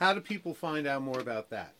How 0.00 0.12
do 0.12 0.20
people 0.20 0.52
find 0.52 0.86
out 0.86 1.00
more 1.00 1.18
about 1.18 1.48
that? 1.48 1.72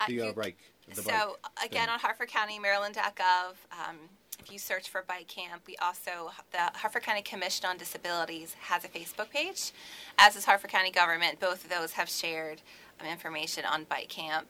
Uh, 0.00 0.06
The 0.08 0.20
uh, 0.22 0.24
you- 0.28 0.32
bike. 0.32 0.58
The 0.88 1.02
so 1.02 1.02
bike 1.02 1.66
again, 1.66 1.86
thing. 1.86 1.92
on 1.94 1.98
Harford 1.98 2.28
County, 2.28 2.58
Maryland.gov, 2.60 3.54
um, 3.72 3.96
if 4.38 4.52
you 4.52 4.58
search 4.58 4.88
for 4.88 5.02
Bike 5.02 5.26
Camp, 5.26 5.62
we 5.66 5.76
also 5.78 6.30
the 6.52 6.58
Harford 6.78 7.02
County 7.02 7.22
Commission 7.22 7.66
on 7.68 7.76
Disabilities 7.76 8.54
has 8.60 8.84
a 8.84 8.88
Facebook 8.88 9.30
page, 9.30 9.72
as 10.18 10.34
does 10.34 10.44
Harford 10.44 10.70
County 10.70 10.92
Government. 10.92 11.40
Both 11.40 11.64
of 11.64 11.70
those 11.70 11.92
have 11.92 12.08
shared 12.08 12.62
information 13.04 13.64
on 13.64 13.84
Bike 13.84 14.08
Camp. 14.08 14.48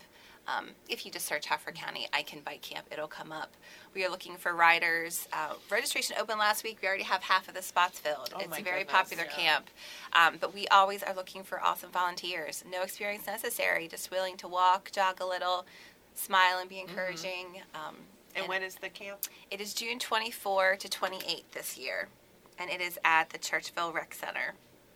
Um, 0.49 0.68
if 0.88 1.05
you 1.05 1.11
just 1.11 1.26
search 1.26 1.47
Harford 1.47 1.74
County, 1.74 2.07
I 2.12 2.22
can 2.22 2.40
Bike 2.40 2.62
Camp, 2.62 2.86
it'll 2.92 3.09
come 3.09 3.32
up. 3.32 3.53
We 3.94 4.05
are 4.05 4.09
looking 4.09 4.36
for 4.36 4.55
riders. 4.55 5.26
Uh, 5.32 5.55
registration 5.70 6.14
opened 6.20 6.38
last 6.38 6.62
week. 6.62 6.78
We 6.80 6.86
already 6.86 7.03
have 7.03 7.22
half 7.22 7.49
of 7.49 7.55
the 7.55 7.62
spots 7.62 7.99
filled. 7.99 8.32
Oh 8.32 8.38
it's 8.38 8.57
a 8.57 8.62
very 8.62 8.84
goodness, 8.84 8.92
popular 8.92 9.24
yeah. 9.24 9.36
camp. 9.36 9.70
Um, 10.12 10.36
but 10.40 10.55
we 10.55 10.68
always 10.68 11.03
are 11.03 11.14
looking 11.14 11.42
for 11.42 11.61
awesome 11.61 11.90
volunteers. 11.90 12.62
No 12.70 12.82
experience 12.82 13.26
necessary, 13.26 13.88
just 13.88 14.11
willing 14.12 14.36
to 14.36 14.47
walk, 14.47 14.92
jog 14.92 15.20
a 15.20 15.26
little, 15.26 15.66
smile, 16.14 16.59
and 16.61 16.68
be 16.68 16.78
encouraging. 16.78 17.62
Um, 17.74 17.97
And 18.36 18.47
when 18.49 18.62
is 18.62 18.76
the 18.76 18.88
camp? 18.88 19.18
it 19.51 19.61
is 19.61 19.74
June 19.74 19.99
24 19.99 20.76
to 20.76 20.88
28 20.88 21.51
this 21.53 21.76
year, 21.76 22.09
and 22.57 22.70
it 22.70 22.80
is 22.80 22.99
at 23.05 23.30
the 23.30 23.38
Churchville 23.38 23.92
Rec 23.92 24.14
Center. 24.14 24.55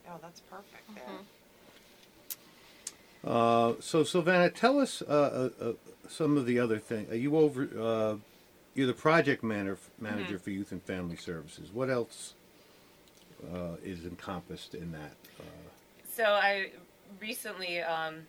Oh, 0.08 0.18
that's 0.22 0.40
perfect 0.40 0.94
there. 0.94 1.04
Uh, 3.24 3.74
so 3.80 4.02
Silvana, 4.02 4.52
tell 4.54 4.78
us 4.78 5.02
uh, 5.02 5.50
uh, 5.60 5.64
uh, 5.64 5.72
some 6.08 6.36
of 6.36 6.46
the 6.46 6.58
other 6.58 6.78
things. 6.78 7.10
Are 7.10 7.16
you 7.16 7.36
over? 7.36 7.68
Uh, 7.78 8.16
you're 8.74 8.86
the 8.86 8.92
project 8.92 9.42
manager 9.42 9.78
manager 9.98 10.38
for 10.38 10.50
Youth 10.50 10.72
and 10.72 10.82
Family 10.82 11.16
Services. 11.16 11.70
What 11.72 11.90
else 11.90 12.34
uh, 13.52 13.76
is 13.84 14.04
encompassed 14.04 14.74
in 14.74 14.92
that? 14.92 15.12
Uh, 15.38 15.42
So 16.14 16.24
I 16.24 16.70
recently 17.20 17.80
um, 17.80 18.22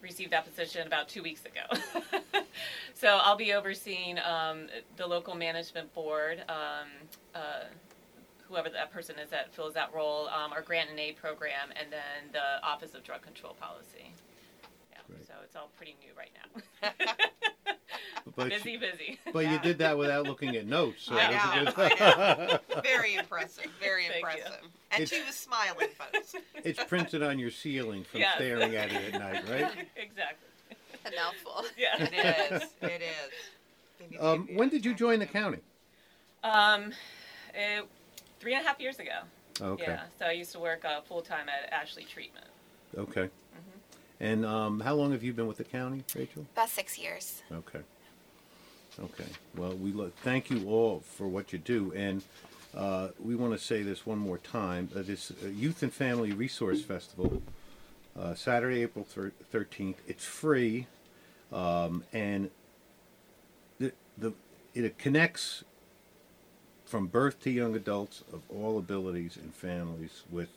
received 0.00 0.32
that 0.32 0.44
position 0.46 0.86
about 0.86 1.08
two 1.08 1.22
weeks 1.22 1.42
ago. 1.44 2.42
so 2.94 3.18
I'll 3.22 3.36
be 3.36 3.52
overseeing 3.52 4.18
um, 4.18 4.66
the 4.96 5.06
local 5.06 5.34
management 5.34 5.92
board, 5.94 6.42
um, 6.48 6.88
uh, 7.34 7.64
whoever 8.48 8.68
that 8.70 8.90
person 8.92 9.18
is 9.18 9.30
that 9.30 9.52
fills 9.54 9.74
that 9.74 9.92
role, 9.94 10.28
um, 10.28 10.52
our 10.52 10.62
grant 10.62 10.90
and 10.90 10.98
aid 10.98 11.16
program, 11.16 11.68
and 11.78 11.92
then 11.92 12.32
the 12.32 12.66
Office 12.66 12.94
of 12.94 13.02
Drug 13.04 13.22
Control 13.22 13.54
Policy. 13.60 14.12
Yeah, 14.92 14.98
Great. 15.06 15.26
so 15.26 15.34
it's 15.44 15.54
all 15.56 15.70
pretty 15.76 15.96
new 16.00 16.10
right 16.16 16.30
now. 16.34 16.90
but 18.36 18.48
busy, 18.48 18.76
busy. 18.76 19.18
but 19.32 19.46
you 19.46 19.58
did 19.58 19.78
that 19.78 19.96
without 19.98 20.24
looking 20.24 20.56
at 20.56 20.66
notes. 20.66 21.02
So 21.04 21.14
I 21.16 21.24
it 21.26 21.64
was 21.66 21.66
know, 21.66 21.72
good- 21.74 22.00
I 22.00 22.82
Very 22.82 23.14
impressive. 23.14 23.66
Very 23.80 24.02
Thank 24.04 24.14
you. 24.14 24.18
impressive. 24.20 24.60
And 24.92 25.02
It's- 25.02 25.08
she 25.18 25.24
was 25.26 25.34
smiling, 25.34 25.88
folks. 25.98 26.34
it's 26.64 26.82
printed 26.84 27.22
on 27.22 27.38
your 27.38 27.50
ceiling 27.50 28.04
from 28.04 28.20
Yes. 28.20 28.36
staring 28.36 28.74
at 28.76 28.92
it 28.92 29.14
at 29.14 29.20
night, 29.20 29.44
right? 29.50 29.72
exactly. 29.96 30.48
A 31.06 31.10
mouthful. 31.16 31.64
Yeah. 31.76 32.02
It 32.02 32.52
is. 32.52 32.62
It 32.82 33.02
is. 33.02 33.30
They 33.98 34.06
need 34.10 34.16
to 34.16 34.26
Um, 34.26 34.48
when 34.54 34.68
did 34.68 34.84
you 34.84 34.94
join 34.94 35.18
the 35.20 35.26
county? 35.26 35.58
Um, 36.44 36.92
it, 37.54 37.84
three 38.40 38.54
and 38.54 38.64
a 38.64 38.68
half 38.68 38.80
years 38.80 38.98
ago. 38.98 39.20
Okay. 39.60 39.84
Yeah. 39.86 40.02
So 40.18 40.26
I 40.26 40.32
used 40.32 40.52
to 40.52 40.60
work 40.60 40.84
uh, 40.84 41.00
full 41.00 41.22
time 41.22 41.48
at 41.48 41.72
Ashley 41.72 42.04
Treatment. 42.04 42.46
Okay. 42.96 43.22
Mm-hmm. 43.22 43.98
And 44.20 44.46
um, 44.46 44.80
how 44.80 44.94
long 44.94 45.12
have 45.12 45.22
you 45.22 45.32
been 45.32 45.46
with 45.46 45.58
the 45.58 45.64
county, 45.64 46.04
Rachel? 46.14 46.46
About 46.54 46.68
six 46.68 46.98
years. 46.98 47.42
Okay. 47.52 47.80
Okay. 49.00 49.30
Well, 49.56 49.74
we 49.74 49.92
lo- 49.92 50.12
thank 50.22 50.50
you 50.50 50.68
all 50.68 51.00
for 51.00 51.28
what 51.28 51.52
you 51.52 51.58
do, 51.58 51.92
and 51.94 52.22
uh, 52.76 53.08
we 53.22 53.36
want 53.36 53.52
to 53.52 53.58
say 53.58 53.82
this 53.82 54.04
one 54.04 54.18
more 54.18 54.38
time: 54.38 54.90
uh, 54.96 55.02
this 55.02 55.30
uh, 55.30 55.48
Youth 55.48 55.82
and 55.82 55.92
Family 55.92 56.32
Resource 56.32 56.82
Festival, 56.82 57.42
uh, 58.18 58.34
Saturday, 58.34 58.82
April 58.82 59.06
thirteenth. 59.50 60.00
It's 60.08 60.24
free, 60.24 60.88
um, 61.52 62.02
and 62.12 62.50
the 63.78 63.92
the 64.16 64.32
it 64.74 64.98
connects 64.98 65.64
from 66.88 67.06
birth 67.06 67.38
to 67.42 67.50
young 67.50 67.76
adults 67.76 68.24
of 68.32 68.40
all 68.48 68.78
abilities 68.78 69.36
and 69.36 69.52
families 69.54 70.22
with 70.30 70.48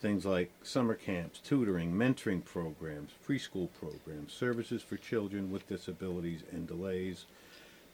things 0.00 0.24
like 0.24 0.50
summer 0.62 0.94
camps, 0.94 1.40
tutoring, 1.40 1.92
mentoring 1.92 2.42
programs, 2.42 3.10
preschool 3.28 3.68
programs, 3.78 4.32
services 4.32 4.82
for 4.82 4.96
children 4.96 5.52
with 5.52 5.68
disabilities 5.68 6.40
and 6.50 6.66
delays, 6.66 7.26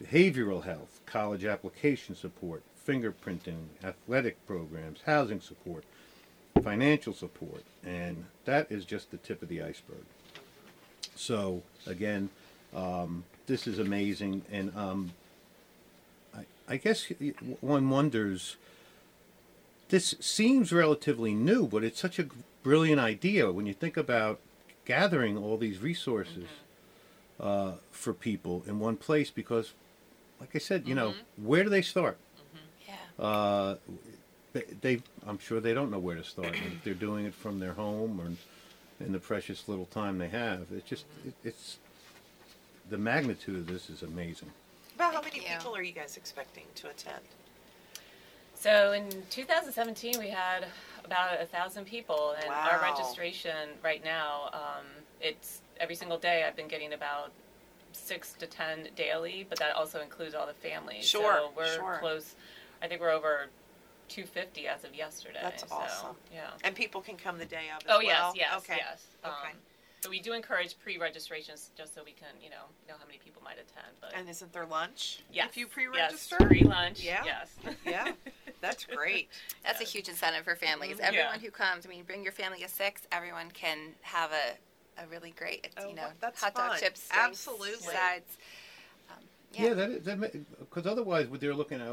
behavioral 0.02 0.62
health, 0.62 1.00
college 1.04 1.44
application 1.44 2.14
support, 2.14 2.62
fingerprinting, 2.86 3.66
athletic 3.82 4.46
programs, 4.46 5.00
housing 5.04 5.40
support, 5.40 5.82
financial 6.62 7.12
support, 7.12 7.64
and 7.84 8.24
that 8.44 8.70
is 8.70 8.84
just 8.84 9.10
the 9.10 9.16
tip 9.16 9.42
of 9.42 9.48
the 9.48 9.60
iceberg. 9.60 10.04
So, 11.16 11.62
again, 11.88 12.30
um, 12.74 13.24
this 13.46 13.66
is 13.66 13.80
amazing, 13.80 14.42
and 14.52 14.74
um, 14.76 15.10
I, 16.38 16.74
I 16.74 16.76
guess 16.76 17.06
one 17.60 17.90
wonders 17.90 18.56
this 19.88 20.14
seems 20.20 20.72
relatively 20.72 21.34
new, 21.34 21.66
but 21.66 21.82
it's 21.82 22.00
such 22.00 22.18
a 22.18 22.26
brilliant 22.62 23.00
idea 23.00 23.50
when 23.50 23.66
you 23.66 23.74
think 23.74 23.96
about 23.96 24.40
gathering 24.84 25.36
all 25.36 25.56
these 25.56 25.78
resources 25.78 26.46
uh, 27.40 27.72
for 27.90 28.12
people 28.12 28.62
in 28.66 28.78
one 28.78 28.96
place. 28.96 29.30
Because, 29.30 29.72
like 30.40 30.50
I 30.54 30.58
said, 30.58 30.86
you 30.86 30.94
know, 30.94 31.14
where 31.36 31.64
do 31.64 31.70
they 31.70 31.82
start? 31.82 32.18
Yeah. 32.86 33.24
Uh, 33.24 33.76
they, 34.52 34.64
they, 34.80 35.02
I'm 35.26 35.38
sure 35.38 35.60
they 35.60 35.74
don't 35.74 35.90
know 35.90 35.98
where 35.98 36.16
to 36.16 36.24
start. 36.24 36.54
if 36.54 36.84
they're 36.84 36.94
doing 36.94 37.26
it 37.26 37.34
from 37.34 37.58
their 37.58 37.72
home 37.72 38.20
or 38.20 39.04
in 39.04 39.12
the 39.12 39.18
precious 39.18 39.68
little 39.68 39.86
time 39.86 40.18
they 40.18 40.28
have, 40.28 40.66
it's 40.74 40.88
just, 40.88 41.04
it, 41.26 41.34
it's 41.44 41.78
the 42.90 42.98
magnitude 42.98 43.56
of 43.56 43.66
this 43.66 43.88
is 43.88 44.02
amazing. 44.02 44.50
About 44.98 45.14
how 45.14 45.20
many 45.22 45.36
you. 45.36 45.42
people 45.56 45.76
are 45.76 45.82
you 45.82 45.92
guys 45.92 46.16
expecting 46.16 46.64
to 46.74 46.88
attend? 46.88 47.22
So 48.54 48.90
in 48.90 49.08
2017, 49.30 50.16
we 50.18 50.28
had 50.28 50.66
about 51.04 51.40
a 51.40 51.46
thousand 51.46 51.84
people, 51.84 52.34
and 52.42 52.50
our 52.50 52.80
registration 52.82 53.68
right 53.84 54.02
now, 54.04 54.50
um, 54.52 54.84
it's 55.20 55.60
every 55.78 55.94
single 55.94 56.18
day. 56.18 56.42
I've 56.44 56.56
been 56.56 56.66
getting 56.66 56.94
about 56.94 57.30
six 57.92 58.32
to 58.40 58.46
ten 58.48 58.88
daily, 58.96 59.46
but 59.48 59.60
that 59.60 59.76
also 59.76 60.00
includes 60.00 60.34
all 60.34 60.48
the 60.48 60.52
families. 60.68 61.04
Sure, 61.04 61.42
so 61.42 61.52
we're 61.56 61.76
sure. 61.76 61.98
close. 62.00 62.34
I 62.82 62.88
think 62.88 63.00
we're 63.00 63.12
over 63.12 63.46
250 64.08 64.66
as 64.66 64.82
of 64.82 64.96
yesterday. 64.96 65.38
That's 65.40 65.68
so, 65.68 65.76
awesome. 65.76 66.16
Yeah. 66.34 66.50
And 66.64 66.74
people 66.74 67.00
can 67.00 67.16
come 67.16 67.38
the 67.38 67.44
day 67.44 67.66
of 67.72 67.86
as 67.86 67.88
Oh 67.88 68.00
well? 68.04 68.32
yes, 68.34 68.34
yes, 68.34 68.56
Okay. 68.64 68.76
yes. 68.80 69.02
Okay. 69.24 69.52
But 70.02 70.10
we 70.10 70.20
do 70.20 70.32
encourage 70.32 70.78
pre-registrations 70.78 71.70
just 71.76 71.94
so 71.94 72.02
we 72.04 72.12
can, 72.12 72.28
you 72.42 72.50
know, 72.50 72.64
know 72.86 72.94
how 72.98 73.06
many 73.06 73.18
people 73.18 73.42
might 73.42 73.54
attend. 73.58 73.96
But 74.00 74.12
And 74.14 74.28
isn't 74.28 74.52
there 74.52 74.66
lunch 74.66 75.20
yes, 75.32 75.48
if 75.50 75.56
you 75.56 75.66
pre-register? 75.66 76.36
yes, 76.40 76.48
free 76.48 76.62
lunch. 76.62 77.02
Yeah. 77.02 77.24
Yes. 77.24 77.50
Yeah, 77.84 78.12
that's 78.60 78.84
great. 78.84 79.28
That's 79.64 79.80
a 79.80 79.84
huge 79.84 80.08
incentive 80.08 80.44
for 80.44 80.54
families. 80.56 80.96
Mhm. 80.98 81.00
Everyone 81.00 81.34
Yeah. 81.34 81.40
who 81.40 81.50
comes, 81.50 81.84
I 81.84 81.88
mean, 81.88 82.04
bring 82.04 82.22
your 82.22 82.32
family 82.32 82.62
of 82.62 82.70
six. 82.70 83.02
Everyone 83.12 83.50
can 83.50 83.94
have 84.02 84.30
a, 84.32 85.02
a 85.02 85.06
really 85.08 85.30
great, 85.32 85.68
Oh, 85.76 85.88
you 85.88 85.94
know, 85.94 86.08
that's 86.20 86.40
hot 86.40 86.54
dog 86.54 86.70
fun. 86.70 86.78
chips, 86.80 87.08
drinks, 87.08 87.28
Absolutely. 87.46 87.94
sides. 87.94 88.38
Um, 89.10 89.16
Yeah, 89.52 89.64
yeah. 89.68 89.74
that 89.74 89.90
is, 89.90 90.04
that 90.04 90.20
because 90.60 90.86
otherwise, 90.86 91.26
what 91.28 91.40
they're 91.40 91.54
looking 91.54 91.80
at, 91.80 91.92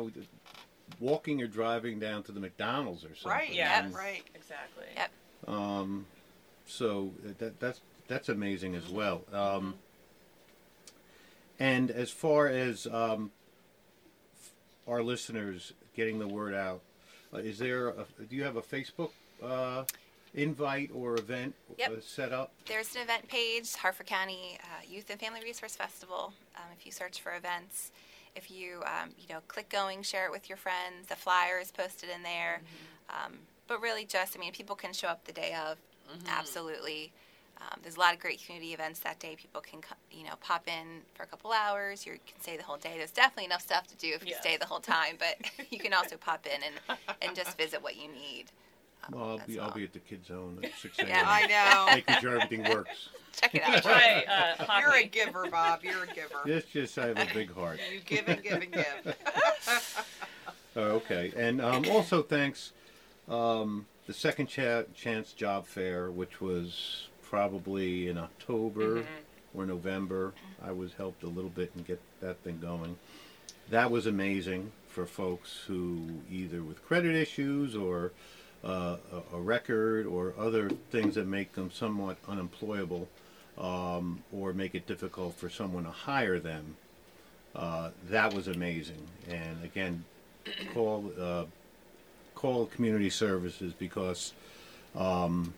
walking 0.99 1.41
or 1.41 1.47
driving 1.47 1.99
down 1.99 2.24
to 2.24 2.32
the 2.32 2.39
McDonald's 2.39 3.03
or 3.03 3.16
something. 3.16 3.32
Right. 3.32 3.53
Yeah. 3.53 3.84
And, 3.86 3.93
Right. 3.95 4.24
Exactly. 4.36 4.86
Yep. 4.95 5.12
Um, 5.47 6.06
so 6.68 7.14
that 7.39 7.60
that's 7.60 7.82
that's 8.08 8.30
amazing 8.30 8.76
as 8.76 8.88
well. 8.88 9.22
Um, 9.34 9.76
and 11.60 11.89
as 11.91 12.10
far 12.12 12.47
as 12.47 12.86
um, 12.88 13.32
f- 14.41 14.51
our 14.88 15.01
listeners 15.01 15.74
getting 15.95 16.20
the 16.20 16.28
word 16.28 16.53
out, 16.53 16.82
uh, 17.34 17.38
is 17.38 17.60
there? 17.60 17.89
A, 17.89 18.06
do 18.30 18.36
you 18.36 18.43
have 18.43 18.58
a 18.58 18.62
Facebook 18.62 19.12
uh, 19.43 19.84
invite 20.34 20.91
or 20.93 21.16
event 21.18 21.53
Yep. 21.78 21.91
uh, 21.91 22.01
set 22.01 22.32
up? 22.34 22.51
There's 22.66 22.95
an 22.95 23.01
event 23.01 23.28
page, 23.28 23.74
Harford 23.76 24.08
County 24.08 24.58
uh, 24.64 24.84
Youth 24.88 25.10
and 25.10 25.20
Family 25.20 25.41
Resource 25.43 25.76
Festival. 25.76 26.34
Um, 26.58 26.64
if 26.78 26.86
you 26.86 26.91
search 26.91 27.22
for 27.22 27.34
events, 27.36 27.91
if 28.36 28.51
you 28.51 28.82
um, 28.86 29.10
you 29.18 29.34
know 29.34 29.39
click 29.47 29.70
going, 29.70 30.03
share 30.03 30.26
it 30.26 30.32
with 30.32 30.49
your 30.49 30.58
friends. 30.58 31.08
The 31.08 31.16
flyer 31.16 31.60
is 31.60 31.72
posted 31.72 32.10
in 32.14 32.22
there. 32.24 32.62
Um, 33.10 33.34
but 33.68 33.82
really, 33.82 34.06
just 34.06 34.36
I 34.36 34.39
mean, 34.39 34.51
people 34.51 34.76
can 34.76 34.93
show 34.93 35.08
up 35.08 35.26
the 35.26 35.34
day 35.34 35.56
of. 35.68 35.78
Absolutely. 36.30 37.12
Um, 37.62 37.80
there's 37.82 37.95
a 37.95 37.99
lot 37.99 38.14
of 38.14 38.20
great 38.20 38.43
community 38.45 38.74
events 38.74 38.99
that 38.99 39.20
day. 39.20 39.36
People 39.36 39.62
can 39.62 39.80
you 40.12 40.24
know 40.26 40.34
pop 40.41 40.68
in 40.68 41.01
for 41.14 41.24
a 41.24 41.26
couple 41.26 41.51
hours. 41.51 42.06
You 42.06 42.14
can 42.26 42.39
stay 42.41 42.58
the 42.58 42.64
whole 42.64 42.78
day. 42.78 42.95
There's 42.97 43.12
definitely 43.12 43.45
enough 43.45 43.62
stuff 43.62 43.88
to 43.88 43.95
do 43.95 44.08
if 44.14 44.24
you 44.24 44.32
Yes. 44.32 44.41
stay 44.41 44.58
the 44.58 44.66
whole 44.66 44.80
time. 44.82 45.16
But 45.18 45.38
you 45.72 45.80
can 45.80 45.93
also 45.93 46.18
pop 46.18 46.45
in 46.45 46.60
and 46.64 46.97
and 47.22 47.36
just 47.36 47.58
visit 47.58 47.82
what 47.82 47.95
you 47.95 48.10
need. 48.10 48.45
um, 49.08 49.14
Well, 49.20 49.30
I'll 49.30 49.39
as 49.39 49.45
be 49.47 49.60
I'll 49.60 49.72
be 49.72 49.84
at 49.86 49.93
the 49.93 49.99
kids 49.99 50.28
zone 50.28 50.60
at 50.64 50.72
six 50.82 50.99
a.m. 50.99 51.08
Yeah. 51.10 51.24
I 51.26 51.47
know. 51.47 51.95
making 51.95 52.16
sure 52.22 52.39
everything 52.41 52.70
works. 52.70 53.10
Check 53.39 53.56
it 53.56 53.64
out. 53.64 53.86
Right. 53.86 54.24
Uh, 54.28 54.80
You're 54.82 54.95
a 54.95 55.03
giver, 55.06 55.49
Bob. 55.49 55.84
You're 55.84 56.03
a 56.03 56.08
giver. 56.08 56.36
It's 56.45 56.68
just 56.72 56.97
I 56.97 57.08
have 57.08 57.18
a 57.18 57.34
big 57.34 57.53
heart. 57.53 57.80
You 57.91 57.99
give 58.01 58.28
and 58.28 58.41
give 58.43 58.62
and 58.62 58.72
give. 58.72 59.16
Oh, 60.78 60.82
okay, 60.97 61.32
and 61.38 61.62
um, 61.62 61.86
also 61.89 62.22
thanks 62.22 62.74
um, 63.30 63.86
the 64.08 64.14
second 64.14 64.47
cha- 64.47 64.84
chance 64.93 65.32
job 65.32 65.68
fair, 65.68 66.12
which 66.12 66.41
was 66.41 67.08
probably 67.30 68.07
in 68.07 68.17
October 68.17 69.03
or 69.53 69.65
November. 69.65 70.34
I 70.63 70.71
was 70.71 70.93
helped 70.93 71.23
a 71.23 71.28
little 71.28 71.49
bit 71.49 71.71
and 71.76 71.86
get 71.86 72.01
that 72.21 72.38
thing 72.39 72.59
going. 72.61 72.97
That 73.69 73.91
was 73.91 74.05
amazing 74.05 74.71
for 74.89 75.05
folks 75.05 75.59
who 75.67 76.07
either 76.32 76.61
with 76.61 76.84
credit 76.86 77.15
issues 77.15 77.76
or 77.76 78.11
uh, 78.63 78.97
a, 79.11 79.36
a 79.36 79.39
record 79.39 80.05
or 80.05 80.34
other 80.38 80.69
things 80.91 81.15
that 81.15 81.28
make 81.28 81.53
them 81.53 81.71
somewhat 81.71 82.17
unemployable 82.28 83.07
um, 83.57 84.23
or 84.34 84.53
make 84.53 84.76
it 84.76 84.88
difficult 84.88 85.36
for 85.36 85.49
someone 85.49 85.84
to 85.84 85.91
hire 85.91 86.39
them. 86.39 86.76
Uh, 87.55 87.89
that 88.09 88.34
was 88.34 88.49
amazing, 88.49 89.07
and 89.30 89.63
again, 89.63 90.03
call 90.73 91.09
uh, 91.17 91.45
call 92.34 92.65
community 92.65 93.09
services 93.09 93.71
because 93.80 94.34
um, 94.93 95.53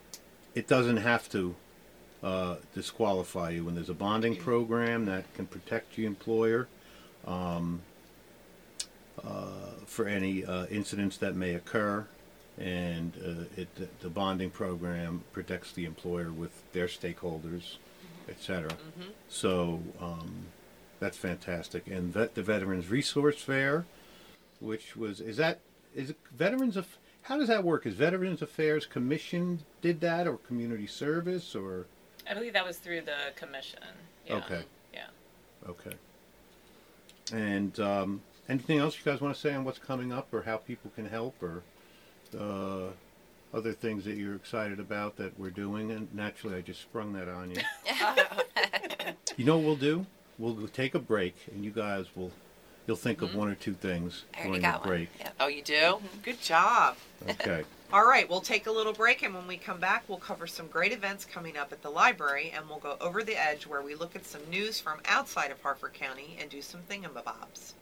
it 0.58 0.68
doesn't 0.68 0.98
have 0.98 1.30
to 1.30 1.56
uh, 2.24 2.56
disqualify 2.74 3.52
you. 3.52 3.66
When 3.66 3.76
there's 3.76 3.90
a 3.90 3.94
bonding 3.94 4.36
program 4.36 5.06
that 5.06 5.32
can 5.36 5.46
protect 5.46 5.98
your 5.98 6.08
employer 6.08 6.68
um, 7.28 7.82
uh, 9.24 9.46
for 9.86 10.08
any 10.08 10.44
uh, 10.44 10.66
incidents 10.66 11.18
that 11.18 11.36
may 11.36 11.54
occur, 11.54 12.08
and 12.58 13.14
uh, 13.24 13.62
it, 13.62 13.68
the- 14.02 14.10
bonding 14.10 14.50
program 14.50 15.24
protects 15.32 15.74
the 15.74 15.86
employer 15.86 16.32
with 16.32 16.64
their 16.74 16.88
stakeholders, 16.88 17.76
etc. 18.28 18.72
So 19.30 19.82
um, 20.02 20.48
that's 21.00 21.18
fantastic. 21.18 21.86
And 21.86 22.12
vet, 22.12 22.34
the 22.34 22.42
Veterans 22.42 22.90
Resource 22.90 23.40
Fair 23.42 23.86
which 24.60 24.96
was 24.96 25.22
is 25.22 25.38
that 25.38 25.60
is 25.96 26.10
it 26.10 26.18
Veterans 26.36 26.76
of 26.76 26.98
how 27.28 27.38
does 27.38 27.50
that 27.50 27.64
work? 27.64 27.86
Is 27.86 27.94
Veterans 27.94 28.42
Affairs 28.42 28.86
Commission 28.86 29.60
did 29.82 30.00
that 30.00 30.28
or 30.28 30.38
community 30.38 30.88
service 30.88 31.56
or 31.56 31.86
I 32.30 32.34
believe 32.34 32.54
that 32.54 32.66
was 32.66 32.78
through 32.78 33.02
the 33.02 33.34
commission. 33.36 33.80
Yeah. 34.26 34.36
Okay. 34.36 34.64
Yeah. 34.94 35.08
okay? 35.68 35.96
And 37.34 37.78
um, 37.82 38.22
anything 38.48 38.80
else 38.80 38.98
you 38.98 39.10
guys 39.10 39.20
want 39.20 39.36
to 39.36 39.40
say 39.40 39.54
on 39.54 39.66
what's 39.66 39.78
coming 39.78 40.14
up 40.14 40.34
or 40.34 40.42
how 40.44 40.56
people 40.56 40.90
can 40.96 41.06
help 41.06 41.36
or 41.44 41.64
uh, 42.38 42.92
other 43.54 43.74
things 43.74 44.06
that 44.06 44.16
you're 44.16 44.36
excited 44.36 44.80
about 44.80 45.18
that 45.18 45.38
we're 45.38 45.50
doing? 45.50 45.92
And 45.92 46.14
naturally, 46.14 46.56
I 46.56 46.62
just 46.62 46.82
sprung 46.82 47.12
that 47.14 47.28
on 47.28 47.52
you. 47.52 47.62
you 49.36 49.44
know 49.44 49.58
what 49.58 49.66
we'll 49.66 49.76
do? 49.76 50.06
We'll 50.38 50.68
take 50.68 50.96
a 50.96 51.00
break, 51.00 51.36
and 51.52 51.66
you 51.66 51.72
guys 51.72 52.06
will 52.16 52.32
you'll 52.88 52.98
think 52.98 53.22
of 53.22 53.30
mm-hmm. 53.30 53.38
one 53.38 53.50
or 53.50 53.56
two 53.56 53.74
things 53.74 54.24
I 54.34 54.44
during 54.44 54.62
got 54.62 54.84
the 54.84 54.90
one. 54.90 54.98
break. 54.98 55.10
Yep. 55.20 55.36
Oh, 55.40 55.48
you 55.48 55.62
do? 55.62 56.00
Good 56.24 56.42
job. 56.42 56.96
Okay. 57.30 57.64
All 57.94 58.06
right, 58.06 58.30
we'll 58.30 58.42
take 58.42 58.68
a 58.68 58.72
little 58.72 58.92
break, 58.92 59.24
and 59.24 59.34
when 59.34 59.48
we 59.48 59.56
come 59.56 59.80
back, 59.80 60.04
we'll 60.10 60.18
cover 60.18 60.46
some 60.46 60.68
great 60.68 60.92
events 60.92 61.24
coming 61.24 61.56
up 61.56 61.72
at 61.72 61.82
the 61.82 61.90
library, 61.90 62.52
and 62.54 62.68
we'll 62.68 62.80
go 62.80 62.98
over 63.00 63.24
the 63.24 63.42
edge 63.42 63.66
where 63.66 63.82
we 63.82 63.96
look 63.96 64.14
at 64.14 64.26
some 64.26 64.42
news 64.50 64.78
from 64.78 65.00
outside 65.06 65.52
of 65.52 65.62
Harford 65.62 65.94
County 65.94 66.38
and 66.42 66.50
do 66.50 66.62
some 66.62 66.82
thingamabobs. 66.90 67.76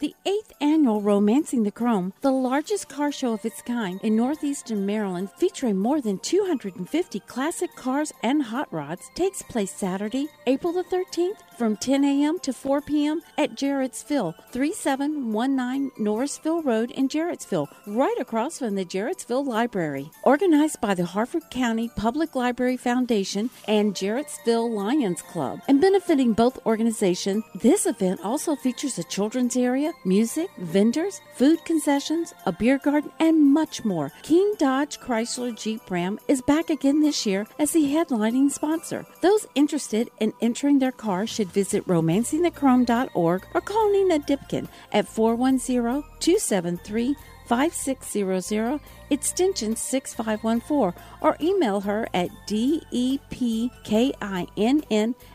The 0.00 0.14
eighth 0.26 0.52
annual 0.60 1.00
Romancing 1.00 1.62
the 1.62 1.72
Chrome, 1.72 2.12
the 2.20 2.30
largest 2.30 2.88
car 2.88 3.10
show 3.10 3.32
of 3.32 3.44
its 3.44 3.62
kind 3.62 4.00
in 4.02 4.16
northeastern 4.16 4.84
Maryland, 4.84 5.30
featuring 5.38 5.78
more 5.78 6.00
than 6.00 6.18
250 6.18 7.20
classic 7.20 7.74
cars 7.74 8.12
and 8.22 8.42
hot 8.42 8.72
rods, 8.72 9.08
takes 9.14 9.42
place 9.42 9.72
Saturday, 9.72 10.28
April 10.46 10.72
the 10.72 10.84
13th 10.84 11.38
from 11.56 11.76
10 11.76 12.04
a.m. 12.04 12.38
to 12.40 12.52
4 12.52 12.80
p.m. 12.82 13.22
at 13.38 13.54
Jarrettsville, 13.54 14.34
3719 14.50 15.90
Norrisville 15.98 16.64
Road 16.64 16.90
in 16.90 17.08
Jarrettsville, 17.08 17.68
right 17.86 18.16
across 18.18 18.58
from 18.58 18.74
the 18.74 18.84
Jarrettsville 18.84 19.46
Library. 19.46 20.10
Organized 20.22 20.80
by 20.80 20.94
the 20.94 21.04
Harford 21.04 21.50
County 21.50 21.90
Public 21.96 22.34
Library 22.34 22.76
Foundation 22.76 23.50
and 23.68 23.94
Jarrettsville 23.94 24.74
Lions 24.74 25.22
Club, 25.22 25.60
and 25.68 25.80
benefiting 25.80 26.32
both 26.32 26.64
organizations, 26.66 27.44
this 27.54 27.86
event 27.86 28.20
also 28.24 28.56
features 28.56 28.98
a 28.98 29.04
children's 29.04 29.56
area, 29.56 29.92
music, 30.04 30.50
vendors, 30.58 31.20
food 31.36 31.64
concessions, 31.64 32.34
a 32.46 32.52
beer 32.52 32.78
garden, 32.78 33.10
and 33.20 33.52
much 33.52 33.84
more. 33.84 34.12
King 34.22 34.54
Dodge 34.58 34.98
Chrysler 34.98 35.56
Jeep 35.56 35.90
Ram 35.90 36.18
is 36.28 36.42
back 36.42 36.70
again 36.70 37.00
this 37.00 37.26
year 37.26 37.46
as 37.58 37.72
the 37.72 37.84
headlining 37.84 38.50
sponsor. 38.50 39.06
Those 39.20 39.46
interested 39.54 40.10
in 40.20 40.32
entering 40.40 40.78
their 40.78 40.92
car 40.92 41.26
should 41.26 41.43
visit 41.48 41.86
romancingthechrome.org 41.86 43.46
or 43.54 43.60
call 43.60 43.92
Nina 43.92 44.20
Dipkin 44.20 44.68
at 44.92 45.08
410 45.08 46.02
273 46.20 47.16
5600 47.46 48.80
extension 49.10 49.76
6514 49.76 50.98
or 51.20 51.36
email 51.40 51.82
her 51.82 52.08
at 52.14 52.30
depkinn 52.46 53.70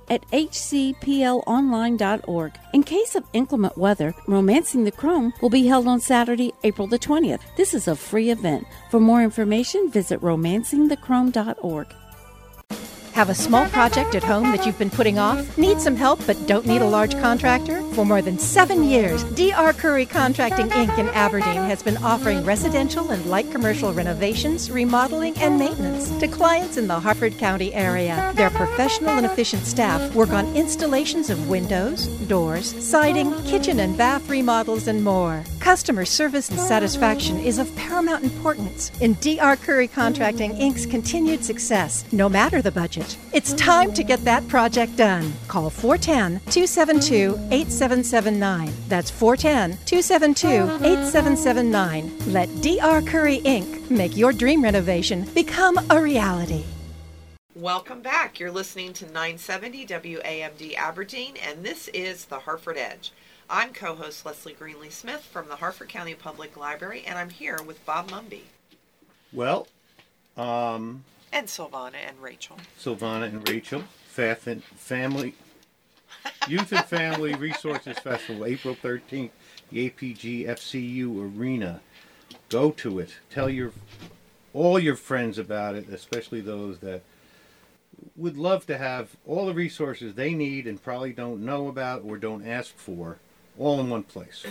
at 0.10 0.28
hcplonline.org. 0.32 2.60
In 2.74 2.84
case 2.84 3.16
of 3.16 3.24
inclement 3.34 3.78
weather, 3.78 4.16
Romancing 4.28 4.86
the 4.86 4.92
Chrome 4.92 5.34
will 5.42 5.50
be 5.50 5.68
held 5.68 5.88
on 5.88 6.00
Saturday, 6.00 6.54
April 6.64 6.88
the 6.88 7.00
20th. 7.00 7.42
This 7.58 7.76
is 7.76 7.88
a 7.88 7.96
free 7.96 8.32
event. 8.32 8.66
For 8.90 9.00
more 9.00 9.24
information, 9.24 9.92
visit 9.92 10.20
romancingthechrome.org. 10.22 11.94
Have 13.20 13.30
a 13.30 13.36
small 13.36 13.68
project 13.68 14.16
at 14.16 14.24
home 14.24 14.44
that 14.52 14.66
you've 14.66 14.80
been 14.80 14.90
putting 14.90 15.20
off? 15.20 15.58
Need 15.58 15.82
some 15.82 15.98
help 15.98 16.26
but 16.26 16.38
don't 16.48 16.66
need 16.66 16.82
a 16.82 16.88
large 16.88 17.12
contractor? 17.20 17.82
For 17.92 18.06
more 18.06 18.22
than 18.22 18.40
seven 18.40 18.86
years, 18.86 19.26
DR 19.36 19.74
Curry 19.74 20.06
Contracting 20.06 20.70
Inc. 20.70 20.98
in 20.98 21.10
Aberdeen 21.10 21.64
has 21.64 21.84
been 21.84 21.98
offering 21.98 22.46
residential 22.46 23.12
and 23.12 23.26
light 23.26 23.52
commercial 23.52 23.92
renovations, 23.92 24.72
remodeling, 24.72 25.38
and 25.40 25.60
maintenance 25.60 26.18
to 26.22 26.30
clients 26.30 26.78
in 26.78 26.88
the 26.88 26.98
Harford 26.98 27.38
County 27.38 27.74
area. 27.74 28.32
Their 28.38 28.52
professional 28.52 29.10
and 29.10 29.26
efficient 29.26 29.66
staff 29.66 30.16
work 30.16 30.30
on 30.30 30.56
installations 30.56 31.30
of 31.30 31.50
windows, 31.50 32.08
doors, 32.30 32.74
siding, 32.82 33.34
kitchen 33.44 33.82
and 33.82 33.98
bath 33.98 34.30
remodels, 34.30 34.88
and 34.88 35.04
more. 35.04 35.44
Customer 35.60 36.06
service 36.06 36.48
and 36.48 36.60
satisfaction 36.60 37.38
is 37.38 37.60
of 37.60 37.76
paramount 37.76 38.24
importance 38.24 38.94
in 39.02 39.16
DR 39.16 39.58
Curry 39.58 39.90
Contracting 39.90 40.54
Inc.'s 40.54 40.86
continued 40.86 41.44
success, 41.44 42.06
no 42.14 42.30
matter 42.30 42.62
the 42.62 42.72
budget. 42.72 43.09
It's 43.34 43.54
time 43.54 43.94
to 43.94 44.04
get 44.04 44.24
that 44.26 44.48
project 44.48 44.98
done. 44.98 45.34
Call 45.48 45.70
410 45.70 46.40
272 46.52 47.36
8779. 47.52 48.74
That's 48.88 49.10
410 49.10 49.78
272 49.86 50.48
8779. 50.86 52.34
Let 52.34 52.50
DR 52.62 53.02
Curry 53.06 53.40
Inc. 53.40 53.90
make 53.90 54.18
your 54.18 54.34
dream 54.34 54.64
renovation 54.64 55.26
become 55.34 55.80
a 55.90 56.02
reality. 56.02 56.64
Welcome 57.56 58.02
back. 58.02 58.40
You're 58.40 58.52
listening 58.52 58.94
to 58.94 59.06
970 59.06 59.86
WAMD 59.88 60.76
Aberdeen, 60.76 61.34
and 61.46 61.64
this 61.66 61.90
is 61.90 62.26
the 62.26 62.40
Harford 62.40 62.78
Edge. 62.78 63.12
I'm 63.50 63.74
co-host 63.74 64.26
Leslie 64.26 64.54
Greenly 64.54 64.90
Smith 64.92 65.24
from 65.24 65.50
the 65.50 65.58
Harford 65.58 65.90
County 65.90 66.14
Public 66.14 66.56
Library, 66.56 67.04
and 67.06 67.18
I'm 67.18 67.32
here 67.32 67.58
with 67.66 67.84
Bob 67.86 68.12
Mumby 68.12 68.44
Well, 69.34 69.68
um, 70.38 71.04
and 71.32 71.48
Silvana 71.48 71.96
and 72.08 72.22
Rachel. 72.22 72.58
Silvana 72.80 73.26
and 73.26 73.48
Rachel, 73.48 73.84
Fath 74.08 74.48
and 74.48 74.64
Family 74.64 75.36
Youth 76.48 76.72
and 76.72 76.86
Family 76.86 77.36
Resources 77.36 78.00
Festival, 78.00 78.46
April 78.46 78.76
13th, 78.76 79.30
the 79.72 79.90
APG 79.90 80.48
FCU 80.48 81.38
Arena. 81.38 81.82
Go 82.50 82.72
to 82.72 83.00
it. 83.00 83.18
Tell 83.30 83.50
your 83.50 83.72
all 84.54 84.80
your 84.80 84.96
friends 84.96 85.38
about 85.38 85.76
it, 85.76 85.88
especially 85.90 86.42
those 86.42 86.80
that 86.80 87.02
would 88.16 88.38
love 88.38 88.66
to 88.66 88.78
have 88.78 89.16
all 89.28 89.46
the 89.46 89.54
resources 89.54 90.16
they 90.16 90.34
need 90.34 90.66
and 90.66 90.82
probably 90.82 91.14
don't 91.14 91.46
know 91.46 91.68
about 91.68 92.04
or 92.04 92.18
don't 92.18 92.48
ask 92.48 92.76
for, 92.76 93.18
all 93.58 93.80
in 93.80 93.90
one 93.90 94.04
place. 94.04 94.44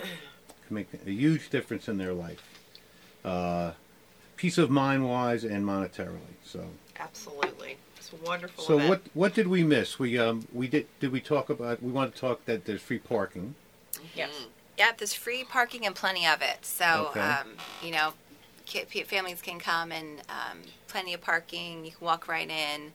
Can 0.66 0.74
make 0.74 0.88
a 1.04 1.10
huge 1.10 1.50
difference 1.50 1.88
in 1.88 1.98
their 1.98 2.12
life, 2.12 2.42
uh, 3.24 3.72
peace 4.38 4.56
of 4.56 4.70
mind 4.70 5.06
wise 5.06 5.44
and 5.44 5.66
monetarily. 5.66 6.36
So. 6.42 6.64
Absolutely, 6.98 7.76
it's 7.96 8.10
a 8.12 8.16
wonderful. 8.26 8.64
So 8.64 8.76
event. 8.76 8.88
what 8.88 9.02
what 9.12 9.34
did 9.34 9.48
we 9.48 9.62
miss? 9.62 9.98
We 9.98 10.18
um 10.18 10.48
we 10.52 10.66
did 10.66 10.86
did 11.00 11.12
we 11.12 11.20
talk 11.20 11.50
about 11.50 11.82
we 11.82 11.92
want 11.92 12.14
to 12.14 12.18
talk 12.20 12.46
that 12.46 12.64
there's 12.64 12.80
free 12.80 12.98
parking. 12.98 13.54
Yes. 14.14 14.30
Yep, 14.78 14.98
there's 14.98 15.12
free 15.12 15.44
parking 15.44 15.84
and 15.84 15.94
plenty 15.94 16.24
of 16.24 16.40
it. 16.40 16.64
So, 16.64 17.08
Okay. 17.10 17.20
um, 17.20 17.48
you 17.82 17.90
know, 17.90 18.14
families 19.06 19.42
can 19.42 19.58
come 19.58 19.90
and 19.90 20.20
um, 20.28 20.58
plenty 20.86 21.14
of 21.14 21.20
parking. 21.20 21.84
You 21.84 21.90
can 21.90 22.04
walk 22.06 22.28
right 22.28 22.48
in. 22.48 22.92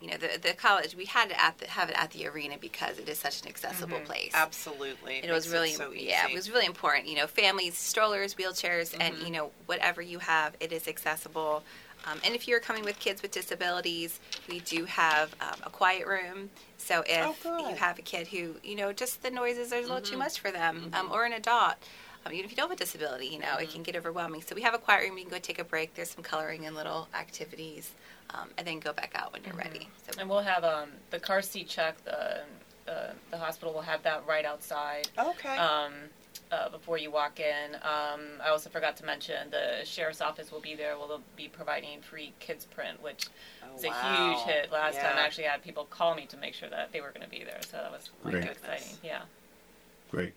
You 0.00 0.08
know, 0.10 0.16
the 0.16 0.38
the 0.40 0.54
college 0.54 0.94
we 0.94 1.06
had 1.06 1.28
to 1.30 1.40
at 1.40 1.58
the, 1.58 1.66
have 1.66 1.90
it 1.90 1.96
at 1.98 2.10
the 2.12 2.26
arena 2.28 2.56
because 2.60 2.98
it 2.98 3.08
is 3.08 3.18
such 3.18 3.42
an 3.42 3.48
accessible 3.48 3.98
place. 4.00 4.30
Absolutely, 4.32 5.16
It 5.16 5.30
was 5.32 5.46
makes 5.46 5.52
really, 5.52 5.72
so 5.72 5.92
easy. 5.92 6.06
yeah, 6.06 6.28
it 6.28 6.34
was 6.34 6.50
really 6.50 6.66
important. 6.66 7.08
You 7.08 7.16
know, 7.16 7.26
families, 7.26 7.76
strollers, 7.76 8.34
wheelchairs, 8.34 8.94
and 8.98 9.14
Mm-hmm. 9.16 9.26
you 9.26 9.32
know, 9.32 9.50
whatever 9.66 10.00
you 10.00 10.20
have, 10.20 10.54
it 10.60 10.72
is 10.72 10.86
accessible. 10.86 11.64
Um, 12.06 12.20
and 12.24 12.32
if 12.34 12.46
you're 12.46 12.60
coming 12.60 12.84
with 12.84 12.98
kids 13.00 13.22
with 13.22 13.32
disabilities, 13.32 14.20
we 14.48 14.60
do 14.60 14.84
have 14.84 15.34
um, 15.40 15.58
a 15.64 15.70
quiet 15.70 16.06
room. 16.06 16.50
So 16.78 17.02
if 17.06 17.26
Oh. 17.26 17.34
Mm-hmm. 17.48 17.70
you 17.70 17.76
have 17.76 17.98
a 17.98 18.02
kid 18.02 18.28
who, 18.28 18.54
you 18.62 18.76
know, 18.76 18.92
just 18.92 19.22
the 19.24 19.30
noises 19.32 19.72
are 19.72 19.78
a 19.78 19.82
little 19.82 20.00
too 20.00 20.16
much 20.16 20.38
for 20.38 20.52
them, 20.52 20.90
um, 20.94 21.10
or 21.10 21.24
an 21.24 21.32
adult, 21.32 21.74
um, 22.28 22.34
even 22.34 22.44
if 22.44 22.50
you 22.50 22.56
don't 22.56 22.68
have 22.68 22.76
a 22.76 22.78
disability, 22.78 23.26
you 23.26 23.38
know, 23.38 23.46
Mm-hmm. 23.46 23.62
it 23.62 23.70
can 23.70 23.82
get 23.82 23.96
overwhelming. 23.96 24.42
So 24.42 24.54
we 24.54 24.62
have 24.62 24.74
a 24.74 24.78
quiet 24.78 25.08
room. 25.08 25.18
You 25.18 25.24
can 25.24 25.32
go 25.32 25.38
take 25.38 25.58
a 25.58 25.64
break. 25.64 25.94
There's 25.94 26.10
some 26.10 26.22
coloring 26.24 26.66
and 26.66 26.76
little 26.76 27.08
activities, 27.14 27.92
um, 28.34 28.48
and 28.58 28.66
then 28.66 28.78
go 28.80 28.92
back 28.92 29.12
out 29.14 29.32
when 29.32 29.42
you're 29.44 29.54
Mm-hmm. 29.54 29.74
ready. 29.74 29.88
So 30.06 30.20
And 30.20 30.28
we'll 30.28 30.40
have 30.40 30.64
um, 30.64 30.90
the 31.10 31.18
car 31.18 31.42
seat 31.42 31.68
check. 31.68 32.02
The, 32.04 32.40
the 32.86 33.10
the 33.30 33.38
hospital 33.38 33.74
will 33.74 33.82
have 33.82 34.02
that 34.02 34.26
right 34.26 34.44
outside. 34.44 35.08
okay. 35.18 35.58
Um, 35.58 35.92
uh, 36.50 36.68
before 36.70 36.96
you 36.96 37.10
walk 37.10 37.40
in, 37.40 37.74
um, 37.76 38.20
I 38.42 38.48
also 38.48 38.70
forgot 38.70 38.96
to 38.98 39.04
mention 39.04 39.50
the 39.50 39.84
sheriff's 39.84 40.22
office 40.22 40.50
will 40.50 40.60
be 40.60 40.74
there. 40.74 40.96
We'll 40.96 41.20
be 41.36 41.48
providing 41.48 42.00
free 42.00 42.32
kids 42.40 42.64
print, 42.64 43.02
which 43.02 43.26
Oh, 43.62 43.76
is 43.76 43.84
a 43.84 43.88
wow. 43.88 43.94
huge 44.14 44.44
hit. 44.44 44.72
Last 44.72 44.94
time, 45.00 45.16
Yeah. 45.16 45.22
I 45.22 45.26
actually 45.26 45.44
had 45.44 45.62
people 45.62 45.84
call 45.84 46.14
me 46.14 46.24
to 46.26 46.36
make 46.38 46.54
sure 46.54 46.70
that 46.70 46.90
they 46.92 47.02
were 47.02 47.10
going 47.10 47.22
to 47.24 47.28
be 47.28 47.44
there, 47.44 47.60
so 47.70 47.76
that 47.76 47.90
was 47.90 48.08
Great. 48.22 48.42
quite 48.42 48.52
exciting. 48.52 48.96
Yeah. 49.02 49.22
Great. 50.10 50.32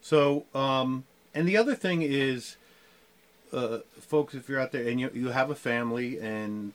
So 0.00 0.44
um 0.54 1.04
and 1.36 1.46
the 1.46 1.56
other 1.56 1.74
thing 1.74 2.00
is, 2.02 2.56
uh, 3.52 3.78
folks, 4.00 4.34
if 4.34 4.48
you're 4.48 4.58
out 4.58 4.72
there 4.72 4.88
and 4.88 4.98
you 4.98 5.10
you 5.14 5.28
have 5.28 5.50
a 5.50 5.54
family 5.54 6.18
and 6.18 6.72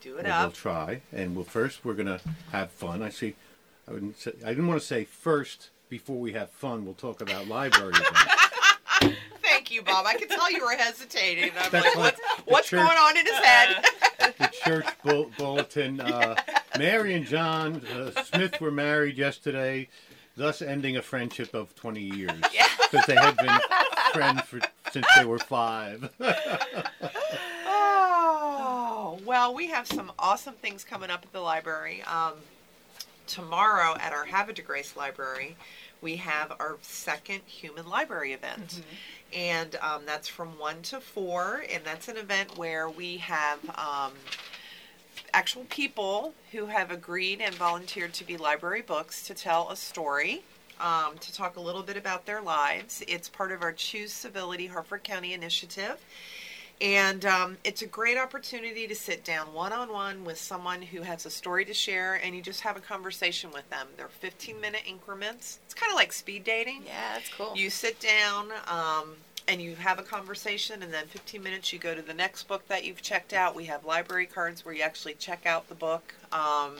Do 0.00 0.16
it 0.18 0.24
We'll 0.24 0.32
up. 0.32 0.54
try, 0.54 1.00
and 1.12 1.34
we'll 1.34 1.44
first 1.44 1.84
we're 1.84 1.94
gonna 1.94 2.20
have 2.52 2.70
fun. 2.70 3.02
I 3.02 3.08
see. 3.08 3.34
I 3.88 3.92
wouldn't 3.92 4.18
say. 4.18 4.32
I 4.44 4.50
didn't 4.50 4.68
want 4.68 4.80
to 4.80 4.86
say 4.86 5.04
first 5.04 5.70
before 5.88 6.16
we 6.20 6.32
have 6.34 6.50
fun. 6.50 6.84
We'll 6.84 6.94
talk 6.94 7.20
about 7.20 7.48
library. 7.48 7.94
Thank 9.42 9.70
you, 9.72 9.82
Bob. 9.82 10.06
I 10.06 10.14
could 10.14 10.28
tell 10.30 10.50
you 10.52 10.64
were 10.64 10.76
hesitating. 10.76 11.50
I'm 11.58 11.70
That's 11.72 11.84
like, 11.86 11.96
what 11.96 11.96
what's, 11.96 12.20
what's 12.46 12.68
church- 12.68 12.78
going 12.86 12.96
on 12.98 13.16
in 13.16 13.26
his 13.26 13.34
head? 13.38 13.84
the 14.38 14.50
church 14.64 14.86
bull- 15.02 15.30
bulletin. 15.36 16.00
Uh, 16.00 16.36
Mary 16.78 17.14
and 17.14 17.26
John 17.26 17.82
uh, 17.86 18.22
Smith 18.22 18.60
were 18.60 18.70
married 18.70 19.16
yesterday, 19.18 19.88
thus 20.38 20.62
ending 20.62 20.96
a 20.96 21.02
friendship 21.02 21.52
of 21.52 21.74
20 21.74 22.00
years 22.00 22.40
because 22.90 23.06
they 23.06 23.16
had 23.16 23.36
been 23.36 23.58
friends 24.12 24.40
for, 24.42 24.60
since 24.92 25.06
they 25.16 25.24
were 25.24 25.38
five. 25.38 26.10
Oh, 27.70 29.18
well, 29.24 29.54
we 29.54 29.68
have 29.68 29.86
some 29.86 30.12
awesome 30.18 30.54
things 30.54 30.84
coming 30.84 31.08
up 31.08 31.24
at 31.24 31.32
the 31.32 31.40
library. 31.40 32.02
Um, 32.02 32.34
tomorrow 33.26 33.96
at 34.00 34.12
our 34.12 34.24
Havre 34.24 34.52
de 34.52 34.62
Grace 34.62 34.96
Library, 34.96 35.56
we 36.02 36.16
have 36.16 36.52
our 36.58 36.76
second 36.82 37.40
Human 37.46 37.88
Library 37.88 38.32
event. 38.32 38.82
And 39.32 39.76
um, 39.76 40.02
that's 40.04 40.28
from 40.28 40.58
1 40.58 40.82
to 40.82 41.00
4. 41.00 41.64
And 41.72 41.84
that's 41.84 42.08
an 42.08 42.16
event 42.16 42.58
where 42.58 42.88
we 42.88 43.18
have 43.18 43.58
um, 43.78 44.12
actual 45.32 45.64
people 45.68 46.34
who 46.52 46.66
have 46.66 46.90
agreed 46.90 47.40
and 47.40 47.54
volunteered 47.54 48.12
to 48.14 48.24
be 48.24 48.36
library 48.36 48.82
books 48.82 49.26
to 49.26 49.34
tell 49.34 49.70
a 49.70 49.76
story. 49.76 50.42
Um, 50.80 51.18
to 51.18 51.32
talk 51.32 51.56
a 51.56 51.60
little 51.60 51.82
bit 51.82 51.96
about 51.96 52.24
their 52.24 52.40
lives. 52.40 53.02
It's 53.08 53.28
part 53.28 53.50
of 53.50 53.62
our 53.62 53.72
Choose 53.72 54.12
Civility 54.12 54.68
Harford 54.68 55.02
County 55.02 55.32
initiative. 55.32 55.98
And 56.80 57.24
um, 57.24 57.56
it's 57.64 57.82
a 57.82 57.86
great 57.86 58.16
opportunity 58.16 58.86
to 58.86 58.94
sit 58.94 59.24
down 59.24 59.52
one 59.52 59.72
on 59.72 59.92
one 59.92 60.24
with 60.24 60.38
someone 60.38 60.80
who 60.80 61.02
has 61.02 61.26
a 61.26 61.30
story 61.30 61.64
to 61.64 61.74
share 61.74 62.14
and 62.14 62.36
you 62.36 62.42
just 62.42 62.60
have 62.60 62.76
a 62.76 62.80
conversation 62.80 63.50
with 63.50 63.68
them. 63.70 63.88
They're 63.96 64.08
15 64.08 64.60
minute 64.60 64.82
increments. 64.86 65.58
It's 65.64 65.74
kind 65.74 65.90
of 65.90 65.96
like 65.96 66.12
speed 66.12 66.44
dating. 66.44 66.82
Yeah, 66.86 67.14
that's 67.14 67.30
cool. 67.30 67.52
You 67.56 67.70
sit 67.70 67.98
down 67.98 68.50
um, 68.68 69.14
and 69.48 69.62
you 69.62 69.74
have 69.76 69.98
a 69.98 70.02
conversation, 70.02 70.82
and 70.82 70.92
then 70.92 71.06
15 71.06 71.42
minutes 71.42 71.72
you 71.72 71.78
go 71.78 71.94
to 71.94 72.02
the 72.02 72.12
next 72.12 72.46
book 72.46 72.68
that 72.68 72.84
you've 72.84 73.00
checked 73.00 73.32
out. 73.32 73.56
We 73.56 73.64
have 73.64 73.84
library 73.84 74.26
cards 74.26 74.64
where 74.64 74.74
you 74.74 74.82
actually 74.82 75.14
check 75.14 75.46
out 75.46 75.68
the 75.70 75.74
book. 75.74 76.14
Um, 76.30 76.76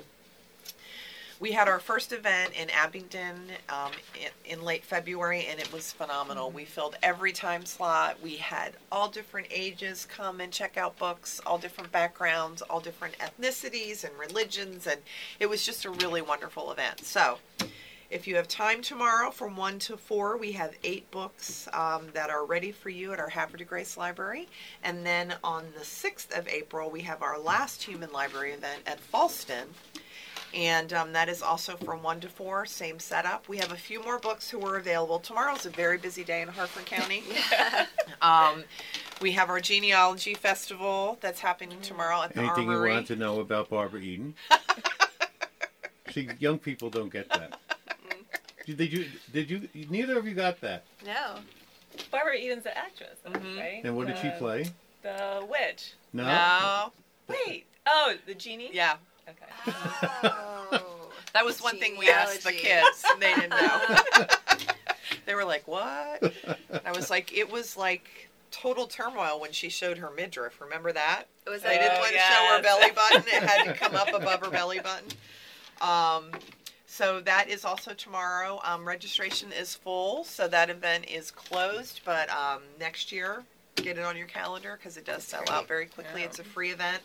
we 1.41 1.53
had 1.53 1.69
our 1.69 1.79
first 1.79 2.13
event 2.13 2.53
in 2.61 2.69
Abingdon 2.71 3.37
um, 3.69 3.93
in, 4.21 4.59
in 4.59 4.65
late 4.65 4.85
February, 4.85 5.47
and 5.49 5.59
it 5.59 5.73
was 5.73 5.93
phenomenal. 5.93 6.51
We 6.51 6.65
filled 6.65 6.97
every 7.03 7.33
time 7.33 7.65
slot. 7.65 8.19
We 8.23 8.37
had 8.37 8.73
all 8.91 9.09
different 9.09 9.47
ages 9.51 10.05
come 10.05 10.41
and 10.41 10.53
check 10.53 10.77
out 10.77 10.99
books, 10.99 11.41
all 11.47 11.57
different 11.57 11.91
backgrounds, 11.91 12.61
all 12.63 12.81
different 12.81 13.17
ethnicities 13.19 14.05
and 14.05 14.13
religions, 14.19 14.87
and 14.87 15.01
it 15.41 15.49
was 15.49 15.65
just 15.65 15.85
a 15.85 15.91
really 15.91 16.21
wonderful 16.21 16.71
event. 16.73 17.05
So, 17.05 17.39
If 18.11 18.27
you 18.27 18.37
have 18.37 18.49
time 18.49 18.81
tomorrow 18.81 19.31
from 19.31 19.55
1 19.55 19.81
to 19.81 19.99
4, 19.99 20.39
we 20.39 20.53
have 20.53 20.73
eight 20.83 21.11
books 21.11 21.69
um, 21.75 22.07
that 22.15 22.31
are 22.31 22.47
ready 22.47 22.73
for 22.73 22.89
you 22.89 23.13
at 23.13 23.21
our 23.21 23.29
Havre 23.29 23.59
de 23.59 23.65
Grace 23.65 23.99
Library. 23.99 24.49
And 24.83 25.05
then 25.05 25.35
on 25.45 25.67
the 25.77 25.85
6th 25.85 26.37
of 26.37 26.49
April, 26.49 26.91
we 26.91 27.03
have 27.03 27.23
our 27.23 27.39
last 27.39 27.83
Human 27.83 28.11
Library 28.11 28.53
event 28.53 28.81
at 28.87 28.99
Falston. 29.13 29.67
And 30.55 30.95
um, 30.95 31.13
that 31.13 31.29
is 31.29 31.43
also 31.43 31.77
from 31.77 32.03
1 32.03 32.21
to 32.21 32.29
4, 32.31 32.65
same 32.65 32.99
setup. 32.99 33.47
We 33.47 33.59
have 33.59 33.73
a 33.73 33.77
few 33.77 34.03
more 34.03 34.19
books 34.19 34.49
who 34.49 34.65
are 34.65 34.79
available. 34.79 35.19
Tomorrow's 35.19 35.67
a 35.67 35.71
very 35.71 35.99
busy 35.99 36.25
day 36.25 36.41
in 36.41 36.49
Harford 36.49 36.87
County. 36.87 37.23
um, 38.23 38.65
we 39.21 39.33
have 39.33 39.51
our 39.51 39.61
genealogy 39.61 40.33
festival 40.33 41.19
that's 41.21 41.41
happening 41.41 41.79
tomorrow 41.83 42.23
at 42.23 42.33
the 42.33 42.41
Anything 42.41 42.71
Armory. 42.71 42.89
you 42.89 42.95
want 42.95 43.07
to 43.09 43.17
know 43.17 43.41
about 43.41 43.69
Barbara 43.69 44.01
Eden? 44.01 44.35
See, 46.11 46.31
young 46.39 46.59
people 46.59 46.89
don't 46.89 47.13
get 47.13 47.29
that. 47.29 47.61
Did 48.77 48.93
you? 48.93 49.07
Did 49.33 49.51
you? 49.51 49.69
Neither 49.89 50.19
of 50.19 50.27
you 50.27 50.35
got 50.35 50.61
that. 50.61 50.85
No. 51.05 51.37
Barbara 52.11 52.37
Eden's 52.39 52.67
an 52.67 52.73
actress, 52.77 53.19
Mhm. 53.27 53.59
right? 53.59 53.81
And 53.85 53.97
what 53.97 54.07
did 54.07 54.19
she 54.19 54.31
play? 54.39 54.67
The 55.03 55.47
witch. 55.49 55.93
No. 56.13 56.25
No. 56.25 56.93
Wait. 57.29 57.67
Oh, 57.87 58.15
the 58.27 58.35
genie. 58.35 58.71
Yeah. 58.73 58.97
Okay. 59.29 59.73
Oh. 60.25 60.85
That 61.35 61.45
was 61.45 61.61
one 61.63 61.79
thing 61.79 61.99
we 61.99 62.09
asked 62.09 62.43
the 62.43 62.53
kids, 62.53 63.05
and 63.13 63.21
they 63.23 63.35
didn't 63.35 63.51
know. 63.51 64.27
they 65.27 65.35
were 65.35 65.45
like, 65.45 65.69
"What?" 65.69 66.33
I 66.85 66.91
was 66.93 67.11
like, 67.11 67.37
"It 67.37 67.51
was 67.53 67.77
like 67.77 68.29
total 68.51 68.87
turmoil 68.87 69.39
when 69.39 69.53
she 69.53 69.69
showed 69.69 69.99
her 69.99 70.11
midriff. 70.11 70.59
Remember 70.61 70.91
that? 70.91 71.25
It 71.47 71.51
was 71.51 71.63
They 71.63 71.77
a- 71.77 71.79
didn't 71.81 71.99
Oh, 71.99 72.01
want 72.01 72.13
to 72.15 72.19
show 72.19 72.57
her 72.57 72.63
belly 72.63 72.91
button; 72.93 73.25
it 73.27 73.43
had 73.49 73.65
to 73.67 73.75
come 73.79 73.95
up 73.95 74.09
above 74.13 74.41
her 74.41 74.51
belly 74.51 74.81
button." 74.81 75.09
Um, 75.83 76.33
so 76.91 77.21
that 77.21 77.51
is 77.51 77.67
also 77.67 77.93
tomorrow. 77.93 78.61
Um, 78.65 78.89
registration 78.89 79.53
is 79.53 79.75
full, 79.75 80.25
so 80.25 80.49
that 80.49 80.71
event 80.71 81.05
is 81.09 81.31
closed. 81.31 82.01
But 82.03 82.31
um, 82.31 82.63
next 82.81 83.13
year, 83.13 83.45
get 83.77 83.99
it 83.99 84.05
on 84.05 84.17
your 84.17 84.27
calendar 84.27 84.79
because 84.79 84.97
it 84.97 85.05
does 85.05 85.23
sell 85.23 85.45
out 85.51 85.69
very 85.69 85.85
quickly. 85.85 86.23
Yeah. 86.23 86.27
It's 86.27 86.39
a 86.39 86.45
free 86.45 86.71
event. 86.71 87.03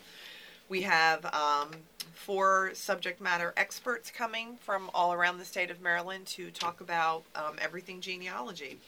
We 0.70 0.80
have 0.82 1.26
um, 1.26 1.68
four 2.14 2.70
subject 2.72 3.20
matter 3.20 3.52
experts 3.58 4.10
coming 4.10 4.56
from 4.56 4.90
all 4.94 5.12
around 5.12 5.36
the 5.36 5.44
state 5.44 5.70
of 5.70 5.82
Maryland 5.82 6.24
to 6.28 6.50
talk 6.50 6.80
about 6.80 7.24
um, 7.36 7.56
everything 7.60 8.00
genealogy. 8.00 8.78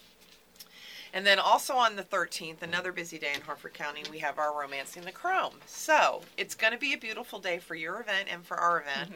And 1.13 1.27
then 1.27 1.39
also 1.39 1.75
on 1.75 1.97
the 1.97 2.03
13th, 2.03 2.63
another 2.63 2.91
busy 2.91 3.19
day 3.19 3.33
in 3.35 3.43
Harford 3.43 3.75
County, 3.75 4.03
we 4.11 4.19
have 4.21 4.39
our 4.39 4.59
Romancing 4.59 5.03
the 5.03 5.13
Chrome. 5.13 5.55
So 5.67 6.23
it's 6.39 6.55
going 6.55 6.73
to 6.73 6.79
be 6.79 6.95
a 6.95 6.99
beautiful 6.99 7.39
day 7.39 7.59
for 7.59 7.75
your 7.75 8.01
event 8.01 8.29
and 8.33 8.45
for 8.45 8.57
our 8.57 8.81
event. 8.81 9.11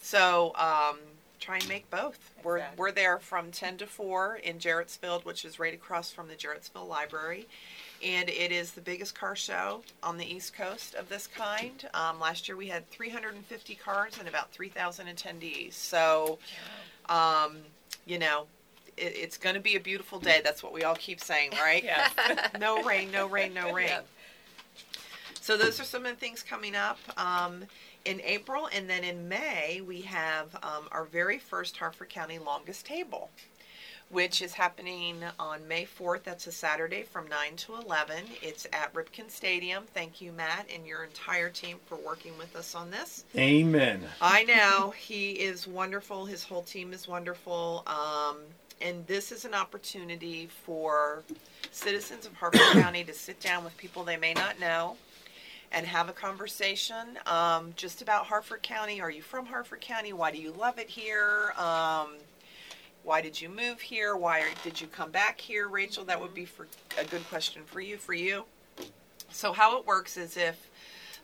So 0.00 0.52
um, 0.56 0.98
try 1.40 1.56
and 1.56 1.68
make 1.68 1.90
both. 1.90 2.18
We're, 2.42 2.64
we're 2.76 2.92
there 2.92 3.18
from 3.18 3.50
10 3.50 3.78
to 3.78 3.86
4 3.86 4.40
in 4.42 4.58
Jarrettsville, 4.58 5.24
which 5.24 5.44
is 5.44 5.58
right 5.58 5.74
across 5.74 6.10
from 6.10 6.28
the 6.28 6.34
Jarrettsville 6.34 6.88
Library. 6.88 7.46
And 8.04 8.28
it 8.28 8.52
is 8.52 8.72
the 8.72 8.80
biggest 8.80 9.14
car 9.14 9.34
show 9.36 9.82
on 10.02 10.18
the 10.18 10.24
East 10.26 10.54
Coast 10.54 10.94
of 10.94 11.08
this 11.08 11.26
kind. 11.26 11.88
Um, 11.94 12.20
last 12.20 12.48
year 12.48 12.56
we 12.56 12.68
had 12.68 12.88
350 12.90 13.74
cars 13.76 14.18
and 14.18 14.28
about 14.28 14.52
3,000 14.52 15.06
attendees. 15.06 15.72
So, 15.72 16.38
um, 17.08 17.56
you 18.04 18.18
know, 18.18 18.46
it, 18.96 19.14
it's 19.16 19.38
going 19.38 19.54
to 19.54 19.60
be 19.60 19.76
a 19.76 19.80
beautiful 19.80 20.18
day. 20.18 20.40
That's 20.44 20.62
what 20.62 20.72
we 20.72 20.82
all 20.84 20.96
keep 20.96 21.20
saying, 21.20 21.52
right? 21.60 21.84
Yeah. 21.84 22.08
no 22.60 22.82
rain, 22.82 23.10
no 23.10 23.26
rain, 23.28 23.54
no 23.54 23.72
rain. 23.74 23.90
So 25.40 25.56
those 25.56 25.78
are 25.80 25.84
some 25.84 26.04
of 26.04 26.10
the 26.10 26.18
things 26.18 26.42
coming 26.42 26.74
up 26.74 26.98
um, 27.16 27.64
in 28.06 28.20
April, 28.22 28.68
and 28.72 28.88
then 28.88 29.04
in 29.04 29.28
May 29.28 29.82
we 29.86 30.00
have 30.02 30.54
um, 30.62 30.88
our 30.92 31.04
very 31.04 31.38
first 31.38 31.76
Harford 31.76 32.08
County 32.08 32.38
longest 32.38 32.86
table, 32.86 33.30
which 34.10 34.40
is 34.40 34.54
happening 34.54 35.22
on 35.40 35.66
May 35.66 35.84
fourth. 35.84 36.22
That's 36.24 36.46
a 36.46 36.52
Saturday 36.52 37.02
from 37.02 37.28
nine 37.28 37.56
to 37.56 37.74
eleven. 37.74 38.24
It's 38.40 38.66
at 38.72 38.94
Ripken 38.94 39.28
Stadium. 39.28 39.84
Thank 39.92 40.20
you, 40.20 40.30
Matt, 40.32 40.66
and 40.72 40.86
your 40.86 41.02
entire 41.02 41.50
team 41.50 41.78
for 41.86 41.96
working 41.96 42.38
with 42.38 42.54
us 42.54 42.76
on 42.76 42.90
this. 42.90 43.24
Amen. 43.36 44.04
I 44.22 44.44
know 44.44 44.94
he 44.96 45.32
is 45.32 45.66
wonderful. 45.66 46.26
His 46.26 46.44
whole 46.44 46.62
team 46.62 46.92
is 46.92 47.08
wonderful. 47.08 47.82
Um, 47.88 48.36
and 48.80 49.04
this 49.06 49.32
is 49.32 49.44
an 49.44 49.54
opportunity 49.54 50.48
for 50.64 51.24
citizens 51.72 52.24
of 52.24 52.34
Harford 52.34 52.60
County 52.72 53.02
to 53.04 53.12
sit 53.12 53.40
down 53.40 53.64
with 53.64 53.76
people 53.76 54.04
they 54.04 54.16
may 54.16 54.34
not 54.34 54.60
know 54.60 54.96
and 55.72 55.86
have 55.86 56.08
a 56.08 56.12
conversation 56.12 57.18
um, 57.26 57.72
just 57.76 58.02
about 58.02 58.26
Harford 58.26 58.62
County. 58.62 59.00
Are 59.00 59.10
you 59.10 59.22
from 59.22 59.46
Harford 59.46 59.80
County? 59.80 60.12
Why 60.12 60.30
do 60.30 60.38
you 60.38 60.52
love 60.52 60.78
it 60.78 60.88
here? 60.88 61.52
Um, 61.56 62.16
why 63.02 63.20
did 63.20 63.40
you 63.40 63.48
move 63.48 63.80
here? 63.80 64.16
Why 64.16 64.44
did 64.64 64.80
you 64.80 64.86
come 64.88 65.10
back 65.10 65.40
here, 65.40 65.68
Rachel? 65.68 66.04
That 66.04 66.20
would 66.20 66.34
be 66.34 66.44
for 66.44 66.66
a 66.98 67.04
good 67.04 67.26
question 67.28 67.62
for 67.64 67.80
you. 67.80 67.98
For 67.98 68.14
you. 68.14 68.44
So 69.30 69.52
how 69.52 69.78
it 69.78 69.86
works 69.86 70.16
is 70.16 70.36
if 70.36 70.70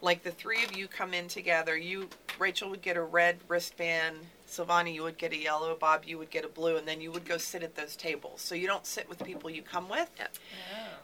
like 0.01 0.23
the 0.23 0.31
three 0.31 0.65
of 0.65 0.77
you 0.77 0.89
come 0.89 1.15
in 1.15 1.29
together, 1.29 1.77
you 1.77 2.09
Rachel 2.39 2.71
would 2.71 2.83
get 2.83 2.97
a 2.97 3.03
red 3.03 3.39
wristband, 3.49 4.17
Silvani 4.53 4.95
you 4.95 5.03
would 5.03 5.19
get 5.19 5.33
a 5.33 5.37
yellow, 5.37 5.75
Bob 5.75 6.05
you 6.05 6.19
would 6.19 6.31
get 6.31 6.45
a 6.45 6.49
blue, 6.49 6.77
and 6.77 6.87
then 6.87 7.01
you 7.01 7.11
would 7.11 7.25
go 7.25 7.39
sit 7.39 7.63
at 7.63 7.75
those 7.75 7.97
tables. 7.97 8.43
So 8.43 8.55
you 8.55 8.67
don't 8.67 8.87
sit 8.87 9.09
with 9.09 9.25
people 9.25 9.49
you 9.49 9.63
come 9.63 9.89
with. 9.89 10.11
Yeah, 10.19 10.27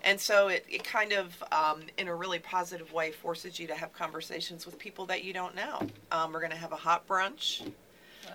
And 0.02 0.20
so 0.20 0.48
it, 0.48 0.66
it 0.68 0.84
kind 0.84 1.12
of, 1.12 1.42
um, 1.50 1.82
in 1.96 2.08
a 2.08 2.14
really 2.14 2.38
positive 2.38 2.92
way, 2.92 3.10
forces 3.10 3.58
you 3.58 3.66
to 3.68 3.74
have 3.74 3.92
conversations 3.92 4.66
with 4.66 4.78
people 4.78 5.06
that 5.06 5.24
you 5.24 5.32
don't 5.32 5.56
know. 5.56 5.80
Um, 6.12 6.32
we're 6.32 6.40
going 6.40 6.52
to 6.52 6.58
have 6.58 6.72
a 6.72 6.76
hot 6.76 7.08
brunch 7.08 7.66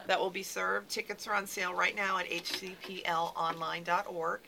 that 0.07 0.19
will 0.19 0.31
be 0.31 0.43
served. 0.43 0.89
Tickets 0.89 1.27
are 1.27 1.35
on 1.35 1.47
sale 1.47 1.73
right 1.73 1.95
now 1.95 2.17
at 2.17 2.29
hcplonline.org. 2.29 4.39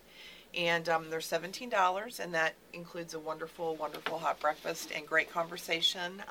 And 0.58 0.88
um, 0.88 1.10
they're 1.10 1.20
$17, 1.20 2.20
and 2.20 2.34
that 2.34 2.54
includes 2.72 3.14
a 3.14 3.20
wonderful, 3.20 3.76
wonderful 3.76 4.18
hot 4.18 4.40
breakfast 4.40 4.90
and 4.96 5.06
great 5.06 5.30
conversation. 5.30 6.24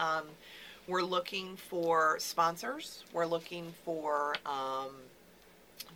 We're 0.86 1.02
looking 1.02 1.56
for 1.56 2.16
sponsors. 2.18 3.04
We're 3.12 3.26
looking 3.26 3.72
for 3.84 4.36
um, 4.44 4.90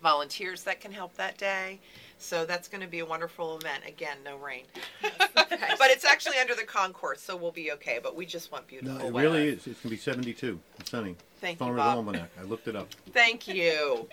volunteers 0.02 0.62
that 0.64 0.80
can 0.80 0.92
help 0.92 1.14
that 1.16 1.36
day. 1.36 1.78
So 2.18 2.44
that's 2.44 2.66
going 2.68 2.80
to 2.80 2.88
be 2.88 2.98
a 3.00 3.06
wonderful 3.06 3.58
event. 3.58 3.84
Again, 3.86 4.16
no 4.24 4.36
rain. 4.38 4.64
but 5.34 5.90
it's 5.90 6.04
actually 6.04 6.38
under 6.38 6.54
the 6.54 6.64
concourse, 6.64 7.20
so 7.20 7.36
we'll 7.36 7.52
be 7.52 7.70
okay. 7.72 8.00
But 8.02 8.16
we 8.16 8.26
just 8.26 8.50
want 8.50 8.66
beautiful 8.66 8.98
No, 8.98 9.06
it 9.06 9.12
weather. 9.12 9.28
really 9.30 9.48
is. 9.48 9.66
It's 9.66 9.80
gonna 9.80 9.90
be 9.90 9.96
72 9.98 10.58
and 10.78 10.88
sunny. 10.88 11.16
Thank 11.40 11.60
you, 11.60 11.66
Bob. 11.66 11.98
Almanac. 11.98 12.30
I 12.40 12.42
looked 12.44 12.66
it 12.66 12.74
up. 12.74 12.88
Thank 13.12 13.46
you. 13.46 14.08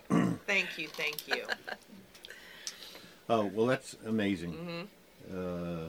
thank 0.45 0.77
you. 0.77 0.87
Thank 0.89 1.27
you. 1.27 1.45
Oh 3.27 3.45
well, 3.45 3.65
that's 3.65 3.95
amazing. 4.05 4.87
Mm-hmm. 5.31 5.85
Uh, 5.85 5.87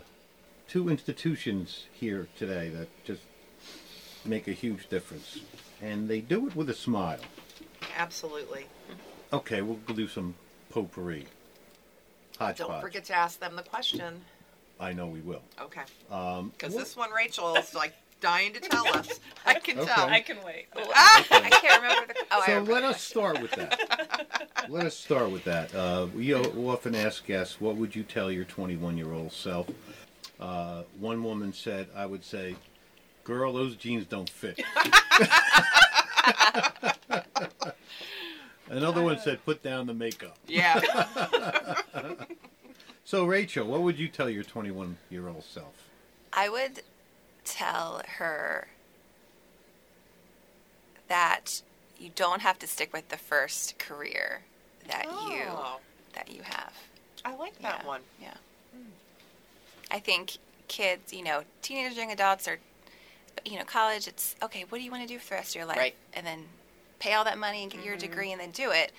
two 0.69 0.89
institutions 0.89 1.85
here 1.93 2.29
today 2.39 2.71
that 2.71 2.89
just 3.05 3.21
make 4.29 4.49
a 4.49 4.53
huge 4.53 4.89
difference, 4.89 5.41
and 5.81 6.09
they 6.09 6.21
do 6.21 6.47
it 6.49 6.57
with 6.57 6.69
a 6.71 6.75
smile. 6.75 7.21
Absolutely. 7.97 8.67
Okay, 9.33 9.63
we'll 9.63 9.79
do 9.95 10.09
some 10.09 10.35
potpourri. 10.71 11.27
Hodgepodge. 12.39 12.69
Don't 12.69 12.81
forget 12.81 13.05
to 13.07 13.15
ask 13.15 13.41
them 13.41 13.57
the 13.57 13.63
question. 13.63 14.21
I 14.79 14.93
know 14.93 15.07
we 15.07 15.21
will. 15.21 15.43
Okay. 15.61 15.83
Um, 16.11 16.51
Because 16.51 16.75
wh- 16.75 16.79
this 16.79 16.97
one, 16.97 17.11
Rachel 17.11 17.57
is 17.57 17.75
like 17.75 17.95
dying 18.21 18.53
to 18.53 18.61
tell 18.61 18.87
us. 18.89 19.21
I 19.47 19.55
can 19.55 19.79
Okay. 19.79 19.91
tell. 19.95 20.09
I 20.09 20.21
can 20.21 20.37
wait. 20.45 20.67
Ah! 20.77 21.27
I 21.31 21.49
can't 21.51 21.83
remember 21.83 22.13
the. 22.13 22.21
Oh, 22.31 22.43
so 22.45 22.53
remember 22.53 22.73
let 22.73 22.81
the 22.83 22.89
us 22.89 23.01
start 23.01 23.41
with 23.41 23.53
that. 23.53 23.81
let 24.69 24.85
us 24.85 24.95
start 24.95 25.31
with 25.31 25.45
that. 25.45 25.75
Uh, 25.75 26.09
we 26.15 26.35
often 26.35 26.95
ask 26.95 27.25
guests, 27.27 27.59
"What 27.61 27.77
would 27.77 27.97
you 27.97 28.03
tell 28.03 28.31
your 28.31 28.45
21-year-old 28.45 29.33
self?" 29.33 29.69
Uh, 30.39 30.83
one 30.99 31.23
woman 31.25 31.53
said, 31.55 31.89
"I 31.97 32.05
would 32.05 32.25
say, 32.25 32.57
girl, 33.27 33.53
those 33.53 33.77
jeans 33.77 34.07
don't 34.07 34.31
fit." 34.31 34.61
Another 38.71 39.03
one 39.03 39.19
said, 39.19 39.45
"Put 39.45 39.63
down 39.63 39.87
the 39.87 39.95
makeup." 39.95 40.37
Yeah. 40.47 40.81
So, 43.09 43.25
Rachel, 43.25 43.69
what 43.69 43.83
would 43.83 44.01
you 44.01 44.09
tell 44.09 44.29
your 44.29 44.43
21-year-old 44.43 45.45
self? 45.45 45.89
I 46.33 46.49
would 46.49 46.83
tell 47.45 48.03
her 48.19 48.67
that 51.07 51.63
you 52.01 52.11
don't 52.17 52.43
have 52.43 52.59
to 52.59 52.67
stick 52.67 52.93
with 52.93 53.09
the 53.09 53.17
first 53.17 53.79
career 53.79 54.41
that 54.89 55.05
you 55.05 55.45
Oh, 55.49 55.79
that 56.15 56.33
you 56.33 56.43
have. 56.43 56.73
I 57.25 57.37
like 57.37 57.57
that 57.61 57.83
yeah. 57.83 57.87
one. 57.87 58.01
Yeah. 58.21 58.35
I 59.89 60.01
think 60.01 60.39
kids, 60.67 61.13
you 61.13 61.23
know, 61.23 61.45
teenagers, 61.63 61.97
young 61.97 62.11
adults, 62.11 62.49
or 62.49 62.59
you 63.45 63.59
know, 63.59 63.65
college. 63.65 64.09
It's 64.09 64.35
okay. 64.43 64.65
What 64.69 64.79
do 64.79 64.85
you 64.85 64.91
want 64.91 65.03
to 65.07 65.09
do 65.09 65.19
for 65.19 65.31
the 65.31 65.35
rest 65.37 65.51
of 65.51 65.57
your 65.57 65.67
life? 65.67 65.77
Right. 65.79 65.95
And 66.15 66.27
then 66.27 66.45
pay 66.99 67.13
all 67.13 67.25
that 67.25 67.37
money 67.39 67.63
and 67.63 67.71
get 67.71 67.85
your 67.85 67.97
degree 67.97 68.33
and 68.33 68.41
then 68.41 68.51
do 68.53 68.71
it. 68.71 68.91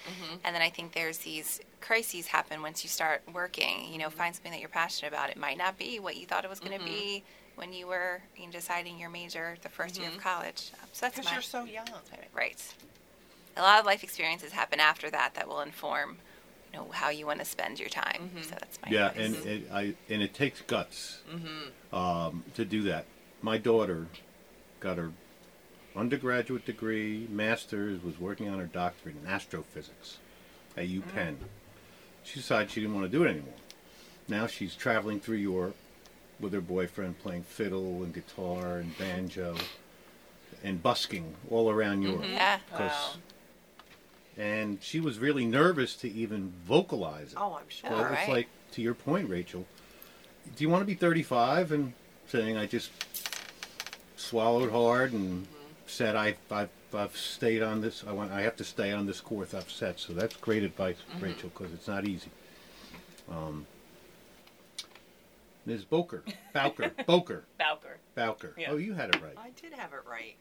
And 0.43 0.53
then 0.55 0.61
I 0.61 0.69
think 0.69 0.93
there's 0.93 1.17
these 1.19 1.59
crises 1.81 2.27
happen 2.27 2.61
once 2.61 2.83
you 2.83 2.89
start 2.89 3.21
working. 3.33 3.91
You 3.91 3.97
know, 3.97 4.09
find 4.09 4.35
something 4.35 4.51
that 4.51 4.59
you're 4.59 4.69
passionate 4.69 5.11
about. 5.11 5.29
It 5.31 5.37
might 5.37 5.57
not 5.57 5.77
be 5.79 5.99
what 5.99 6.15
you 6.17 6.25
thought 6.27 6.43
it 6.43 6.49
was 6.49 6.59
going 6.59 6.77
to 6.77 6.85
be 6.85 7.23
when 7.55 7.73
you 7.73 7.87
were 7.87 8.21
you 8.37 8.45
know, 8.45 8.51
deciding 8.51 8.99
your 8.99 9.09
major 9.09 9.55
the 9.63 9.69
1st 9.69 9.99
year 9.99 10.09
of 10.09 10.17
college. 10.19 10.71
Um, 10.81 10.89
so 10.93 11.05
that's 11.07 11.15
Because 11.17 11.31
you're 11.33 11.41
so 11.41 11.63
young. 11.63 11.87
right. 12.35 12.61
a 13.55 13.61
lot 13.63 13.79
of 13.79 13.85
life 13.87 14.03
experiences 14.03 14.51
happen 14.51 14.79
after 14.79 15.09
that 15.09 15.33
that 15.33 15.47
will 15.47 15.61
inform, 15.61 16.17
you 16.71 16.77
know, 16.79 16.87
how 16.91 17.09
you 17.09 17.25
want 17.25 17.39
to 17.39 17.45
spend 17.45 17.79
your 17.79 17.89
time. 17.89 18.29
So 18.43 18.51
that's 18.51 18.77
my 18.85 18.91
Yeah, 18.91 19.07
advice. 19.09 19.25
and 19.25 19.45
it, 19.47 19.71
I 19.71 19.95
and 20.07 20.21
it 20.21 20.35
takes 20.35 20.61
guts 20.61 21.21
Mm-hmm. 21.33 21.95
um, 21.95 22.43
to 22.53 22.63
do 22.63 22.83
that. 22.83 23.05
My 23.41 23.57
daughter 23.57 24.05
got 24.79 24.97
her 24.97 25.11
undergraduate 25.95 26.65
degree, 26.65 27.27
master's, 27.29 28.01
was 28.03 28.19
working 28.19 28.49
on 28.49 28.59
her 28.59 28.65
doctorate 28.65 29.15
in 29.21 29.27
astrophysics 29.27 30.17
at 30.75 30.87
UPenn. 30.87 31.35
Mm. 31.35 31.37
She 32.23 32.39
decided 32.39 32.69
she 32.71 32.81
didn't 32.81 32.95
want 32.95 33.09
to 33.09 33.17
do 33.17 33.23
it 33.23 33.29
anymore. 33.29 33.53
Now 34.27 34.47
she's 34.47 34.75
traveling 34.75 35.19
through 35.19 35.37
Europe 35.37 35.75
with 36.39 36.53
her 36.53 36.61
boyfriend, 36.61 37.17
playing 37.19 37.43
fiddle 37.43 38.03
and 38.03 38.13
guitar 38.13 38.77
and 38.77 38.95
banjo, 38.97 39.55
and 40.63 40.83
busking 40.83 41.33
all 41.49 41.69
around 41.71 42.03
Europe. 42.03 42.21
Mm-hmm. 42.21 42.33
yeah. 42.33 42.59
'Cause- 42.71 42.79
Wow. 42.91 43.13
And 44.39 44.83
she 44.83 44.99
was 44.99 45.17
really 45.17 45.45
nervous 45.47 45.95
to 45.95 46.11
even 46.11 46.53
vocalize 46.63 47.31
it. 47.31 47.37
Oh, 47.39 47.57
I'm 47.59 47.69
sure. 47.69 47.89
Well, 47.89 48.03
Right. 48.03 48.19
it's 48.19 48.29
like 48.29 48.47
to 48.73 48.83
your 48.83 48.93
point, 48.93 49.29
Rachel. 49.29 49.65
Do 50.55 50.63
you 50.63 50.69
want 50.69 50.81
to 50.81 50.85
be 50.85 50.93
35 50.93 51.71
and 51.71 51.93
saying 52.27 52.55
I 52.55 52.67
just 52.67 52.91
swallowed 54.17 54.71
hard 54.71 55.13
and 55.13 55.47
said 55.85 56.15
I 56.15 56.35
I've, 56.51 56.69
I've 56.93 57.15
stayed 57.15 57.63
on 57.63 57.81
this. 57.81 58.03
I 58.05 58.11
want 58.11 58.31
I 58.31 58.41
have 58.41 58.57
to 58.57 58.63
stay 58.63 58.91
on 58.91 59.05
this 59.05 59.21
course 59.21 59.53
I've 59.53 59.69
set. 59.71 59.99
So 59.99 60.13
that's 60.13 60.35
great 60.35 60.63
advice, 60.63 60.97
Rachel, 61.21 61.49
because 61.49 61.73
it's 61.73 61.87
not 61.87 62.05
easy. 62.05 62.29
Um, 63.29 63.65
Ms. 65.65 65.83
Boker, 65.83 66.23
Bowker, 66.53 66.91
Boker, 67.05 67.43
Bowker. 67.59 67.97
Bowker. 68.15 68.53
Yeah. 68.57 68.71
Oh, 68.71 68.77
you 68.77 68.93
had 68.93 69.13
it 69.13 69.21
right. 69.21 69.35
I 69.37 69.49
did 69.61 69.73
have 69.73 69.91
it 69.93 69.99
right. 70.09 70.35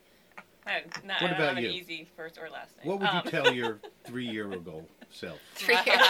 I, 0.67 0.83
no, 1.05 1.15
What 1.15 1.23
I 1.23 1.27
don't 1.29 1.33
about 1.35 1.55
have 1.55 1.59
you? 1.65 1.69
an 1.71 1.75
easy 1.75 2.09
first 2.17 2.39
or 2.39 2.49
last 2.51 2.77
name. 2.79 2.87
What 2.89 3.01
would 3.01 3.09
Um, 3.09 3.23
you 3.25 3.31
tell 3.31 3.53
your 3.53 3.79
three-year-ago 4.05 4.85
self? 5.11 5.39
Three 5.55 5.75
years. 5.75 5.87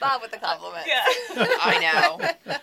Bob 0.00 0.22
with 0.22 0.30
the 0.30 0.38
compliment. 0.38 0.86
Yeah. 0.86 1.02
I 1.60 1.78
know. 2.48 2.56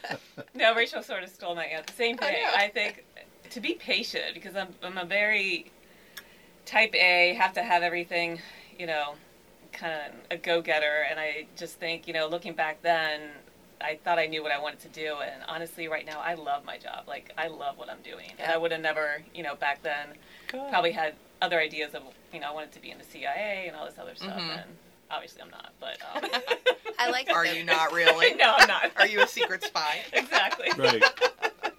No, 0.56 0.74
Rachel 0.76 1.04
sort 1.04 1.24
of 1.24 1.30
stole 1.30 1.56
my 1.56 1.66
answer. 1.66 1.94
Same 1.96 2.18
I 2.22 2.26
thing. 2.26 2.34
know. 2.44 2.50
I, 2.56 2.68
think 2.70 3.06
to 3.52 3.60
be 3.62 3.74
patient 3.76 4.34
because 4.34 4.56
I'm 4.56 4.70
I'm 4.84 4.98
a 4.98 5.06
very 5.06 5.72
type 6.66 6.94
A, 6.96 7.34
have 7.40 7.54
to 7.54 7.64
have 7.64 7.82
everything, 7.84 8.40
you 8.78 8.86
know, 8.88 9.14
kind 9.72 9.94
of 9.94 10.14
a 10.32 10.38
go 10.38 10.62
getter. 10.62 11.06
And 11.10 11.20
I 11.20 11.46
just 11.56 11.80
think, 11.80 12.08
you 12.08 12.14
know, 12.14 12.28
looking 12.28 12.54
back 12.54 12.82
then, 12.82 13.22
I 13.82 13.98
thought 14.04 14.20
I 14.20 14.28
knew 14.28 14.44
what 14.44 14.52
I 14.52 14.60
wanted 14.60 14.80
to 14.82 14.88
do. 14.90 15.16
And 15.24 15.42
honestly, 15.48 15.88
right 15.88 16.06
now, 16.06 16.20
I 16.20 16.34
love 16.34 16.66
my 16.66 16.78
job. 16.78 17.06
Like 17.08 17.32
I 17.38 17.48
love 17.48 17.78
what 17.78 17.90
I'm 17.90 18.02
doing. 18.04 18.32
And 18.40 18.52
I 18.52 18.58
would 18.58 18.72
have 18.72 18.82
never, 18.82 19.24
you 19.34 19.44
know, 19.44 19.56
back 19.56 19.82
then 19.84 20.10
probably 20.48 20.92
had 20.92 21.16
other 21.42 21.60
ideas 21.60 21.94
of, 21.96 22.04
you 22.34 22.40
know, 22.40 22.50
I 22.50 22.54
wanted 22.54 22.72
to 22.74 22.82
be 22.82 22.92
in 22.92 22.98
the 22.98 23.04
CIA 23.06 23.66
and 23.68 23.76
all 23.76 23.86
this 23.86 23.98
other 24.00 24.16
stuff. 24.16 24.38
Mhm. 24.40 24.62
And 24.64 24.78
obviously, 25.10 25.42
I'm 25.42 25.50
not. 25.50 25.72
But 25.80 25.98
um, 26.16 26.30
I 27.00 27.10
like. 27.10 27.30
Are 27.34 27.46
that- 27.46 27.56
you 27.56 27.64
not 27.64 27.94
really? 27.94 28.36
no, 28.36 28.54
I'm 28.58 28.68
not. 28.68 28.92
Are 28.98 29.08
you 29.08 29.22
a 29.22 29.28
secret 29.28 29.64
spy? 29.64 30.00
exactly? 30.14 30.68
Right. 30.78 31.04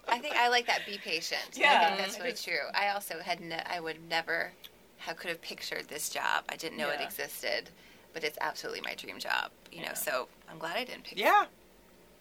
I 0.07 0.19
think 0.19 0.35
I 0.35 0.49
like 0.49 0.67
that. 0.67 0.85
Be 0.85 0.97
patient. 0.97 1.41
I 1.55 1.59
Yeah. 1.59 1.85
think 1.87 1.99
that's 1.99 2.19
really 2.19 2.33
true. 2.33 2.67
I 2.73 2.89
also 2.89 3.19
had. 3.19 3.39
Ne- 3.39 3.63
I 3.65 3.79
would 3.79 3.97
never 4.09 4.51
have 4.97 5.17
could 5.17 5.29
have 5.29 5.41
pictured 5.41 5.87
this 5.87 6.09
job. 6.09 6.43
I 6.49 6.55
didn't 6.55 6.77
know 6.77 6.89
it 6.89 6.99
existed, 7.01 7.69
but 8.13 8.23
it's 8.23 8.37
absolutely 8.41 8.81
my 8.81 8.93
dream 8.95 9.17
job. 9.19 9.51
You 9.71 9.79
know, 9.79 9.85
Yeah. 9.87 9.93
so 9.93 10.27
I'm 10.49 10.59
glad 10.59 10.75
I 10.77 10.83
didn't 10.83 11.05
pick 11.05 11.17
Yeah. 11.17 11.45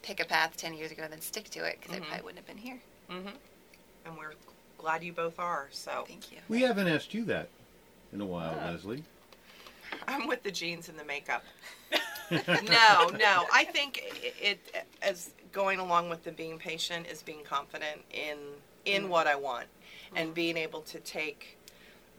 Pick 0.03 0.21
a 0.21 0.25
path 0.25 0.57
ten 0.57 0.75
years 0.75 0.91
ago 0.91 1.03
and 1.05 1.13
then 1.13 1.21
stick 1.21 1.51
to 1.51 1.65
it 1.65 1.79
because 1.81 1.95
Mhm. 1.97 2.03
I 2.03 2.07
probably 2.07 2.25
wouldn't 2.25 2.39
have 2.39 2.47
been 2.47 2.59
here. 2.59 2.81
Mm-hmm. 3.11 3.37
And 4.07 4.17
we're 4.19 4.35
glad 4.79 5.03
you 5.03 5.13
both 5.13 5.39
are. 5.39 5.69
So 5.71 6.05
Thank 6.07 6.33
you. 6.33 6.39
We 6.49 6.63
haven't 6.63 6.89
asked 6.89 7.13
you 7.15 7.25
that 7.27 7.49
in 8.13 8.21
a 8.21 8.27
while, 8.27 8.57
Ah. 8.61 8.71
Leslie. 8.71 9.05
I'm 10.07 10.27
with 10.27 10.43
the 10.43 10.51
jeans 10.51 10.89
and 10.89 10.99
the 10.99 11.05
makeup. 11.05 11.45
no, 12.31 13.09
no. 13.19 13.47
I 13.53 13.65
think 13.73 13.99
it, 14.23 14.35
it 14.73 14.87
as 15.03 15.31
going 15.53 15.81
along 15.81 16.09
with 16.11 16.23
the 16.25 16.31
being 16.33 16.59
patient 16.59 17.07
is 17.09 17.23
being 17.23 17.43
confident 17.45 18.03
in 18.13 18.39
in 18.85 19.09
what 19.09 19.27
I 19.27 19.35
want 19.35 19.67
and 20.17 20.33
being 20.33 20.57
able 20.57 20.81
to 20.83 20.99
take 21.01 21.59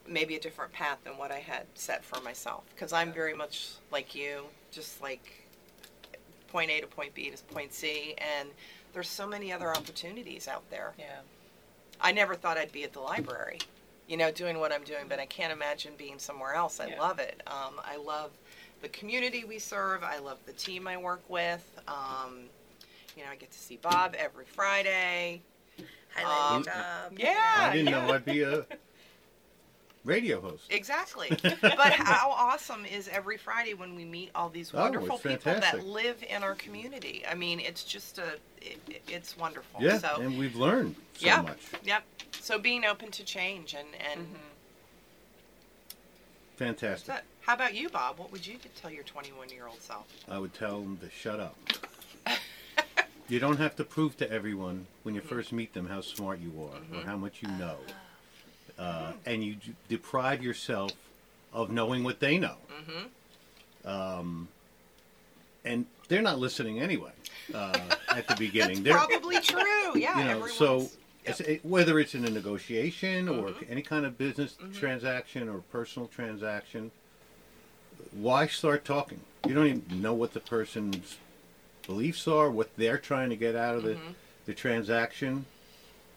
maybe 0.06 0.36
a 0.36 0.40
different 0.40 0.72
path 0.72 0.98
than 1.04 1.16
what 1.16 1.30
I 1.32 1.38
had 1.38 1.66
set 1.74 2.04
for 2.04 2.20
myself 2.22 2.62
because 2.74 2.92
I'm 2.92 3.12
very 3.12 3.34
much 3.34 3.70
like 3.90 4.14
you, 4.14 4.44
just 4.70 5.00
like 5.02 5.41
point 6.52 6.70
A 6.70 6.80
to 6.82 6.86
point 6.86 7.14
B 7.14 7.30
to 7.30 7.42
point 7.54 7.72
C 7.72 8.14
and 8.18 8.50
there's 8.92 9.08
so 9.08 9.26
many 9.26 9.50
other 9.52 9.70
opportunities 9.74 10.46
out 10.46 10.68
there. 10.70 10.92
Yeah. 10.98 11.20
I 12.00 12.12
never 12.12 12.34
thought 12.34 12.58
I'd 12.58 12.72
be 12.72 12.84
at 12.84 12.92
the 12.92 13.00
library, 13.00 13.58
you 14.06 14.18
know, 14.18 14.30
doing 14.30 14.58
what 14.60 14.70
I'm 14.70 14.84
doing, 14.84 15.04
but 15.08 15.18
I 15.18 15.24
can't 15.24 15.52
imagine 15.52 15.92
being 15.96 16.18
somewhere 16.18 16.52
else. 16.54 16.78
I 16.78 16.88
Yeah. 16.88 17.00
love 17.00 17.18
it. 17.18 17.40
Um, 17.46 17.80
I 17.82 17.96
love 17.96 18.30
the 18.82 18.90
community 18.90 19.44
we 19.44 19.58
serve. 19.58 20.02
I 20.04 20.18
love 20.18 20.38
the 20.44 20.52
team 20.52 20.86
I 20.86 20.98
work 20.98 21.22
with. 21.30 21.64
Um, 21.88 22.44
you 23.16 23.24
know, 23.24 23.30
I 23.30 23.36
get 23.36 23.50
to 23.50 23.58
see 23.58 23.76
Bob 23.76 24.14
every 24.18 24.44
Friday. 24.44 25.40
Highlight 26.14 26.50
Um, 26.50 26.54
your 26.64 26.74
job. 26.74 27.12
Yeah, 27.18 27.54
I 27.56 27.72
didn't 27.72 27.92
know 27.92 28.12
I'd 28.12 28.24
be 28.26 28.42
a 28.42 28.66
radio 30.04 30.40
host. 30.40 30.64
Exactly. 30.70 31.30
but 31.60 31.92
how 31.92 32.30
awesome 32.30 32.84
is 32.84 33.08
every 33.08 33.36
Friday 33.36 33.74
when 33.74 33.94
we 33.94 34.04
meet 34.04 34.30
all 34.34 34.48
these 34.48 34.72
Oh, 34.74 34.80
wonderful 34.80 35.16
it's 35.16 35.22
people 35.22 35.52
that 35.54 35.84
live 35.86 36.22
in 36.28 36.42
our 36.42 36.54
community? 36.54 37.24
I 37.28 37.34
mean, 37.34 37.60
it's 37.60 37.84
just 37.84 38.18
a, 38.18 38.34
it, 38.60 38.78
it- 38.88 39.02
it's 39.08 39.36
wonderful. 39.36 39.80
Yeah, 39.82 39.98
So, 39.98 40.20
and 40.20 40.38
we've 40.38 40.56
learned 40.56 40.96
so 41.16 41.26
Yeah. 41.26 41.42
much. 41.42 41.60
yep. 41.84 42.04
So 42.40 42.58
being 42.58 42.84
open 42.84 43.10
to 43.12 43.24
change 43.24 43.74
and 43.74 43.88
and 44.12 44.20
Mm-hmm. 44.26 44.36
Fantastic. 46.56 47.14
So, 47.14 47.20
how 47.40 47.54
about 47.54 47.74
you, 47.74 47.88
Bob? 47.88 48.18
What 48.18 48.30
would 48.30 48.46
you 48.46 48.56
tell 48.80 48.90
your 48.90 49.02
21 49.04 49.48
year 49.48 49.66
old 49.66 49.80
self? 49.80 50.06
I 50.28 50.38
would 50.38 50.54
tell 50.54 50.80
them 50.80 50.96
to 50.98 51.10
shut 51.10 51.40
up. 51.40 51.56
you 53.28 53.40
don't 53.40 53.56
have 53.56 53.74
to 53.76 53.84
prove 53.84 54.16
to 54.18 54.30
everyone 54.30 54.86
when 55.02 55.14
you 55.14 55.20
first 55.22 55.52
meet 55.52 55.72
them 55.72 55.86
how 55.88 56.02
smart 56.02 56.38
you 56.38 56.52
are 56.62 56.98
or 56.98 57.04
how 57.04 57.16
much 57.16 57.42
you 57.42 57.48
know. 57.48 57.78
Uh, 57.88 57.92
and 59.26 59.44
you 59.44 59.54
d- 59.54 59.74
deprive 59.88 60.42
yourself 60.42 60.92
of 61.52 61.70
knowing 61.70 62.02
what 62.04 62.20
they 62.20 62.38
know. 62.38 62.56
Mm-hmm. 62.70 63.88
Um, 63.88 64.48
and 65.64 65.86
they're 66.08 66.22
not 66.22 66.38
listening 66.38 66.80
anyway 66.80 67.12
uh, 67.54 67.78
at 68.14 68.26
the 68.28 68.34
beginning. 68.38 68.82
they're, 68.82 68.94
Probably 68.96 69.38
true. 69.40 69.92
Yeah. 69.96 70.18
you 70.18 70.24
know, 70.24 70.46
so 70.46 70.90
yep. 71.26 71.40
it, 71.40 71.64
whether 71.64 71.98
it's 71.98 72.14
in 72.14 72.24
a 72.24 72.30
negotiation 72.30 73.28
or 73.28 73.48
Mhm. 73.50 73.70
any 73.70 73.82
kind 73.82 74.04
of 74.06 74.16
business 74.18 74.56
Mhm. 74.60 74.74
transaction 74.74 75.48
or 75.48 75.58
personal 75.70 76.08
transaction, 76.08 76.90
why 78.12 78.46
start 78.46 78.84
talking? 78.84 79.20
You 79.46 79.54
don't 79.54 79.66
even 79.66 80.02
know 80.02 80.14
what 80.14 80.32
the 80.32 80.40
person's 80.40 81.16
beliefs 81.86 82.26
are, 82.28 82.50
what 82.50 82.76
they're 82.76 82.98
trying 82.98 83.30
to 83.30 83.36
get 83.36 83.54
out 83.56 83.74
of 83.76 83.82
the, 83.82 83.94
Mhm. 83.94 84.14
the 84.46 84.54
transaction, 84.54 85.46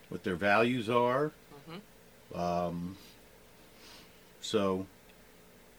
what 0.09 0.23
their 0.23 0.35
values 0.35 0.89
are. 0.89 1.31
Um, 2.35 2.97
so 4.41 4.85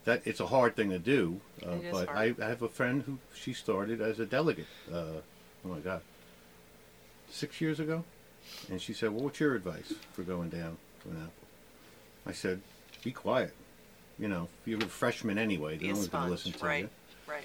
that 0.04 0.22
it's 0.24 0.40
a 0.40 0.46
hard 0.46 0.74
thing 0.76 0.90
to 0.90 0.98
do, 0.98 1.40
uh, 1.64 1.76
but 1.90 2.08
I. 2.08 2.34
I 2.40 2.48
have 2.48 2.62
a 2.62 2.68
friend 2.68 3.02
who 3.02 3.18
she 3.34 3.52
started 3.52 4.00
as 4.00 4.18
a 4.20 4.26
delegate. 4.26 4.66
Uh, 4.92 5.20
oh 5.64 5.68
my 5.68 5.78
God, 5.78 6.00
six 7.30 7.60
years 7.60 7.78
ago, 7.80 8.04
and 8.70 8.80
she 8.80 8.92
said, 8.92 9.10
"Well, 9.10 9.24
what's 9.24 9.40
your 9.40 9.54
advice 9.54 9.92
for 10.12 10.22
going 10.22 10.48
down 10.48 10.78
to 11.02 11.08
Annapolis?" 11.10 11.32
I 12.26 12.32
said, 12.32 12.60
"Be 13.04 13.12
quiet. 13.12 13.54
You 14.18 14.28
know, 14.28 14.48
you're 14.64 14.78
a 14.78 14.86
freshman 14.86 15.36
anyway. 15.38 15.78
A 15.82 15.92
one's 15.92 16.08
going 16.08 16.24
to 16.24 16.30
listen 16.30 16.52
to 16.52 16.64
right. 16.64 16.82
you. 16.84 16.90
Right. 17.28 17.44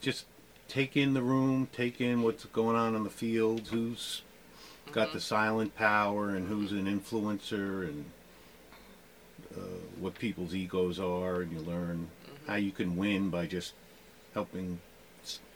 Just 0.00 0.26
take 0.68 0.96
in 0.96 1.14
the 1.14 1.22
room, 1.22 1.68
take 1.72 2.00
in 2.00 2.22
what's 2.22 2.44
going 2.46 2.76
on 2.76 2.94
in 2.94 3.02
the 3.04 3.10
field, 3.10 3.68
who's 3.68 4.22
got 4.92 5.08
Mhm. 5.08 5.12
the 5.14 5.20
silent 5.20 5.74
power, 5.74 6.30
and 6.30 6.48
who's 6.48 6.72
an 6.72 6.84
influencer, 6.86 7.88
and 7.88 8.04
what 9.98 10.18
people's 10.18 10.54
egos 10.54 10.98
are, 11.00 11.40
and 11.40 11.52
you 11.52 11.58
learn 11.60 12.08
Mhm. 12.26 12.46
how 12.48 12.54
you 12.56 12.72
can 12.72 12.96
win 12.96 13.30
by 13.30 13.46
just 13.46 13.72
helping 14.34 14.80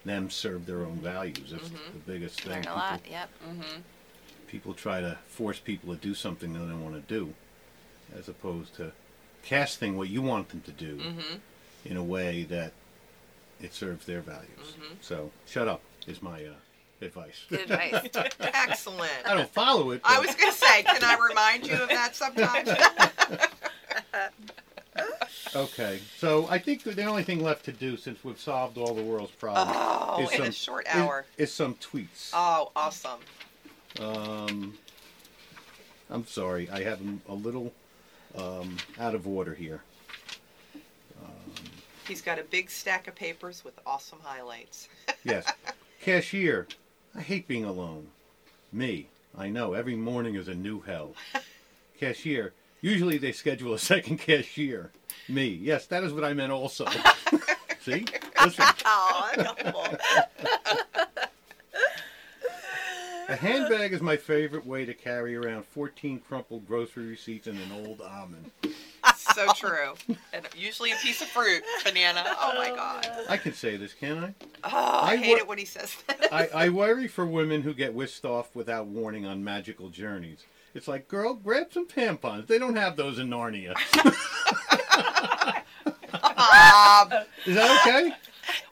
them 0.04 0.30
serve 0.30 0.64
their 0.66 0.82
own 0.82 0.96
values. 0.98 1.50
That's 1.50 1.68
Mhm. 1.68 1.92
the 1.92 2.12
biggest 2.12 2.40
thing. 2.40 2.50
Learn 2.52 2.58
a 2.58 2.62
People, 2.62 2.76
lot. 2.76 3.00
Yep. 3.10 3.30
Mm-hmm. 3.46 3.80
people 4.46 4.74
try 4.74 5.00
to 5.00 5.18
force 5.28 5.58
people 5.60 5.94
to 5.94 6.00
do 6.00 6.14
something 6.14 6.52
they 6.52 6.58
don't 6.58 6.82
want 6.82 6.94
to 6.96 7.14
do, 7.14 7.34
as 8.16 8.28
opposed 8.28 8.74
to 8.76 8.92
casting 9.44 9.96
what 9.96 10.08
you 10.08 10.22
want 10.22 10.48
them 10.48 10.60
to 10.62 10.72
do 10.72 10.96
Mm-hmm. 10.96 11.36
in 11.84 11.96
a 11.96 12.02
way 12.02 12.44
that 12.44 12.72
it 13.60 13.74
serves 13.74 14.06
their 14.06 14.20
values. 14.22 14.74
Mhm. 14.78 14.96
So, 15.02 15.30
shut 15.46 15.68
up 15.68 15.82
is 16.06 16.20
my 16.22 16.44
uh, 16.46 16.54
advice. 17.02 17.44
Good 17.48 17.70
advice. 17.70 18.08
Excellent. 18.40 19.12
I 19.26 19.34
don't 19.34 19.52
follow 19.52 19.90
it. 19.92 20.00
I 20.04 20.18
was 20.18 20.34
going 20.34 20.50
to 20.50 20.56
say, 20.58 20.82
can 20.82 21.04
I 21.04 21.16
remind 21.28 21.66
you 21.66 21.74
of 21.74 21.88
that 21.90 22.16
sometimes? 22.16 22.68
Okay, 25.54 26.00
so 26.18 26.46
I 26.48 26.58
think 26.58 26.82
the 26.82 27.04
only 27.04 27.22
thing 27.22 27.42
left 27.42 27.64
to 27.66 27.72
do, 27.72 27.96
since 27.96 28.22
we've 28.24 28.38
solved 28.40 28.76
all 28.78 28.94
the 28.94 29.02
world's 29.02 29.32
problems, 29.32 29.70
oh, 29.74 30.22
is 30.24 30.30
in 30.32 30.36
some 30.38 30.46
a 30.46 30.52
short 30.52 30.86
is- 30.88 30.94
hour. 30.94 31.24
is, 31.38 31.52
some 31.52 31.74
tweets. 31.76 32.30
Oh, 32.32 32.70
awesome. 32.76 33.20
Um, 34.00 34.74
I'm 36.10 36.26
sorry, 36.26 36.68
I 36.70 36.82
have 36.82 37.00
'em 37.00 37.22
a 37.28 37.34
little 37.34 37.72
um, 38.36 38.76
out 38.98 39.14
of 39.14 39.26
order 39.26 39.54
here. 39.54 39.82
He's 42.06 42.22
got 42.22 42.40
a 42.40 42.42
big 42.44 42.70
stack 42.70 43.06
of 43.06 43.14
papers 43.14 43.64
with 43.64 43.74
awesome 43.86 44.18
highlights. 44.22 44.88
Yes. 45.22 45.44
Cashier. 46.00 46.66
I 47.14 47.20
hate 47.20 47.46
being 47.46 47.64
alone. 47.66 48.06
Me. 48.72 49.06
I 49.36 49.48
know. 49.50 49.74
Every 49.74 49.94
morning 49.94 50.34
is 50.34 50.48
a 50.48 50.54
new 50.54 50.80
hell. 50.80 51.14
Cashier. 52.00 52.52
Usually 52.80 53.18
they 53.18 53.32
schedule 53.32 53.74
a 53.74 53.78
second 53.78 54.18
cashier. 54.18 54.90
Me. 55.28 55.46
Yes, 55.46 55.86
that 55.86 56.02
is 56.02 56.12
what 56.12 56.24
I 56.24 56.32
meant 56.32 56.52
also. 56.52 56.86
See? 57.80 58.04
Listen. 58.42 58.64
Oh, 58.84 59.30
helpful. 59.34 59.86
A 63.30 63.36
handbag 63.36 63.92
is 63.92 64.00
my 64.00 64.16
favorite 64.16 64.66
way 64.66 64.84
to 64.84 64.92
carry 64.92 65.36
around 65.36 65.64
14 65.64 66.20
crumpled 66.26 66.66
grocery 66.66 67.06
receipts 67.06 67.46
and 67.46 67.56
an 67.60 67.86
old 67.86 68.00
almond. 68.00 68.50
so 69.14 69.46
true. 69.54 69.94
And 70.32 70.48
usually 70.56 70.90
a 70.90 70.96
piece 70.96 71.22
of 71.22 71.28
fruit, 71.28 71.62
banana. 71.84 72.24
Oh 72.26 72.54
my 72.56 72.70
oh, 72.70 72.74
god. 72.74 73.08
I 73.28 73.36
can 73.36 73.52
say 73.52 73.76
this, 73.76 73.94
can 73.94 74.18
I? 74.18 74.34
Oh, 74.64 74.68
I 74.72 75.12
I 75.12 75.16
hate 75.16 75.34
wo- 75.34 75.36
it 75.36 75.46
when 75.46 75.58
he 75.58 75.64
says 75.64 75.96
that. 76.08 76.32
I, 76.32 76.48
I 76.52 76.68
worry 76.70 77.06
for 77.06 77.24
women 77.24 77.62
who 77.62 77.72
get 77.72 77.94
whisked 77.94 78.24
off 78.24 78.54
without 78.56 78.86
warning 78.86 79.26
on 79.26 79.44
magical 79.44 79.90
journeys. 79.90 80.44
It's 80.74 80.86
like, 80.88 81.08
girl, 81.08 81.34
grab 81.34 81.72
some 81.72 81.86
tampons. 81.88 82.46
They 82.46 82.58
don't 82.58 82.76
have 82.76 82.96
those 82.96 83.18
in 83.18 83.28
Narnia. 83.28 83.74
Um, 86.12 87.12
Is 87.46 87.54
that 87.54 87.80
okay? 87.86 88.12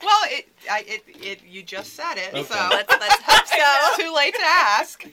well, 0.02 0.20
it, 0.26 0.48
I, 0.70 0.84
it, 0.86 1.04
it, 1.22 1.40
you 1.46 1.62
just 1.62 1.94
said 1.94 2.14
it, 2.14 2.32
Okay. 2.34 2.42
so 2.42 2.68
Let's, 2.70 2.90
let's 2.90 3.22
hope 3.26 3.46
so. 3.46 3.56
it's 3.58 3.96
too 3.98 4.12
late 4.14 4.34
to 4.34 4.40
ask. 4.42 5.04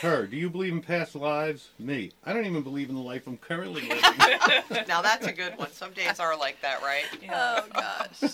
Her, 0.00 0.26
do 0.26 0.36
you 0.36 0.48
believe 0.50 0.72
in 0.72 0.80
past 0.80 1.14
lives? 1.14 1.68
Me. 1.78 2.10
I 2.24 2.32
don't 2.32 2.46
even 2.46 2.62
believe 2.62 2.88
in 2.88 2.94
the 2.94 3.00
life 3.00 3.26
I'm 3.26 3.36
currently 3.36 3.82
living. 3.82 4.02
now 4.88 5.02
that's 5.02 5.26
a 5.26 5.32
good 5.32 5.56
one. 5.58 5.70
Some 5.72 5.92
days 5.92 6.18
are 6.18 6.36
like 6.36 6.60
that, 6.62 6.82
right? 6.82 7.04
Oh 7.30 7.64
gosh. 7.72 8.32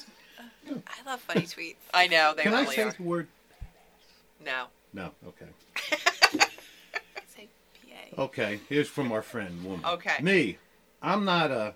I 0.68 1.10
love 1.10 1.20
funny 1.20 1.42
tweets. 1.42 1.76
I 1.92 2.06
know 2.06 2.32
they 2.36 2.44
Can 2.44 2.54
I 2.54 2.62
really 2.62 2.76
say 2.76 2.82
are. 2.82 2.92
the 2.92 3.02
word? 3.02 3.26
No. 4.44 4.66
No. 4.92 5.10
Okay. 5.28 5.46
Okay. 8.18 8.60
Here's 8.68 8.88
from 8.88 9.12
our 9.12 9.22
friend, 9.22 9.64
woman. 9.64 9.84
Okay. 9.84 10.22
Me. 10.22 10.58
I'm 11.02 11.24
not 11.24 11.50
a 11.50 11.74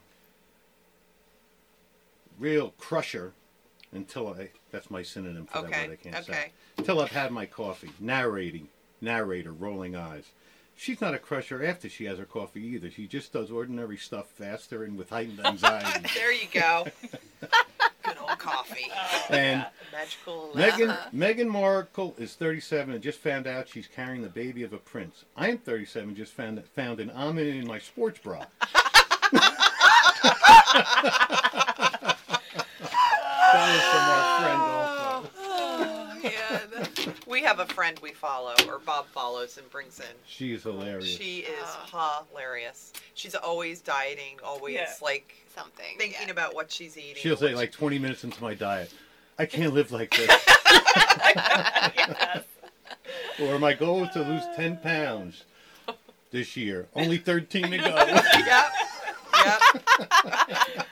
real 2.38 2.72
crusher 2.78 3.32
until 3.92 4.28
I. 4.28 4.50
That's 4.70 4.90
my 4.90 5.02
synonym 5.02 5.46
for 5.46 5.62
that 5.62 5.88
word 5.88 5.98
I 6.02 6.10
can't 6.10 6.24
say. 6.24 6.52
Until 6.78 7.00
I've 7.00 7.10
had 7.10 7.32
my 7.32 7.46
coffee. 7.46 7.90
Narrating. 8.00 8.68
Narrator, 9.00 9.52
rolling 9.52 9.96
eyes. 9.96 10.24
She's 10.76 11.00
not 11.00 11.14
a 11.14 11.18
crusher 11.18 11.64
after 11.64 11.88
she 11.88 12.04
has 12.04 12.18
her 12.18 12.24
coffee 12.24 12.62
either. 12.62 12.90
She 12.90 13.06
just 13.06 13.32
does 13.32 13.50
ordinary 13.50 13.98
stuff 13.98 14.28
faster 14.28 14.82
and 14.84 14.96
with 14.96 15.10
heightened 15.10 15.40
anxiety. 15.44 16.08
There 16.14 16.32
you 16.32 16.48
go. 16.52 16.86
Good 18.50 18.56
old 18.56 18.66
coffee. 18.66 18.90
and 19.30 19.66
Magical. 19.92 20.50
Uh-huh. 20.54 20.70
Meghan 20.70 20.96
Meghan 21.12 21.48
Markle 21.48 22.14
is 22.18 22.34
37 22.34 22.94
and 22.94 23.02
just 23.02 23.18
found 23.18 23.46
out 23.46 23.68
she's 23.68 23.86
carrying 23.86 24.22
the 24.22 24.28
baby 24.28 24.62
of 24.62 24.72
a 24.72 24.78
prince. 24.78 25.24
I 25.36 25.48
am 25.50 25.58
37, 25.58 26.14
just 26.14 26.32
found 26.32 26.62
found 26.74 27.00
an 27.00 27.10
almond 27.10 27.48
in 27.48 27.66
my 27.66 27.78
sports 27.78 28.18
bra. 28.20 28.44
that 29.32 29.70
was 33.52 33.82
from 33.90 34.04
our 34.06 34.40
friend 34.40 34.62
also. 34.62 35.30
Oh, 35.38 36.20
man. 36.22 37.14
we 37.26 37.39
have 37.50 37.58
a 37.58 37.66
friend 37.74 37.98
we 38.00 38.12
follow, 38.12 38.54
or 38.68 38.78
Bob 38.78 39.06
follows 39.08 39.58
and 39.58 39.68
brings 39.70 39.98
in. 39.98 40.06
She's 40.24 40.62
hilarious. 40.62 41.04
She 41.08 41.38
is 41.40 41.66
Oh. 41.92 42.24
hilarious. 42.30 42.92
She's 43.14 43.34
always 43.34 43.80
dieting, 43.80 44.38
always 44.44 44.74
Yeah. 44.76 44.92
like 45.02 45.34
Something. 45.56 45.98
thinking 45.98 46.26
yeah. 46.26 46.30
about 46.30 46.54
what 46.54 46.70
she's 46.70 46.96
eating. 46.96 47.16
She'll 47.16 47.36
say 47.36 47.56
like 47.56 47.72
20 47.72 47.98
minutes 47.98 48.22
into 48.22 48.40
my 48.40 48.54
diet, 48.54 48.92
I 49.36 49.46
can't 49.56 49.74
live 49.74 49.90
like 49.90 50.10
this. 50.16 50.28
yes. 51.96 52.44
or 53.40 53.58
my 53.58 53.72
goal 53.72 54.04
is 54.04 54.10
to 54.10 54.20
lose 54.22 54.44
10 54.54 54.76
pounds 54.76 55.42
this 56.30 56.56
year. 56.56 56.86
Only 56.94 57.18
13 57.18 57.68
to 57.72 57.78
go. 57.78 57.84
Yep. 58.46 58.72
Yep. 59.44 60.86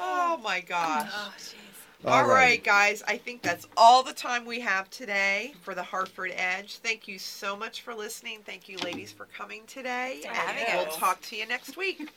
oh 0.00 0.40
my 0.42 0.60
gosh. 0.60 1.10
Oh 1.12 1.32
jeez. 1.38 1.67
All 2.04 2.28
right, 2.28 2.62
guys. 2.62 3.02
I 3.08 3.16
think 3.16 3.42
that's 3.42 3.66
all 3.76 4.02
the 4.04 4.12
time 4.12 4.44
we 4.44 4.60
have 4.60 4.88
today 4.88 5.54
for 5.62 5.74
the 5.74 5.82
Harford 5.82 6.32
Edge. 6.36 6.76
Thank 6.76 7.08
you 7.08 7.18
so 7.18 7.56
much 7.56 7.82
for 7.82 7.94
listening. 7.94 8.40
Thank 8.46 8.68
you, 8.68 8.78
ladies, 8.78 9.10
for 9.10 9.26
coming 9.26 9.62
today. 9.66 10.20
for 10.22 10.28
having 10.28 10.64
and 10.64 10.86
we'll 10.86 10.96
talk 10.96 11.20
to 11.22 11.36
you 11.36 11.46
next 11.46 11.76
week. 11.76 12.08